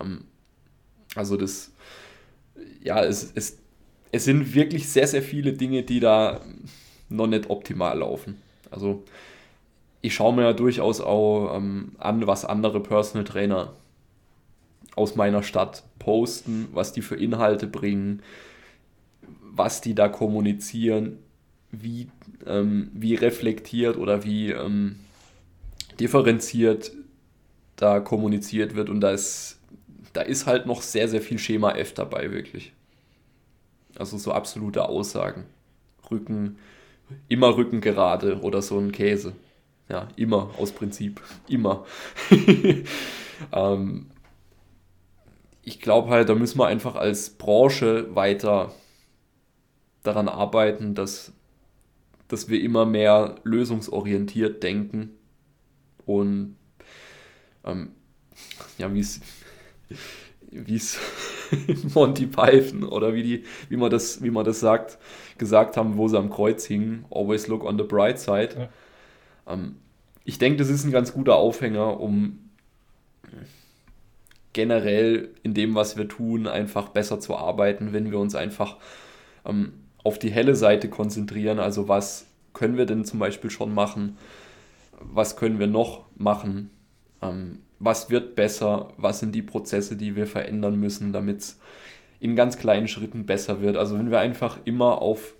[0.01, 0.25] Ähm,
[1.15, 1.73] also das,
[2.83, 3.59] ja, es, es,
[4.12, 6.41] es sind wirklich sehr, sehr viele Dinge, die da
[7.09, 8.41] noch nicht optimal laufen.
[8.70, 9.05] Also
[10.01, 13.73] ich schaue mir ja durchaus auch ähm, an, was andere Personal Trainer
[14.95, 18.23] aus meiner Stadt posten, was die für Inhalte bringen,
[19.43, 21.19] was die da kommunizieren,
[21.70, 22.09] wie,
[22.47, 24.97] ähm, wie reflektiert oder wie ähm,
[26.01, 26.93] differenziert
[27.77, 28.89] da kommuniziert wird.
[28.89, 29.57] Und da ist,
[30.12, 32.72] da ist halt noch sehr, sehr viel Schema F dabei, wirklich.
[33.97, 35.44] Also so absolute Aussagen.
[36.10, 36.59] Rücken,
[37.28, 39.32] immer Rücken gerade oder so ein Käse.
[39.89, 41.20] Ja, immer aus Prinzip.
[41.48, 41.86] Immer.
[43.52, 44.06] ähm,
[45.62, 48.72] ich glaube halt, da müssen wir einfach als Branche weiter
[50.02, 51.32] daran arbeiten, dass,
[52.28, 55.10] dass wir immer mehr lösungsorientiert denken
[56.06, 56.56] und
[57.64, 57.90] ähm,
[58.78, 59.20] ja, wie es
[60.51, 60.98] wie es
[61.94, 64.98] Monty Python oder wie die, wie man das, wie man das sagt,
[65.36, 68.51] gesagt haben, wo sie am Kreuz hingen, always look on the bright side.
[69.47, 69.52] Ja.
[69.52, 69.77] Ähm,
[70.24, 72.51] ich denke, das ist ein ganz guter Aufhänger, um
[74.52, 78.77] generell in dem, was wir tun, einfach besser zu arbeiten, wenn wir uns einfach
[79.44, 79.73] ähm,
[80.05, 81.59] auf die helle Seite konzentrieren.
[81.59, 84.19] Also was können wir denn zum Beispiel schon machen?
[85.01, 86.70] Was können wir noch machen?
[87.23, 88.89] Ähm, was wird besser?
[88.97, 91.61] Was sind die Prozesse, die wir verändern müssen, damit es
[92.21, 93.77] in ganz kleinen Schritten besser wird?
[93.77, 95.35] Also wenn wir einfach immer auf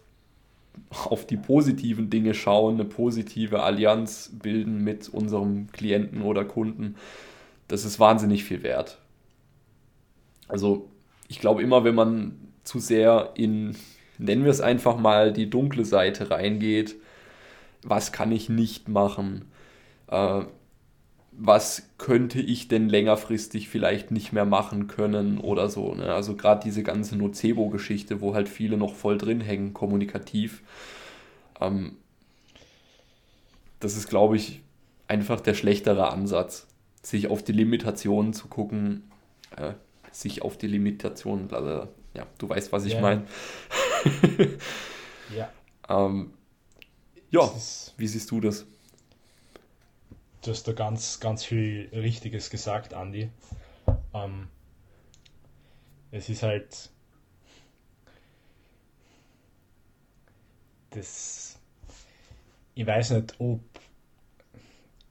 [1.05, 6.95] auf die positiven Dinge schauen, eine positive Allianz bilden mit unserem Klienten oder Kunden,
[7.67, 8.99] das ist wahnsinnig viel wert.
[10.47, 10.89] Also
[11.29, 13.77] ich glaube immer, wenn man zu sehr in,
[14.19, 16.97] nennen wir es einfach mal, die dunkle Seite reingeht,
[17.83, 19.45] was kann ich nicht machen,
[20.09, 20.43] äh,
[21.41, 25.95] was könnte ich denn längerfristig vielleicht nicht mehr machen können oder so.
[25.95, 26.13] Ne?
[26.13, 30.63] Also gerade diese ganze Nocebo-Geschichte, wo halt viele noch voll drin hängen, kommunikativ.
[31.61, 31.97] Ähm,
[33.79, 34.63] das ist, glaube ich,
[35.07, 36.67] einfach der schlechtere Ansatz,
[37.03, 39.09] sich auf die Limitationen zu gucken,
[39.57, 39.75] äh,
[40.11, 43.03] sich auf die Limitationen, also, ja, du weißt, was ich yeah.
[43.03, 43.23] meine.
[45.37, 45.49] ja.
[45.91, 46.35] Ähm,
[47.31, 47.51] ja,
[47.97, 48.67] wie siehst du das?
[50.49, 53.31] Du hast da ganz, ganz viel Richtiges gesagt, Andi.
[54.15, 54.49] Ähm,
[56.11, 56.89] es ist halt
[60.91, 61.59] das.
[62.75, 63.61] Ich weiß nicht, ob.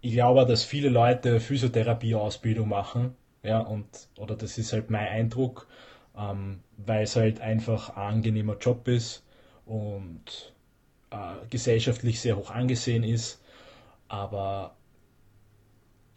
[0.01, 5.67] Ich glaube, dass viele Leute Physiotherapie-Ausbildung machen, ja, und, oder das ist halt mein Eindruck,
[6.15, 9.23] ähm, weil es halt einfach ein angenehmer Job ist
[9.65, 10.53] und
[11.11, 13.41] äh, gesellschaftlich sehr hoch angesehen ist,
[14.07, 14.76] aber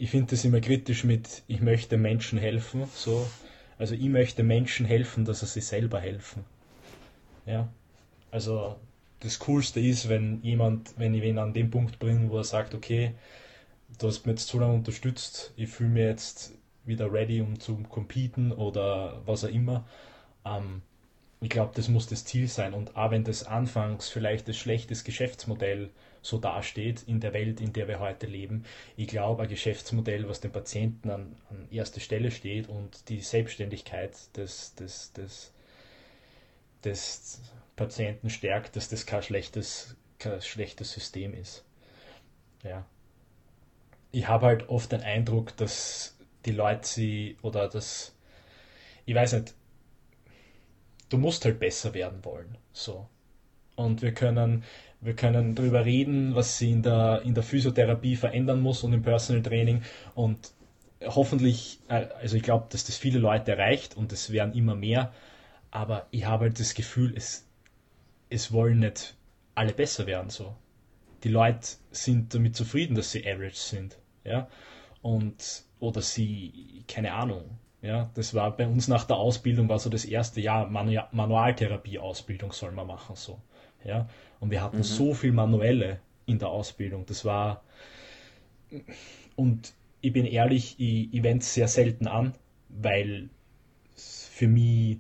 [0.01, 3.29] ich finde das immer kritisch mit, ich möchte Menschen helfen, so.
[3.77, 6.47] Also ich möchte Menschen helfen, dass sie sich selber helfen.
[7.45, 7.69] Ja.
[8.31, 8.77] Also
[9.21, 12.75] das Coolste ist, wenn jemand, wenn ich ihn an dem Punkt bringe, wo er sagt,
[12.75, 13.13] okay,
[13.99, 16.55] du hast mich jetzt so lange unterstützt, ich fühle mich jetzt
[16.87, 19.85] wieder ready, um zu competen oder was auch immer.
[20.47, 20.81] Ähm,
[21.43, 22.73] ich glaube, das muss das Ziel sein.
[22.73, 25.91] Und auch wenn das anfangs vielleicht ein schlechtes Geschäftsmodell
[26.23, 28.65] so dasteht in der Welt, in der wir heute leben.
[28.97, 34.17] Ich glaube, ein Geschäftsmodell, was den Patienten an, an erster Stelle steht und die Selbstständigkeit
[34.37, 35.53] des, des, des,
[36.85, 37.41] des
[37.77, 41.65] Patienten stärkt, dass das kein schlechtes, kein schlechtes System ist.
[42.63, 42.85] Ja.
[44.13, 48.15] Ich habe halt oft den Eindruck, dass die Leute sie oder das,
[49.07, 49.55] ich weiß nicht,
[51.09, 52.57] du musst halt besser werden wollen.
[52.73, 53.09] So.
[53.77, 54.65] Und wir können,
[55.01, 59.03] wir können darüber reden, was sie in der, in der Physiotherapie verändern muss und im
[59.03, 59.83] Personal Training.
[60.15, 60.53] Und
[61.05, 65.13] hoffentlich, äh, also ich glaube, dass das viele Leute erreicht und es werden immer mehr.
[65.71, 67.47] Aber ich habe halt das Gefühl, es,
[68.29, 69.17] es wollen nicht
[69.55, 70.31] alle besser werden.
[70.31, 70.55] So.
[71.25, 73.99] Die Leute sind damit zufrieden, dass sie average sind.
[74.25, 74.49] Ja?
[75.01, 77.59] Und, oder sie, keine Ahnung.
[77.83, 82.53] Ja, das war bei uns nach der Ausbildung, war so das erste Jahr Manu Manualtherapie-Ausbildung
[82.53, 83.17] soll man machen.
[83.17, 83.41] So.
[83.85, 84.09] Ja?
[84.41, 84.83] Und wir hatten mhm.
[84.83, 87.07] so viel Manuelle in der Ausbildung.
[87.07, 87.63] Das war.
[89.37, 92.35] Und ich bin ehrlich, ich, ich wende es sehr selten an,
[92.69, 93.29] weil
[93.95, 94.99] für mich.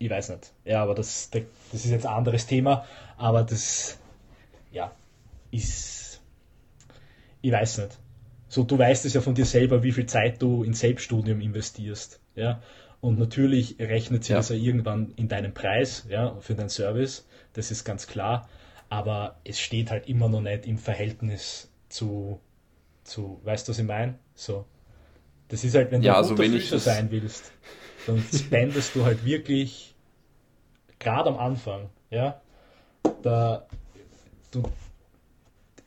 [0.00, 0.52] Ich weiß nicht.
[0.64, 1.42] Ja, aber das, das
[1.72, 2.84] ist jetzt ein anderes Thema.
[3.16, 3.98] Aber das.
[4.70, 4.92] Ja,
[5.50, 6.20] ist.
[7.40, 7.98] Ich weiß nicht.
[8.48, 12.20] so du weißt es ja von dir selber, wie viel Zeit du in Selbststudium investierst.
[12.34, 12.60] Ja?
[13.00, 14.36] Und natürlich rechnet sich ja.
[14.38, 18.48] das ja irgendwann in deinem Preis ja, für deinen Service, das ist ganz klar.
[18.88, 22.40] Aber es steht halt immer noch nicht im Verhältnis zu,
[23.04, 24.18] zu weißt du, was ich meine?
[24.34, 24.64] So.
[25.48, 27.52] Das ist halt, wenn du ja, also guter Füßer sein willst,
[28.06, 29.94] dann spendest du halt wirklich,
[30.98, 32.40] gerade am Anfang, ja,
[33.22, 33.66] da,
[34.50, 34.62] du,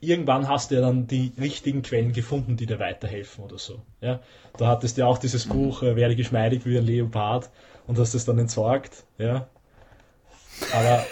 [0.02, 3.82] irgendwann hast du ja dann die richtigen Quellen gefunden, die dir weiterhelfen oder so.
[4.02, 4.20] Ja?
[4.58, 5.46] Da hattest du ja auch dieses.
[5.46, 7.50] Buch, äh, werde geschmeidig wie ein Leopard
[7.88, 9.06] und hast es dann entsorgt.
[9.18, 9.48] Ja?
[10.74, 11.06] Aber,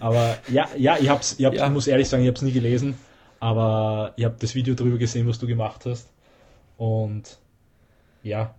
[0.00, 1.66] aber ja, ja, ich, hab's, ich, hab's, ja.
[1.66, 2.96] ich muss ehrlich sagen, ich habe es nie gelesen,
[3.38, 6.10] aber ich habe das Video darüber gesehen, was du gemacht hast.
[6.76, 7.38] Und
[8.22, 8.54] ja,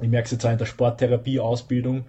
[0.00, 2.04] ich merke es jetzt auch in der Sporttherapie-Ausbildung,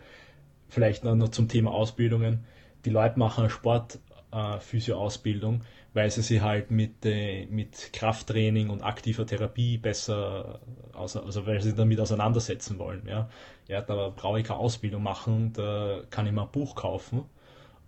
[0.70, 2.46] vielleicht noch, noch zum Thema Ausbildungen.
[2.86, 5.64] Die Leute machen eine Sportphysio-Ausbildung, äh,
[5.94, 10.60] weil sie sich halt mit, äh, mit Krafttraining und aktiver Therapie besser,
[10.94, 13.04] also, also weil sie damit auseinandersetzen wollen.
[13.08, 13.30] Ja,
[13.68, 17.24] ja da brauche ich keine Ausbildung machen, da kann ich mal ein Buch kaufen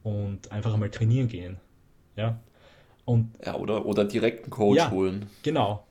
[0.04, 1.58] und einfach einmal trainieren gehen.
[2.16, 2.40] Ja,
[3.06, 5.28] und, ja oder, oder direkt einen Coach ja, holen.
[5.44, 5.86] Genau.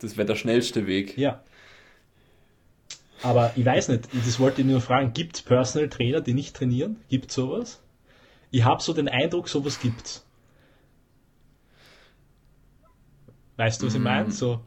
[0.00, 1.18] Das wäre der schnellste Weg.
[1.18, 1.42] Ja.
[3.22, 6.54] Aber ich weiß nicht, das wollte ich nur fragen, gibt es Personal Trainer, die nicht
[6.54, 6.96] trainieren?
[7.08, 7.80] Gibt es sowas?
[8.50, 10.24] Ich habe so den Eindruck, sowas gibt's.
[13.58, 14.26] Weißt du, was ich meine?
[14.26, 14.30] Mhm.
[14.30, 14.60] So.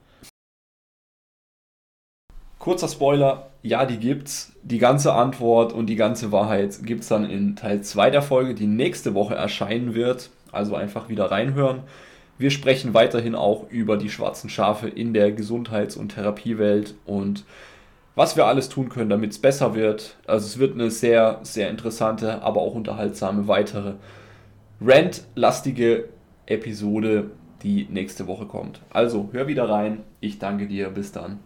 [2.60, 4.54] Kurzer Spoiler, ja, die gibt's.
[4.62, 8.68] Die ganze Antwort und die ganze Wahrheit gibt's dann in Teil 2 der Folge, die
[8.68, 10.30] nächste Woche erscheinen wird.
[10.52, 11.84] Also einfach wieder reinhören.
[12.38, 17.46] Wir sprechen weiterhin auch über die schwarzen Schafe in der Gesundheits- und Therapiewelt und
[18.16, 20.18] was wir alles tun können, damit es besser wird.
[20.28, 23.94] Also es wird eine sehr, sehr interessante, aber auch unterhaltsame weitere
[24.82, 26.10] Rant-lastige
[26.46, 27.32] Episode
[27.64, 28.82] die nächste Woche kommt.
[28.90, 30.04] Also hör wieder rein.
[30.20, 30.90] Ich danke dir.
[30.90, 31.40] Bis dann.